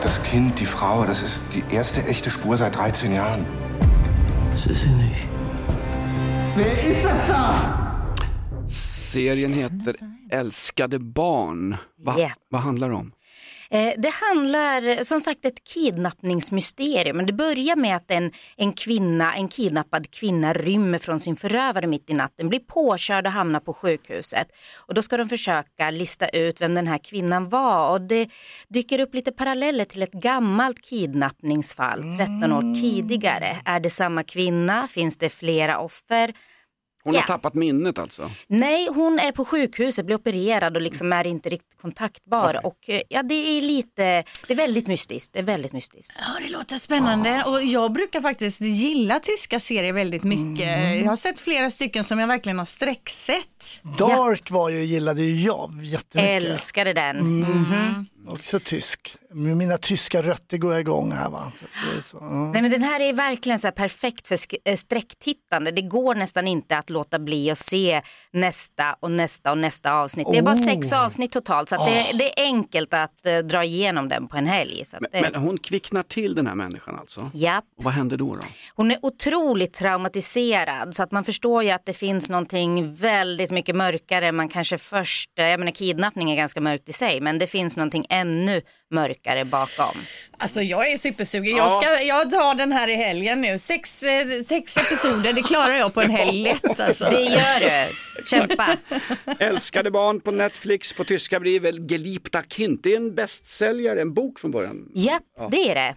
Das 0.02 0.20
Kind, 0.32 0.52
die 0.58 0.66
Frau, 0.66 1.06
das 1.06 1.24
ist 1.24 1.42
die 1.54 1.76
erste 1.76 2.00
echte 2.02 2.30
Spur 2.30 2.56
seit 2.58 2.76
13 2.76 3.14
Jahren. 3.14 3.46
Sie 4.56 4.74
sind 4.74 4.98
nicht. 4.98 5.28
Wer 6.58 6.88
ist 6.88 7.04
das 7.06 7.28
da? 7.28 7.56
Serien 8.70 9.54
heter 9.54 9.96
Älskade 10.32 11.00
barn. 11.00 11.76
Va, 11.98 12.16
Ja. 12.20 12.32
Vad 12.50 12.62
handlar 12.62 12.90
det 12.90 12.96
om? 12.96 13.12
Eh, 13.70 13.94
Det 13.98 14.14
handlar 14.14 15.04
som 15.04 15.22
sagt 15.22 15.46
ett 15.46 15.64
kidnappningsmysterium. 15.64 17.26
Det 17.26 17.34
börjar 17.34 17.76
med 17.76 17.96
att 17.96 18.12
en, 18.12 18.32
en 18.58 18.74
kvinna, 18.74 19.36
en 19.36 19.48
kidnappad 19.48 20.12
kvinna 20.12 20.54
rymmer 20.54 21.00
från 21.00 21.20
sin 21.20 21.36
förövare 21.36 21.88
mitt 21.88 22.10
i 22.10 22.14
natten, 22.14 22.50
blir 22.50 22.60
påkörd 22.60 23.26
och 23.26 23.32
hamnar 23.34 23.60
på 23.60 23.74
sjukhuset. 23.74 24.48
Och 24.88 24.94
då 24.94 25.02
ska 25.02 25.18
de 25.18 25.30
försöka 25.30 25.90
lista 25.90 26.28
ut 26.28 26.62
vem 26.62 26.74
den 26.74 26.88
här 26.88 26.98
kvinnan 26.98 27.50
var. 27.50 27.92
Och 27.92 28.02
det 28.02 28.30
dyker 28.68 29.00
upp 29.00 29.14
lite 29.14 29.32
paralleller 29.32 29.86
till 29.86 30.04
ett 30.04 30.12
gammalt 30.14 30.82
kidnappningsfall 30.82 32.02
13 32.18 32.54
år 32.54 32.82
tidigare. 32.82 33.58
Är 33.66 33.80
det 33.80 33.90
samma 33.90 34.24
kvinna? 34.24 34.88
Finns 34.88 35.18
det 35.18 35.30
flera 35.30 35.80
offer? 35.80 36.34
Hon 37.08 37.16
har 37.16 37.22
Ja. 37.22 37.28
tappat 37.28 37.54
minnet 37.54 38.00
alltså. 38.00 38.32
Nej, 38.48 38.88
hon 38.96 39.20
är 39.20 39.32
på 39.32 39.46
sjukhuset, 39.46 40.06
blir 40.06 40.16
opererad 40.16 40.76
och 40.76 40.82
liksom 40.82 41.14
är 41.14 41.28
inte 41.28 41.50
riktigt 41.50 41.82
kontaktbar. 41.82 42.60
Och 42.66 42.90
eh, 42.90 43.02
ja, 43.10 43.24
det 43.24 43.34
är 43.58 43.62
lite, 43.62 44.24
det 44.48 44.54
är 44.54 44.56
väldigt 44.56 44.88
mystiskt. 44.88 45.34
Det 45.34 45.40
är 45.40 45.44
väldigt 45.44 45.74
mystiskt. 45.74 46.14
Ja, 46.20 46.46
det 46.48 46.50
låter 46.54 46.76
spännande 46.76 47.44
och 47.48 47.64
jag 47.64 47.92
brukar 47.94 48.22
faktiskt 48.22 48.62
gilla 48.62 49.20
tyska 49.20 49.60
serier 49.60 49.94
väldigt 49.94 50.24
mycket. 50.24 50.68
Mm. 50.78 51.00
Jag 51.04 51.10
har 51.10 51.18
sett 51.18 51.40
flera 51.40 51.72
stycken 51.72 52.04
som 52.04 52.20
jag 52.20 52.28
verkligen 52.28 52.60
har 52.60 52.66
sträcksett. 52.66 53.82
Dark 53.98 54.52
var 54.52 54.70
ju, 54.70 54.84
gillade 54.84 55.22
ju 55.22 55.42
jag 55.46 55.72
jättemycket. 55.84 56.44
Älskade 56.44 56.94
den. 56.94 57.20
Mm. 57.20 57.42
Mhm. 57.42 58.06
Också 58.28 58.60
tysk. 58.60 59.16
Med 59.34 59.58
mina 59.58 59.78
tyska 59.78 60.22
rötter 60.22 60.58
går 60.58 60.72
jag 60.72 60.80
igång 60.82 61.12
här 61.12 61.30
va. 61.30 61.52
Så 61.56 61.66
det 61.92 61.98
är 61.98 62.02
så, 62.02 62.18
ja. 62.22 62.52
Nej, 62.54 62.62
men 62.62 62.72
den 62.72 62.84
här 62.84 63.00
är 63.00 63.14
verkligen 63.14 63.60
så 63.60 63.68
här 63.68 63.72
perfekt 63.72 64.28
för 64.28 64.38
eh, 64.66 64.76
sträcktittande. 64.76 65.72
Det 65.72 65.82
går 65.82 66.16
nästan 66.16 66.48
inte 66.48 66.78
att 66.78 66.90
låta 66.90 67.20
bli 67.20 67.52
att 67.52 67.58
se 67.58 68.02
nästa 68.34 68.96
och 69.00 69.12
nästa 69.12 69.52
och 69.52 69.58
nästa 69.58 69.94
avsnitt. 69.94 70.28
Det 70.32 70.38
är 70.38 70.42
bara 70.42 70.56
Oh. 70.56 70.66
sex 70.66 70.94
avsnitt 70.94 71.32
totalt 71.32 71.70
så 71.70 71.76
att 71.76 71.88
det, 71.88 72.18
det 72.18 72.40
är 72.40 72.44
enkelt 72.44 72.94
att 72.94 73.26
eh, 73.26 73.38
dra 73.38 73.64
igenom 73.64 74.10
den 74.10 74.28
på 74.28 74.38
en 74.38 74.48
helg. 74.48 74.86
Så 74.86 74.96
att 74.98 75.04
det, 75.12 75.22
Men 75.22 75.36
hon 75.36 75.58
kvicknar 75.58 76.04
till 76.04 76.36
den 76.36 76.48
här 76.48 76.56
människan 76.56 76.98
alltså? 77.00 77.32
ja. 77.34 77.62
Och 77.78 77.84
vad 77.84 77.94
händer 77.94 78.18
då? 78.18 78.36
då? 78.36 78.42
Hon 78.76 78.92
är 78.92 78.98
otroligt 79.02 79.74
traumatiserad 79.74 80.96
så 80.96 81.04
att 81.04 81.12
man 81.12 81.24
förstår 81.24 81.64
ju 81.64 81.70
att 81.70 81.86
det 81.86 81.94
finns 81.94 82.30
någonting 82.30 82.96
väldigt 82.96 83.52
mycket 83.52 83.76
mörkare. 83.76 84.32
Man 84.32 84.50
kanske 84.50 84.78
först, 84.78 85.30
jag 85.36 85.60
menar 85.60 85.72
kidnappning 85.72 86.32
är 86.32 86.36
ganska 86.36 86.62
mörkt 86.62 86.90
i 86.90 86.94
sig 86.94 87.22
men 87.22 87.38
det 87.40 87.48
finns 87.48 87.78
någonting 87.78 88.06
ännu 88.10 88.62
mörkare 88.92 89.17
bakom. 89.46 89.98
Alltså 90.40 90.62
jag 90.62 90.92
är 90.92 90.98
supersugen. 90.98 91.56
Ja. 91.58 91.84
Jag, 91.84 91.98
ska, 91.98 92.04
jag 92.04 92.32
tar 92.32 92.56
den 92.56 92.72
här 92.72 92.88
i 92.88 92.96
helgen 92.96 93.42
nu. 93.42 93.60
Sex, 93.60 94.04
eh, 94.04 94.28
sex 94.50 94.78
episoder, 94.78 95.34
det 95.34 95.42
klarar 95.42 95.74
jag 95.76 95.94
på 95.94 96.02
en 96.02 96.10
helg 96.20 96.44
lätt 96.44 96.80
alltså. 96.80 97.04
Det 97.10 97.22
gör 97.22 97.60
du. 97.60 97.94
Kämpa. 98.30 98.78
Älskade 99.40 99.92
barn 99.92 100.20
på 100.22 100.32
Netflix, 100.32 100.94
på 100.94 101.04
tyska 101.04 101.40
blir 101.40 101.60
väl 101.60 101.88
Geliebta 101.90 102.44
Kind. 102.44 102.80
Det 102.84 102.94
är 102.94 102.98
en 102.98 103.16
bästsäljare, 103.16 104.02
en 104.02 104.14
bok 104.14 104.40
från 104.40 104.52
början. 104.52 104.88
Ja, 104.94 105.20
det 105.52 105.70
är 105.72 105.76
det. 105.76 105.96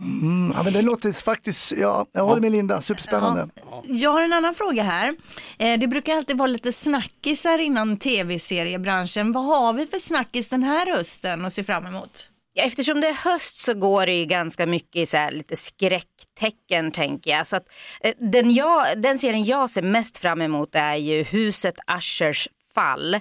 Mm, 0.00 0.52
ja, 0.56 0.62
men 0.62 0.72
det 0.72 0.82
låter 0.82 1.24
faktiskt, 1.24 1.72
ja, 1.72 2.06
jag 2.12 2.24
håller 2.24 2.40
med 2.40 2.52
Linda, 2.52 2.80
superspännande. 2.80 3.48
Jag 3.84 4.10
har 4.12 4.22
en 4.22 4.32
annan 4.32 4.54
fråga 4.54 4.82
här. 4.82 5.14
Eh, 5.58 5.78
Det 5.78 5.86
brukar 5.88 6.16
alltid 6.16 6.36
vara 6.38 6.46
lite 6.48 6.72
snackisar 6.72 7.58
inom 7.58 7.96
tv-seriebranschen. 7.96 9.32
Vad 9.32 9.44
har 9.44 9.72
vi 9.72 9.86
för 9.86 9.98
snackis 9.98 10.48
den 10.48 10.62
här 10.62 10.96
hösten 10.96 11.44
att 11.44 11.52
se 11.54 11.64
fram 11.64 11.86
emot? 11.86 12.30
Ja, 12.58 12.62
eftersom 12.62 13.00
det 13.00 13.08
är 13.08 13.12
höst 13.12 13.56
så 13.56 13.74
går 13.74 14.06
det 14.06 14.12
ju 14.12 14.24
ganska 14.24 14.66
mycket 14.66 14.96
i 14.96 15.06
så 15.06 15.16
här 15.16 15.30
lite 15.30 15.56
skräcktecken 15.56 16.92
tänker 16.92 17.30
jag. 17.30 17.46
Så 17.46 17.56
att, 17.56 17.72
eh, 18.00 18.12
den, 18.18 18.54
jag, 18.54 19.02
den 19.02 19.18
serien 19.18 19.44
jag 19.44 19.70
ser 19.70 19.82
mest 19.82 20.18
fram 20.18 20.42
emot 20.42 20.74
är 20.74 20.94
ju 20.94 21.22
Huset 21.22 21.74
Ushers 21.98 22.48
fall 22.74 23.20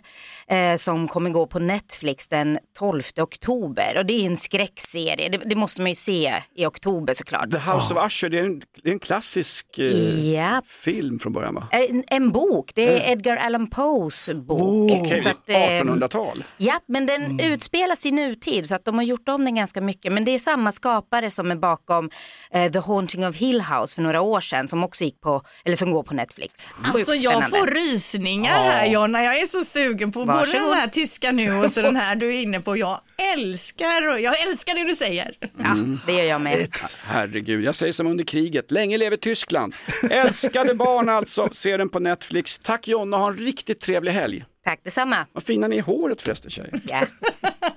eh, 0.52 0.78
som 0.78 1.08
kommer 1.08 1.30
gå 1.30 1.48
på 1.48 1.60
Netflix 1.60 2.28
den 2.28 2.60
12 2.78 3.02
oktober 3.22 3.98
och 3.98 4.06
det 4.06 4.14
är 4.14 4.26
en 4.26 4.38
skräckserie. 4.38 5.30
Det, 5.30 5.38
det 5.38 5.56
måste 5.56 5.82
man 5.82 5.92
ju 5.92 5.96
se 5.96 6.34
i 6.56 6.66
oktober 6.66 7.14
såklart. 7.14 7.52
The 7.52 7.58
House 7.58 7.94
of 7.94 8.06
Usher, 8.06 8.30
det 8.30 8.40
är 8.40 8.44
en, 8.44 8.62
det 8.84 8.90
är 8.90 8.94
en 8.94 9.00
klassisk 9.00 9.78
eh, 9.80 10.32
Ja. 10.34 10.62
film 10.68 11.20
från 11.20 11.34
början 11.34 11.56
va? 11.56 11.68
En, 11.72 12.04
en 12.08 12.32
bok, 12.32 12.72
det 12.76 12.82
är 12.88 12.96
Mm. 12.96 13.12
Edgar 13.12 13.38
Allan 13.38 13.68
Poes 13.68 14.30
bok. 14.34 15.18
Så 15.24 15.30
att, 15.30 15.50
eh, 15.50 15.56
1800-tal. 15.56 16.44
Ja, 16.58 16.80
men 16.88 17.06
den 17.06 17.40
utspelas 17.40 18.06
i 18.06 18.12
nutid 18.12 18.68
så 18.68 18.76
att 18.76 18.86
de 18.86 18.96
har 18.96 19.04
gjort 19.04 19.30
om 19.30 19.46
den 19.46 19.56
ganska 19.56 19.82
mycket. 19.82 20.14
Men 20.14 20.26
det 20.26 20.32
är 20.32 20.40
samma 20.40 20.72
skapare 20.72 21.30
som 21.30 21.52
är 21.52 21.56
bakom 21.56 22.10
eh, 22.52 22.72
The 22.72 22.80
Haunting 22.80 23.28
of 23.28 23.36
Hill 23.36 23.62
House 23.62 23.96
för 23.96 24.02
några 24.02 24.22
år 24.22 24.42
sedan 24.42 24.68
som 24.68 24.84
också 24.84 25.04
gick 25.04 25.22
på, 25.22 25.42
eller 25.66 25.76
som 25.76 25.92
går 25.92 26.04
på 26.04 26.14
Netflix. 26.14 26.66
Sjukt 26.66 26.90
Alltså 26.96 27.14
jag 27.16 27.34
spännande. 27.34 27.58
får 27.58 27.68
rysningar 27.68 28.64
här 28.64 28.86
Jonna. 28.88 29.24
Jag 29.24 29.40
är 29.40 29.46
så 29.46 29.62
sugen 29.64 30.12
på 30.12 30.20
både 30.26 30.35
Varsågod. 30.38 30.68
den 30.68 30.78
här 30.78 30.88
tyska 30.88 31.32
nu 31.32 31.54
och 31.54 31.72
så 31.72 31.82
den 31.82 31.96
här 31.96 32.16
du 32.16 32.28
är 32.36 32.42
inne 32.42 32.60
på. 32.62 32.78
Jag 32.78 33.00
älskar, 33.34 34.18
jag 34.18 34.42
älskar 34.42 34.76
det 34.76 34.84
du 34.84 34.96
säger. 34.96 35.32
Ja, 35.58 35.78
det 36.06 36.14
gör 36.14 36.24
jag 36.24 36.42
med. 36.42 36.68
Herregud, 37.04 37.66
jag 37.66 37.76
säger 37.76 37.94
som 37.94 38.08
under 38.08 38.24
kriget, 38.24 38.72
länge 38.72 38.98
lever 38.98 39.18
Tyskland. 39.18 39.76
Älskade 40.10 40.76
barn 40.76 41.10
alltså, 41.10 41.50
ser 41.52 41.78
den 41.78 41.90
på 41.90 42.00
Netflix. 42.00 42.58
Tack 42.58 42.88
Jonna, 42.88 43.18
ha 43.18 43.28
en 43.28 43.38
riktigt 43.38 43.80
trevlig 43.80 44.12
helg. 44.12 44.46
Tack 44.66 44.80
detsamma. 44.84 45.26
Vad 45.34 45.44
fina 45.44 45.68
ni 45.68 45.76
är 45.76 45.80
i 45.80 45.82
håret 45.82 46.22
förresten 46.22 46.52
tjejer. 46.52 46.82
Ja, 46.88 47.06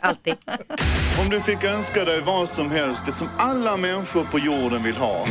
alltid. 0.01 0.35
Om 1.21 1.31
du 1.31 1.41
fick 1.41 1.65
önska 1.65 2.05
dig 2.05 2.21
vad 2.21 2.49
som 2.49 2.71
helst, 2.71 3.03
det 3.07 3.13
som 3.13 3.29
alla 3.39 3.77
människor 3.77 4.25
på 4.25 4.39
jorden 4.39 4.83
vill 4.83 4.97
ha. 4.97 5.27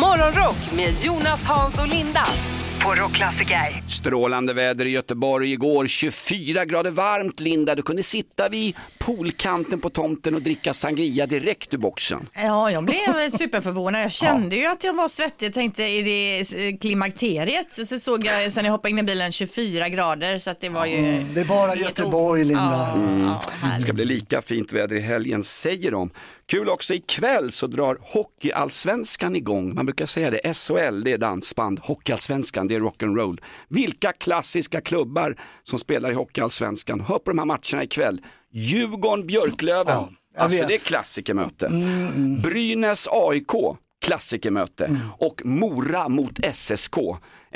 Morgonrock 0.00 0.72
med 0.76 0.94
Jonas, 1.04 1.44
Hans 1.44 1.80
och 1.80 1.88
Linda 1.88 2.24
på 2.84 2.94
Rockklassiker. 2.94 3.82
Strålande 3.86 4.52
väder 4.52 4.84
i 4.84 4.90
Göteborg 4.90 5.52
igår, 5.52 5.86
24 5.86 6.64
grader 6.64 6.90
varmt 6.90 7.40
Linda. 7.40 7.74
Du 7.74 7.82
kunde 7.82 8.02
sitta 8.02 8.48
vid 8.48 8.76
poolkanten 9.04 9.80
på 9.80 9.90
tomten 9.90 10.34
och 10.34 10.42
dricka 10.42 10.74
sangria 10.74 11.26
direkt 11.26 11.74
ur 11.74 11.78
boxen. 11.78 12.28
Ja, 12.34 12.70
jag 12.70 12.84
blev 12.84 13.30
superförvånad. 13.38 14.02
Jag 14.02 14.12
kände 14.12 14.56
ju 14.56 14.66
att 14.66 14.84
jag 14.84 14.94
var 14.94 15.08
svettig. 15.08 15.46
Jag 15.46 15.54
tänkte, 15.54 15.82
är 15.82 16.02
det 16.02 16.40
eh, 16.40 16.78
klimakteriet? 16.78 17.88
Så 17.88 17.98
såg 17.98 18.24
jag 18.24 18.52
sen 18.52 18.64
jag 18.64 18.72
hoppade 18.72 18.90
in 18.90 18.98
i 18.98 19.02
bilen 19.02 19.32
24 19.32 19.88
grader 19.88 20.38
så 20.38 20.50
att 20.50 20.60
det 20.60 20.68
var 20.68 20.86
ju... 20.86 20.96
Mm, 20.96 21.34
det 21.34 21.40
är 21.40 21.44
bara 21.44 21.76
Göteborg 21.76 22.44
Linda. 22.44 23.40
Det 23.76 23.82
ska 23.82 23.92
bli 23.92 24.04
lika 24.04 24.42
fint 24.42 24.72
väder 24.72 24.96
i 24.96 25.00
helgen 25.00 25.42
säger 25.42 25.90
de. 25.90 26.10
Kul 26.46 26.68
också 26.68 26.94
ikväll 26.94 27.52
så 27.52 27.66
drar 27.66 27.98
Hockeyallsvenskan 28.00 29.36
igång. 29.36 29.74
Man 29.74 29.86
brukar 29.86 30.06
säga 30.06 30.30
det, 30.30 30.54
SHL 30.54 31.02
det 31.04 31.12
är 31.12 31.18
dansband, 31.18 31.80
Hockeyallsvenskan 31.82 32.68
det 32.68 32.74
är 32.74 32.80
rock'n'roll. 32.80 33.38
Vilka 33.68 34.12
klassiska 34.12 34.80
klubbar 34.80 35.36
som 35.62 35.78
spelar 35.78 36.10
i 36.10 36.14
Hockeyallsvenskan. 36.14 37.00
Hör 37.00 37.18
på 37.18 37.30
de 37.30 37.38
här 37.38 37.46
matcherna 37.46 37.84
ikväll. 37.84 38.20
Djurgården-Björklöven, 38.52 40.16
alltså 40.38 40.58
vet. 40.58 40.68
det 40.68 40.74
är 40.74 40.78
klassikermöte. 40.78 41.68
Brynäs-AIK, 42.42 43.76
klassikermöte. 44.04 45.00
Och 45.18 45.42
Mora 45.44 46.08
mot 46.08 46.38
SSK. 46.54 46.94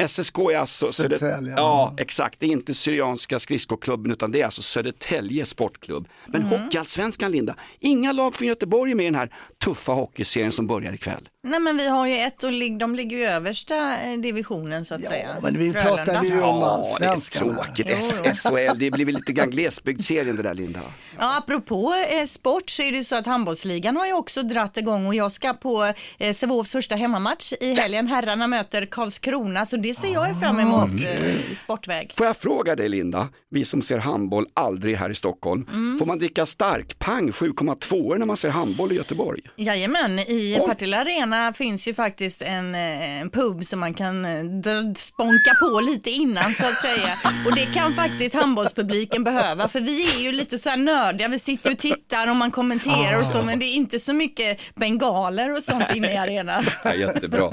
SSK 0.08 0.38
är 0.38 0.56
alltså 0.58 0.92
Söder... 0.92 1.18
Södertälje, 1.18 1.52
ja. 1.56 1.94
exakt, 1.98 2.40
det 2.40 2.46
är 2.46 2.50
inte 2.50 2.74
Syrianska 2.74 3.38
skridskoklubben 3.38 4.12
utan 4.12 4.32
det 4.32 4.40
är 4.40 4.44
alltså 4.44 4.62
Södertälje 4.62 5.44
sportklubb. 5.46 6.08
Men 6.26 6.42
Hockeyallsvenskan 6.42 7.30
Linda, 7.32 7.54
inga 7.80 8.12
lag 8.12 8.34
från 8.34 8.48
Göteborg 8.48 8.90
är 8.90 8.94
med 8.94 9.04
i 9.04 9.06
den 9.06 9.14
här 9.14 9.30
tuffa 9.64 9.92
hockeyserien 9.92 10.52
som 10.52 10.66
börjar 10.66 10.92
ikväll. 10.92 11.28
Nej 11.42 11.60
men 11.60 11.76
vi 11.76 11.88
har 11.88 12.06
ju 12.06 12.18
ett 12.18 12.44
och 12.44 12.52
lig- 12.52 12.78
de 12.78 12.94
ligger 12.94 13.16
ju 13.16 13.22
i 13.22 13.26
översta 13.26 14.00
eh, 14.02 14.18
divisionen 14.18 14.84
så 14.84 14.94
att 14.94 15.04
säga. 15.04 15.28
men 15.42 15.58
vi 15.58 15.72
Frölunda. 15.72 15.96
pratar 16.04 16.24
ju 16.24 16.42
om 16.42 16.60
Ja, 16.60 16.96
det 16.98 17.04
är 17.04 17.08
allsvenskan. 17.10 17.54
tråkigt. 17.54 18.36
SHL, 18.36 18.78
det 18.78 18.90
blir 18.90 19.04
väl 19.04 19.14
lite 19.14 19.32
grann 19.32 19.50
glesbygdsserien 19.50 20.36
det 20.36 20.42
där 20.42 20.54
Linda. 20.54 20.80
Ja, 21.18 21.36
apropå 21.38 21.94
eh, 22.20 22.24
sport 22.26 22.70
så 22.70 22.82
är 22.82 22.92
det 22.92 22.98
ju 22.98 23.04
så 23.04 23.14
att 23.16 23.26
handbollsligan 23.26 23.96
har 23.96 24.06
ju 24.06 24.12
också 24.12 24.42
dratt 24.42 24.76
igång 24.76 25.06
och 25.06 25.14
jag 25.14 25.32
ska 25.32 25.52
på 25.52 25.92
eh, 26.18 26.34
Sävehofs 26.34 26.72
första 26.72 26.94
hemmamatch 26.94 27.52
i 27.60 27.74
helgen. 27.80 28.06
Herrarna 28.06 28.46
möter 28.46 28.86
Karlskrona 28.86 29.66
så 29.66 29.76
det 29.86 29.94
ser 29.94 30.12
jag 30.12 30.28
ju 30.28 30.34
fram 30.34 30.58
emot 30.60 30.90
eh, 31.20 31.52
i 31.52 31.54
sportväg. 31.54 32.12
Får 32.16 32.26
jag 32.26 32.36
fråga 32.36 32.76
dig 32.76 32.88
Linda, 32.88 33.28
vi 33.50 33.64
som 33.64 33.82
ser 33.82 33.98
handboll 33.98 34.46
aldrig 34.54 34.96
här 34.96 35.10
i 35.10 35.14
Stockholm, 35.14 35.66
Mm. 35.72 35.98
får 35.98 36.06
man 36.06 36.18
dricka 36.18 36.46
starkpang 36.46 37.30
7,2 37.30 38.18
när 38.18 38.26
man 38.26 38.36
ser 38.36 38.50
handboll 38.50 38.92
i 38.92 38.94
Göteborg? 38.94 39.40
Jajamän, 39.56 40.18
i 40.18 40.56
Oj. 40.60 40.66
Partille 40.66 41.00
Arena 41.00 41.52
finns 41.52 41.88
ju 41.88 41.94
faktiskt 41.94 42.42
en, 42.42 42.74
eh, 42.74 43.20
en 43.20 43.30
pub 43.30 43.64
som 43.64 43.80
man 43.80 43.94
kan 43.94 44.24
eh, 44.24 44.92
sponka 44.96 45.54
på 45.60 45.80
lite 45.80 46.10
innan 46.10 46.50
så 46.54 46.66
att 46.66 46.74
säga. 46.76 47.12
Och 47.46 47.54
det 47.54 47.66
kan 47.74 47.94
faktiskt 47.94 48.34
handbollspubliken 48.34 49.24
behöva 49.24 49.68
för 49.68 49.80
vi 49.80 50.02
är 50.16 50.20
ju 50.20 50.32
lite 50.32 50.58
så 50.58 50.68
här 50.68 50.76
nördiga, 50.76 51.28
vi 51.28 51.38
sitter 51.38 51.72
och 51.72 51.78
tittar 51.78 52.30
och 52.30 52.36
man 52.36 52.50
kommenterar 52.50 53.20
och 53.20 53.26
så 53.26 53.42
men 53.42 53.58
det 53.58 53.64
är 53.66 53.74
inte 53.74 54.00
så 54.00 54.12
mycket 54.12 54.60
bengaler 54.74 55.52
och 55.56 55.62
sånt 55.62 55.84
inne 55.94 56.12
i 56.14 56.16
arenan. 56.16 56.64
Ja, 56.84 56.94
jättebra. 56.94 57.50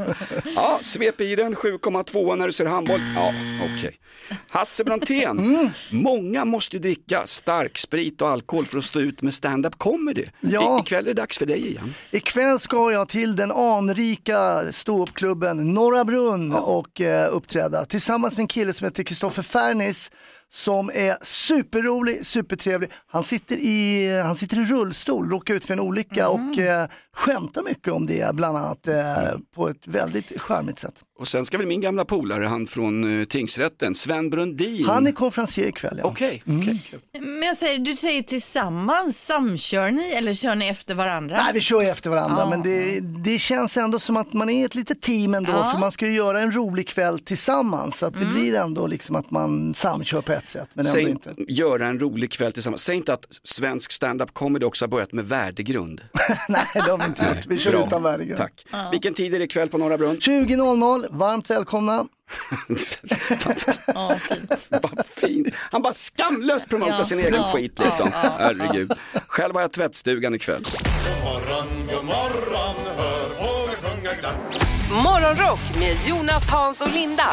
Ja, 0.55 0.79
svep 0.81 1.21
i 1.21 1.35
den 1.35 1.55
7,2 1.55 2.22
tvåa 2.23 2.35
när 2.35 2.45
du 2.47 2.53
ser 2.53 2.65
handboll? 2.65 3.01
Ja, 3.15 3.33
okej. 3.63 3.99
Hasse 4.49 4.83
Brontén, 4.83 5.39
Mm. 5.53 5.69
många 5.91 6.45
måste 6.45 6.79
dricka 6.79 7.27
stark 7.27 7.77
sprit 7.77 8.21
och 8.21 8.29
alkohol 8.29 8.65
för 8.65 8.77
att 8.77 8.85
stå 8.85 8.99
ut 8.99 9.21
med 9.21 9.33
stand-up 9.33 9.77
comedy. 9.77 10.25
Ja. 10.41 10.77
I, 10.77 10.81
ikväll 10.81 11.07
är 11.07 11.13
det 11.13 11.21
dags 11.21 11.37
för 11.37 11.45
dig 11.45 11.67
igen. 11.67 11.93
Ikväll 12.11 12.59
ska 12.59 12.91
jag 12.91 13.09
till 13.09 13.35
den 13.35 13.51
anrika 13.51 14.63
ståuppklubben 14.71 15.73
Norra 15.73 16.05
Brunn 16.05 16.53
och 16.53 17.01
eh, 17.01 17.35
uppträda 17.35 17.85
tillsammans 17.85 18.35
med 18.37 18.43
en 18.43 18.47
kille 18.47 18.73
som 18.73 18.85
heter 18.85 19.03
Kristoffer 19.03 19.43
Fernis 19.43 20.11
som 20.53 20.91
är 20.93 21.17
superrolig, 21.21 22.25
supertrevlig. 22.25 22.89
Han 23.07 23.23
sitter 23.23 23.55
i, 23.55 24.21
han 24.25 24.35
sitter 24.35 24.61
i 24.61 24.65
rullstol, 24.65 25.29
råkar 25.29 25.53
ut 25.53 25.63
för 25.65 25.73
en 25.73 25.79
olycka 25.79 26.29
och 26.29 26.57
eh, 26.57 26.87
skämtar 27.13 27.61
mycket 27.63 27.93
om 27.93 28.05
det 28.05 28.35
bland 28.35 28.57
annat 28.57 28.87
eh, 28.87 28.95
på 29.55 29.69
ett 29.69 29.87
väldigt 29.87 30.41
charmigt 30.41 30.79
sätt. 30.79 30.93
Och 31.19 31.27
sen 31.27 31.45
ska 31.45 31.57
väl 31.57 31.67
min 31.67 31.81
gamla 31.81 32.05
polare, 32.05 32.45
han 32.45 32.65
från 32.67 33.03
uh, 33.03 33.25
tingsrätten, 33.25 33.95
Sven 33.95 34.29
Brundin. 34.29 34.85
Han 34.85 35.07
är 35.07 35.11
konferencier 35.11 35.67
ikväll. 35.67 35.95
Ja. 35.97 36.03
Okej, 36.05 36.43
okej. 36.45 36.81
Men 37.19 37.41
jag 37.41 37.57
säger, 37.57 37.79
du 37.79 37.95
säger 37.95 38.21
tillsammans, 38.21 39.25
samkör 39.25 39.91
ni 39.91 40.11
eller 40.11 40.33
kör 40.33 40.55
ni 40.55 40.67
efter 40.67 40.95
varandra? 40.95 41.37
Nej, 41.43 41.53
vi 41.53 41.61
kör 41.61 41.83
efter 41.83 42.09
varandra, 42.09 42.37
Ja. 42.39 42.49
men 42.49 42.61
det, 42.63 42.99
det 42.99 43.39
känns 43.39 43.77
ändå 43.77 43.99
som 43.99 44.17
att 44.17 44.33
man 44.33 44.49
är 44.49 44.65
ett 44.65 44.75
litet 44.75 45.01
team 45.01 45.33
ändå, 45.33 45.51
Ja. 45.51 45.71
för 45.71 45.79
man 45.79 45.91
ska 45.91 46.05
ju 46.05 46.15
göra 46.15 46.41
en 46.41 46.51
rolig 46.51 46.87
kväll 46.87 47.19
tillsammans, 47.19 47.97
så 47.97 48.05
att 48.05 48.19
det 48.19 48.25
blir 48.25 48.55
ändå 48.55 48.87
liksom 48.87 49.15
att 49.15 49.31
man 49.31 49.73
samkör 49.73 50.21
på 50.21 50.31
ett 50.43 50.49
sätt, 50.49 50.69
men 50.73 50.85
Säg 50.85 51.03
inte. 51.03 51.33
göra 51.37 51.87
en 51.87 51.99
rolig 51.99 52.31
kväll 52.31 52.51
tillsammans. 52.51 52.83
Säg 52.83 52.95
inte 52.95 53.13
att 53.13 53.25
svensk 53.43 53.91
stand-up 53.91 54.33
comedy 54.33 54.65
också 54.65 54.85
har 54.85 54.89
börjat 54.89 55.11
med 55.13 55.25
värdegrund. 55.25 56.01
Nej, 56.49 56.65
det 56.73 56.79
har 56.79 56.97
vi 56.97 57.05
inte 57.05 57.25
gjort. 57.25 57.45
Vi 57.47 57.57
kör 57.57 57.71
Bra. 57.71 57.87
utan 57.87 58.03
värdegrund. 58.03 58.37
Tack. 58.37 58.65
Vilken 58.91 59.13
tid 59.13 59.33
är 59.33 59.39
det 59.39 59.45
ikväll 59.45 59.69
på 59.69 59.77
Norra 59.77 59.97
Brunn? 59.97 60.17
20.00, 60.17 61.05
varmt 61.09 61.49
välkomna. 61.49 62.05
Ja, 63.87 64.19
fint. 64.29 64.67
Vad 64.69 65.05
fin. 65.05 65.51
Han 65.55 65.81
bara 65.81 65.93
skamlöst 65.93 66.69
promotar 66.69 66.97
Ja, 66.97 67.03
sin 67.05 67.19
egen 67.19 67.33
ja, 67.33 67.51
skit 67.53 67.79
liksom. 67.79 68.09
ja, 68.13 68.19
ja, 68.23 68.33
Herregud. 68.39 68.91
Själv 69.27 69.53
har 69.53 69.61
jag 69.61 69.71
tvättstugan 69.71 70.35
ikväll. 70.35 70.61
God 70.63 71.23
morgon, 71.23 71.87
god 71.95 72.05
morgon, 72.05 72.75
hör. 72.97 73.22
Morgonrock 74.91 75.59
med 75.79 75.95
Jonas, 76.07 76.49
Hans 76.49 76.81
och 76.81 76.93
Linda 76.93 77.23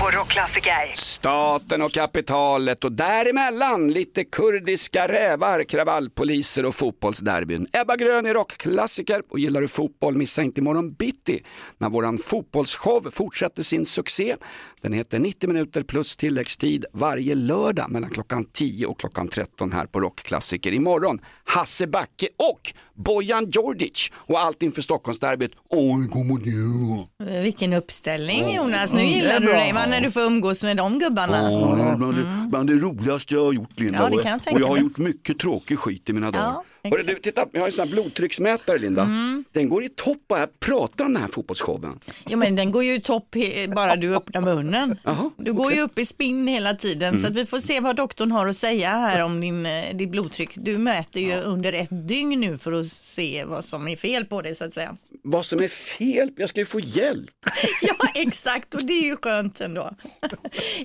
på 0.00 0.10
Rockklassiker. 0.10 0.92
Staten 0.94 1.82
och 1.82 1.92
kapitalet 1.92 2.84
och 2.84 2.92
däremellan 2.92 3.92
lite 3.92 4.24
kurdiska 4.24 5.08
rävar, 5.08 5.64
kravallpoliser 5.64 6.64
och 6.64 6.74
fotbollsderbyn. 6.74 7.66
Ebba 7.72 7.96
Grön 7.96 8.26
är 8.26 8.34
rockklassiker 8.34 9.22
och 9.30 9.38
gillar 9.38 9.60
du 9.60 9.68
fotboll, 9.68 10.16
missa 10.16 10.42
inte 10.42 10.60
imorgon 10.60 10.92
bitti 10.92 11.44
när 11.78 11.90
våran 11.90 12.18
fotbollsshow 12.18 13.10
fortsätter 13.12 13.62
sin 13.62 13.86
succé. 13.86 14.36
Den 14.82 14.92
heter 14.92 15.18
90 15.18 15.48
minuter 15.48 15.82
plus 15.82 16.16
tilläggstid 16.16 16.84
varje 16.92 17.34
lördag 17.34 17.90
mellan 17.90 18.10
klockan 18.10 18.44
10 18.52 18.86
och 18.86 19.00
klockan 19.00 19.28
13 19.28 19.72
här 19.72 19.86
på 19.86 20.00
Rockklassiker. 20.00 20.72
Imorgon 20.72 21.20
Hasse 21.44 21.86
Backe 21.86 22.28
och 22.38 22.72
Bojan 22.94 23.50
Djordjic 23.50 24.12
och 24.14 24.40
allt 24.40 24.62
inför 24.62 24.82
Stockholmsderbyt. 24.82 25.52
Oj, 25.68 26.08
god 26.08 26.26
morgon. 26.26 27.03
Vilken 27.42 27.72
uppställning 27.72 28.54
Jonas, 28.54 28.92
nu 28.92 29.00
Mm, 29.00 29.12
gillar 29.12 29.40
du 29.40 29.46
dig 29.46 29.72
va, 29.72 29.86
när 29.88 30.00
du 30.00 30.10
får 30.10 30.20
umgås 30.20 30.62
med 30.62 30.76
de 30.76 30.98
gubbarna. 30.98 31.52
Ja, 31.52 31.94
bland, 31.96 32.14
det, 32.16 32.46
bland 32.48 32.68
det 32.68 32.74
roligaste 32.74 33.34
jag 33.34 33.44
har 33.44 33.52
gjort 33.52 33.80
Linda. 33.80 33.98
Ja, 34.02 34.08
det 34.08 34.16
Och 34.16 34.22
kan 34.22 34.30
jag 34.30 34.36
och 34.38 34.42
tänka 34.44 34.60
jag 34.60 34.66
har 34.66 34.74
mig. 34.74 34.82
gjort 34.82 34.98
mycket 34.98 35.38
tråkig 35.38 35.78
skit 35.78 36.08
i 36.10 36.12
mina 36.12 36.30
dagar. 36.30 36.44
Ja, 36.46 36.64
Hörru. 36.84 37.00
Mm. 37.00 37.14
du, 37.14 37.20
titta, 37.20 37.46
jag 37.52 37.60
har 37.60 37.66
en 37.66 37.72
sån 37.72 37.88
här 37.88 37.92
blodtrycksmätare 37.94 38.78
Linda. 38.78 39.08
Den 39.52 39.68
går 39.68 39.84
i 39.84 39.88
topp 39.88 40.18
bara 40.28 40.40
jag 40.40 40.60
pratar 40.60 41.04
om 41.04 41.12
den 41.12 41.22
här 41.22 41.28
fotbollsshowen. 41.28 41.98
Ja 42.28 42.36
men 42.36 42.56
den 42.56 42.72
går 42.72 42.84
ju 42.84 42.94
i 42.94 43.00
topp 43.00 43.36
bara 43.74 43.96
du 43.96 44.16
öppnar 44.16 44.40
munnen. 44.40 44.98
Jaha, 45.04 45.30
Du 45.36 45.52
går 45.52 45.72
ju 45.72 45.80
upp 45.80 45.98
i 45.98 46.06
spinn 46.06 46.46
hela 46.46 46.74
tiden 46.74 47.08
Mm. 47.08 47.20
så 47.20 47.26
att 47.26 47.34
vi 47.34 47.46
får 47.46 47.60
se 47.60 47.80
vad 47.80 47.96
doktorn 47.96 48.30
har 48.32 48.46
att 48.46 48.56
säga 48.56 48.90
här 48.90 49.24
om 49.24 49.40
din, 49.40 49.66
eh, 49.66 49.94
ditt 49.96 50.08
blodtryck. 50.10 50.50
Du 50.56 50.78
mäter 50.78 51.22
ju 51.22 51.34
under 51.40 51.72
ett 51.72 52.08
dygn 52.08 52.40
nu 52.40 52.58
för 52.58 52.72
att 52.72 52.86
se 52.88 53.44
vad 53.44 53.64
som 53.64 53.88
är 53.88 53.96
fel 53.96 54.24
på 54.24 54.42
dig 54.42 54.54
så 54.54 54.64
att 54.64 54.74
säga. 54.74 54.96
Vad 55.26 55.46
som 55.46 55.62
är 55.62 55.68
fel, 55.68 56.30
jag 56.36 56.48
ska 56.48 56.60
ju 56.60 56.66
få 56.66 56.80
hjälp. 56.80 57.30
Ja 57.82 57.94
exakt 58.14 58.74
och 58.74 58.84
det 58.86 58.92
är 58.92 59.02
ju 59.04 59.16
skönt 59.16 59.60
ändå. 59.60 59.90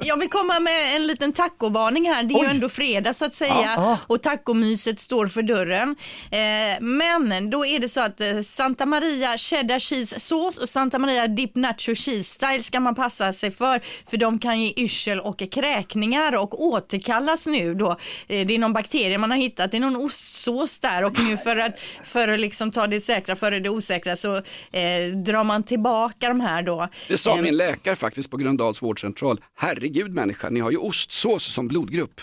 Jag 0.01 0.17
vill 0.19 0.29
komma 0.29 0.59
med 0.59 0.95
en 0.95 1.07
liten 1.07 1.33
tacovarning 1.33 2.09
här. 2.09 2.23
Det 2.23 2.33
är 2.33 2.39
ju 2.39 2.45
Oj. 2.45 2.51
ändå 2.51 2.69
fredag 2.69 3.13
så 3.13 3.25
att 3.25 3.35
säga 3.35 3.53
Ja, 3.55 3.73
ja. 3.75 3.97
och 4.07 4.21
tacomyset 4.23 4.99
står 4.99 5.27
för 5.27 5.41
dörren. 5.41 5.88
Eh, 6.31 6.81
men 6.81 7.49
då 7.49 7.65
är 7.65 7.79
det 7.79 7.89
så 7.89 8.01
att 8.01 8.21
eh, 8.21 8.41
Santa 8.41 8.85
Maria 8.85 9.37
cheddar 9.37 9.79
cheese 9.79 10.19
sås 10.19 10.57
och 10.57 10.69
Santa 10.69 10.99
Maria 10.99 11.27
dip 11.27 11.55
nacho 11.55 11.95
cheese 11.95 12.23
style 12.23 12.63
ska 12.63 12.79
man 12.79 12.95
passa 12.95 13.33
sig 13.33 13.51
för 13.51 13.81
för 14.09 14.17
de 14.17 14.39
kan 14.39 14.61
ge 14.61 14.73
yrsel 14.77 15.19
och 15.19 15.43
kräkningar 15.51 16.35
och 16.35 16.65
återkallas 16.65 17.45
nu 17.45 17.75
då. 17.75 17.89
Eh, 18.27 18.47
det 18.47 18.55
är 18.55 18.59
någon 18.59 18.73
bakterie 18.73 19.17
man 19.17 19.31
har 19.31 19.37
hittat, 19.37 19.71
det 19.71 19.77
är 19.77 19.81
någon 19.81 19.95
ostsås 19.95 20.79
där 20.79 21.03
och 21.03 21.23
nu 21.23 21.37
för 21.37 21.57
att, 21.57 21.79
för 22.03 22.27
att 22.27 22.39
liksom 22.39 22.71
ta 22.71 22.87
det 22.87 23.01
säkra 23.01 23.35
före 23.35 23.59
det 23.59 23.69
osäkra 23.69 24.15
så 24.15 24.35
eh, 24.35 25.15
drar 25.25 25.43
man 25.43 25.63
tillbaka 25.63 26.27
de 26.27 26.41
här 26.41 26.63
då. 26.63 26.87
Det 27.07 27.17
sa 27.17 27.39
Eh, 27.39 27.43
min 27.43 27.57
läkare 27.57 27.95
faktiskt 27.95 28.31
på 28.31 28.37
Gröndals 28.37 28.81
vårdcentral. 28.81 29.41
Herregud 29.55 30.13
människa, 30.13 30.49
ni 30.49 30.59
har 30.59 30.71
ju 30.71 30.77
ostsås 30.77 31.43
som 31.53 31.67
blodgrupp. 31.67 32.21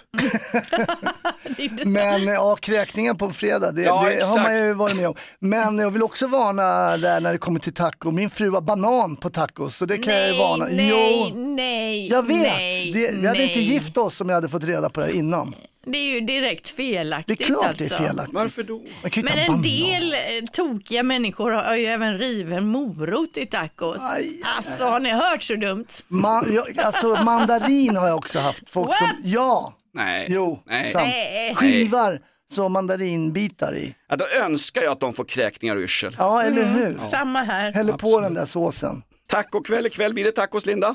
Men 1.84 2.26
ja, 2.26 2.56
kräkningen 2.56 3.16
på 3.16 3.24
en 3.24 3.32
fredag, 3.59 3.72
det, 3.72 3.82
Ja, 3.82 4.04
det 4.09 4.24
har 4.24 4.42
man 4.42 4.57
ju 4.66 4.72
varit 4.74 4.96
med 4.96 5.09
om. 5.09 5.14
Men 5.38 5.78
jag 5.78 5.90
vill 5.90 6.02
också 6.02 6.26
varna 6.26 6.96
där 6.96 7.20
när 7.20 7.32
det 7.32 7.38
kommer 7.38 7.61
till 7.61 7.74
taco. 7.74 8.11
Min 8.11 8.30
fru 8.30 8.50
har 8.50 8.61
banan 8.61 9.16
på 9.16 9.30
tacos, 9.30 9.76
så 9.76 9.84
det 9.86 9.98
kan 9.98 10.14
jag 10.14 10.32
ju 10.32 10.38
varna. 10.38 10.64
Nej, 10.64 10.88
Jo, 11.30 11.38
nej, 11.40 12.09
jag 12.09 12.22
vet. 12.26 12.36
nej, 12.36 12.92
det, 12.92 13.11
vi 13.20 13.26
hade 13.26 13.42
inte 13.42 13.57
nej. 13.57 13.64
gift 13.72 13.96
oss 13.96 14.20
om 14.20 14.28
jag 14.28 14.34
hade 14.36 14.48
fått 14.48 14.64
reda 14.64 14.90
på 14.90 15.00
det 15.00 15.07
här 15.07 15.12
innan. 15.14 15.54
Det 15.92 15.98
är 15.98 16.14
ju 16.14 16.20
direkt 16.20 16.76
Det 16.76 16.82
är 16.82 16.94
felaktigt 16.94 17.46
klart 17.46 17.66
alltså. 17.66 17.84
det 17.84 17.94
är 17.94 17.98
felaktigt. 18.09 18.34
Varför 18.34 18.62
då? 18.62 18.74
Man 19.02 19.11
Men 19.14 19.38
en 19.38 19.46
banan. 19.46 19.62
del 19.62 20.12
eh, 20.14 20.18
tokiga 20.52 21.02
människor 21.02 21.50
har 21.52 21.76
ju 21.76 21.86
även 21.86 22.18
riven 22.18 22.66
morot 22.66 23.36
i 23.36 23.46
tacos. 23.46 23.96
Aj. 24.00 24.40
Alltså 24.57 24.84
har 24.84 25.00
ni 25.00 25.11
hört 25.11 25.42
så 25.42 25.54
dumt? 25.57 25.86
Ma- 26.09 26.52
jag, 26.54 26.78
alltså 26.80 27.09
mandarin 27.24 27.96
har 27.96 28.09
jag 28.09 28.16
också 28.16 28.38
haft. 28.38 28.70
Folk 28.70 28.94
som, 28.94 29.07
What? 29.07 29.16
ja, 29.24 29.74
Nej. 29.94 30.26
jo, 30.30 30.62
Nej. 30.66 30.92
sant. 30.92 31.04
Nej. 31.09 31.54
Skivar 31.54 32.20
som 32.51 32.72
mandarinbitar 32.72 33.74
i. 33.76 33.94
Ja, 34.09 34.16
då 34.16 34.24
önskar 34.44 34.82
jag 34.82 34.92
att 34.92 35.01
de 35.01 35.14
får 35.14 35.24
kräkningar 35.24 35.76
och 35.76 35.82
yrsel. 35.82 36.16
Ja, 36.18 36.42
eller 36.42 36.64
hur? 36.64 36.99
Samma 36.99 37.42
här. 37.42 37.72
Häller 37.72 37.92
på 37.92 38.07
Absolut. 38.07 38.22
den 38.24 38.34
där 38.34 38.44
såsen. 38.44 39.03
Tacokväll 39.28 39.86
ikväll, 39.86 40.14
blir 40.14 40.24
det 40.24 40.32
tacos 40.32 40.66
Linda? 40.66 40.94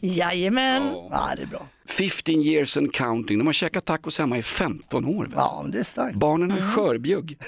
Jajamän. 0.00 0.82
Ja, 1.10 1.28
det 1.36 1.42
är 1.42 1.46
bra. 1.46 1.66
15 1.88 2.34
years 2.34 2.76
and 2.76 2.92
counting, 2.94 3.38
de 3.38 3.46
har 3.46 3.52
käkat 3.52 3.84
tacos 3.84 4.18
hemma 4.18 4.38
i 4.38 4.42
15 4.42 5.04
år. 5.04 5.24
va? 5.24 5.32
Ja, 5.36 5.64
det 5.72 5.78
är 5.78 5.82
starkt. 5.84 6.16
Barnen 6.16 6.50
har 6.50 6.58
skörbjugg. 6.72 7.38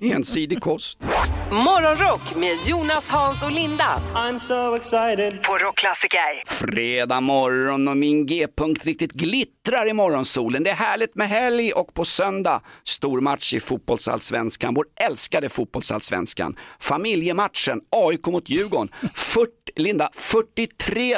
Ensidig 0.00 0.60
kost. 0.60 0.98
Morgonrock 1.50 2.36
med 2.36 2.52
Jonas, 2.66 3.08
Hans 3.08 3.42
och 3.44 3.52
Linda 3.52 4.00
I'm 4.14 4.38
so 4.38 4.74
excited. 4.76 5.42
på 5.42 5.58
Rockklassiker. 5.58 6.42
Fredag 6.46 7.20
morgon 7.20 7.88
och 7.88 7.96
min 7.96 8.26
G-punkt 8.26 8.84
riktigt 8.86 9.12
glittrar 9.64 9.88
i 9.88 9.92
morgonsolen. 9.92 10.64
Det 10.64 10.70
är 10.70 10.74
härligt 10.74 11.14
med 11.14 11.28
helg 11.28 11.72
och 11.72 11.94
på 11.94 12.04
söndag 12.04 12.60
stor 12.84 13.20
match 13.20 13.54
i 13.54 13.60
fotbollsallsvenskan. 13.60 14.74
Vår 14.74 14.84
älskade 15.00 15.48
fotbollsallsvenskan. 15.48 16.56
Familjematchen 16.80 17.80
AIK 17.90 18.26
mot 18.26 18.48
Djurgården. 18.50 18.88
40, 19.14 19.50
Linda, 19.76 20.08
43 20.12 21.16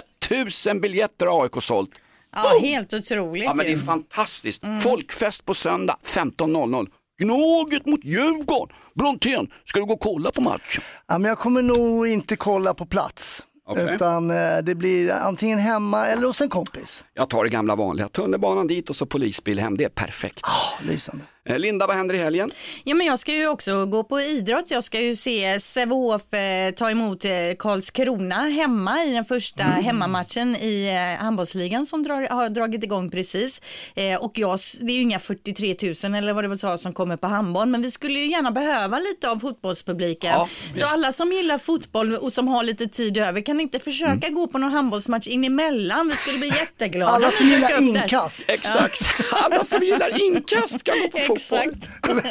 000 0.67 0.81
biljetter 0.81 1.27
har 1.27 1.43
AIK 1.43 1.63
sålt. 1.63 1.91
Ja, 2.33 2.59
helt 2.63 2.95
otroligt 2.95 3.45
Ja 3.45 3.55
men 3.55 3.67
det 3.67 3.73
är 3.73 3.77
fantastiskt. 3.77 4.63
Folkfest 4.83 5.45
på 5.45 5.55
söndag 5.55 5.97
15.00. 6.05 6.87
Gnaget 7.23 7.87
mot 7.87 8.05
Djurgården. 8.05 8.77
Brontén, 8.95 9.51
ska 9.65 9.79
du 9.79 9.87
gå 9.87 9.95
och 9.95 10.01
kolla 10.01 10.31
på 10.31 10.41
matchen? 10.41 10.83
Ja, 11.07 11.19
men 11.19 11.29
jag 11.29 11.39
kommer 11.39 11.63
nog 11.63 12.09
inte 12.09 12.37
kolla 12.37 12.75
på 12.75 12.87
plats. 12.87 13.43
Okej. 13.69 13.95
Utan 13.95 14.31
eh, 14.31 14.59
det 14.63 14.75
blir 14.75 15.11
antingen 15.11 15.59
hemma 15.59 16.07
eller 16.07 16.27
hos 16.27 16.41
en 16.41 16.49
kompis. 16.49 17.05
Jag 17.15 17.31
tar 17.31 17.45
det 17.45 17.51
gamla 17.51 17.77
vanliga. 17.77 18.09
Tunnelbanan 18.09 18.67
dit 18.67 18.91
och 18.91 18.97
så 18.97 19.07
polisbil 19.07 19.59
hem. 19.59 19.77
Det 19.77 19.85
är 19.85 19.89
perfekt. 19.89 20.41
Lysande. 20.83 21.25
Eh, 21.49 21.59
Linda, 21.59 21.87
vad 21.87 21.97
händer 21.97 22.15
i 22.15 22.19
helgen? 22.19 22.51
Ja, 22.85 22.95
men 22.95 23.07
jag 23.07 23.19
ska 23.19 23.33
ju 23.33 23.49
också 23.49 23.87
gå 23.87 24.05
på 24.05 24.21
idrott. 24.21 24.65
Jag 24.69 24.85
ska 24.85 25.01
ju 25.01 25.17
se 25.17 25.61
Sävehof 25.61 26.33
eh, 26.35 26.71
ta 26.71 26.91
emot 26.91 27.25
eh, 27.25 27.31
Karlskrona 27.59 28.35
hemma 28.35 29.05
i 29.05 29.11
den 29.11 29.25
första 29.25 29.63
Mm. 29.63 29.85
hemmamatchen 29.85 30.57
i 30.57 30.89
eh, 31.19 31.25
handbollsligan 31.25 31.87
som 31.87 32.03
drar, 32.03 32.29
har 32.31 32.49
dragit 32.49 32.85
igång 32.85 33.11
precis. 33.11 33.61
Eh, 33.95 34.17
och 34.25 34.39
jag, 34.39 34.61
det 34.81 34.93
är 34.93 34.97
ju 34.97 35.03
inga 35.03 35.19
43 35.19 35.77
000 36.05 36.15
eller 36.15 36.33
vad 36.33 36.45
det 36.45 36.49
var 36.49 36.57
sa 36.57 36.79
som 36.79 36.93
kommer 36.93 37.17
på 37.17 37.27
handboll, 37.27 37.67
men 37.69 37.83
vi 37.83 37.91
skulle 37.91 38.19
ju 38.21 38.31
gärna 38.31 38.51
behöva 38.51 38.99
lite 38.99 39.31
av 39.31 39.39
fotbollspubliken. 39.39 40.31
Ja, 40.33 40.49
Så 40.75 40.95
alla 40.95 41.13
som 41.13 41.33
gillar 41.33 41.59
fotboll 41.59 42.15
och 42.17 42.33
som 42.33 42.49
har 42.49 42.63
lite 42.63 42.87
tid 42.89 43.19
över 43.19 43.41
kan 43.41 43.61
inte 43.61 43.79
försöka 43.79 44.13
Mm. 44.27 44.35
gå 44.35 44.47
på 44.47 44.59
någon 44.59 44.73
handbollsmatch 44.73 45.27
in 45.29 45.45
emellan. 45.45 46.09
Vi 46.09 46.17
skulle 46.17 46.39
bli 46.39 46.49
jätteglada. 46.61 47.13
Alla 47.13 47.27
om 47.27 47.33
som 47.33 47.47
gillar 47.49 47.69
där. 47.69 47.83
inkast. 47.83 48.45
Exakt. 48.49 49.01
Alla 49.33 49.65
som 49.65 49.83
gillar 49.83 50.23
inkast 50.23 50.83
kan 50.85 50.95
gå 51.03 51.09
på 51.09 51.19
fotboll. 51.27 51.36
Exakt. 51.37 51.89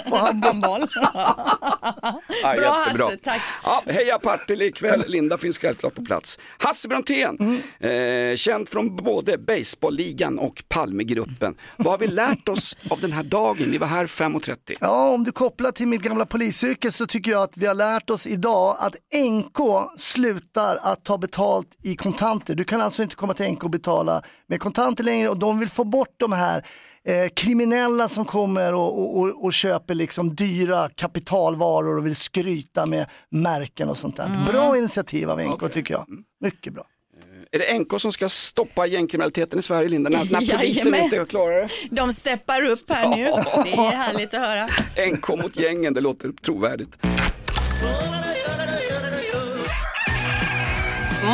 På 0.09 0.15
handboll. 0.15 0.87
Ja, 2.43 2.53
Bra 2.55 2.83
jättebra. 2.85 3.05
Hasse, 3.05 3.17
tack. 3.23 3.41
Ja, 3.63 3.83
heja 3.85 4.19
Partille 4.19 4.65
ikväll, 4.65 5.03
Linda 5.07 5.37
finns 5.37 5.57
självklart 5.59 5.95
på 5.95 6.05
plats. 6.05 6.39
Hasse 6.57 6.87
Brontén, 6.87 7.61
eh, 7.79 8.35
känd 8.35 8.69
från 8.69 8.95
både 8.95 9.37
Baseballligan 9.37 10.39
och 10.39 10.63
Palmegruppen. 10.69 11.55
Vad 11.77 11.87
har 11.93 11.97
vi 11.97 12.07
lärt 12.07 12.49
oss 12.49 12.77
av 12.89 13.01
den 13.01 13.11
här 13.11 13.23
dagen? 13.23 13.71
Vi 13.71 13.77
var 13.77 13.87
här 13.87 14.05
5.30. 14.05 14.77
Ja, 14.81 15.09
om 15.09 15.23
du 15.23 15.31
kopplar 15.31 15.71
till 15.71 15.87
mitt 15.87 16.01
gamla 16.01 16.25
polisyrke 16.25 16.91
så 16.91 17.07
tycker 17.07 17.31
jag 17.31 17.43
att 17.43 17.57
vi 17.57 17.65
har 17.65 17.75
lärt 17.75 18.09
oss 18.09 18.27
idag 18.27 18.77
att 18.79 18.95
NK 19.15 19.57
slutar 19.97 20.79
att 20.81 21.03
ta 21.05 21.17
betalt 21.17 21.67
i 21.83 21.95
kontanter. 21.95 22.55
Du 22.55 22.63
kan 22.63 22.81
alltså 22.81 23.03
inte 23.03 23.15
komma 23.15 23.33
till 23.33 23.51
NK 23.51 23.63
och 23.63 23.69
betala 23.71 24.21
med 24.47 24.59
kontanter 24.59 25.03
längre 25.03 25.29
och 25.29 25.39
de 25.39 25.59
vill 25.59 25.69
få 25.69 25.83
bort 25.83 26.15
de 26.17 26.31
här 26.31 26.65
eh, 27.07 27.29
kriminella 27.35 28.07
som 28.07 28.25
kommer 28.25 28.73
och, 28.73 28.99
och, 28.99 29.19
och, 29.19 29.43
och 29.45 29.53
köper 29.53 29.95
liksom 29.95 30.35
dyra 30.35 30.89
kapitalvaror 30.95 31.97
och 31.97 32.05
vill 32.05 32.15
skryta 32.15 32.85
med 32.85 33.05
märken 33.29 33.89
och 33.89 33.97
sånt 33.97 34.17
där. 34.17 34.39
Bra 34.47 34.77
initiativ 34.77 35.29
av 35.29 35.41
NK 35.41 35.71
tycker 35.71 35.93
jag. 35.93 36.05
Mycket 36.41 36.73
bra. 36.73 36.85
Är 37.51 37.59
det 37.59 37.79
NK 37.79 38.01
som 38.01 38.11
ska 38.13 38.29
stoppa 38.29 38.85
gängkriminaliteten 38.85 39.59
i 39.59 39.61
Sverige, 39.61 39.89
Linda? 39.89 40.09
När, 40.09 40.17
när 40.19 40.25
polisen 40.57 40.93
Jajamän. 40.93 41.13
inte 41.13 41.25
klarar 41.29 41.55
det? 41.61 41.69
De 41.91 42.13
steppar 42.13 42.63
upp 42.65 42.89
här 42.89 43.09
nu. 43.09 43.23
Det 43.63 43.73
är 43.73 43.95
härligt 43.95 44.33
att 44.33 44.39
höra. 44.39 44.69
NK 45.11 45.29
mot 45.29 45.59
gängen, 45.59 45.93
det 45.93 46.01
låter 46.01 46.31
trovärdigt. 46.45 46.97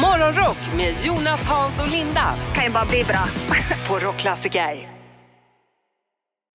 Morgonrock 0.01 0.57
med 0.77 0.93
Jonas, 1.05 1.45
Hans 1.45 1.81
och 1.81 1.91
Linda. 1.91 2.35
Kan 2.55 2.63
ju 2.63 2.69
bara 2.69 2.85
bli 2.85 3.03
bra. 3.03 3.25
På 3.87 3.99
Rockklassiker. 4.05 4.90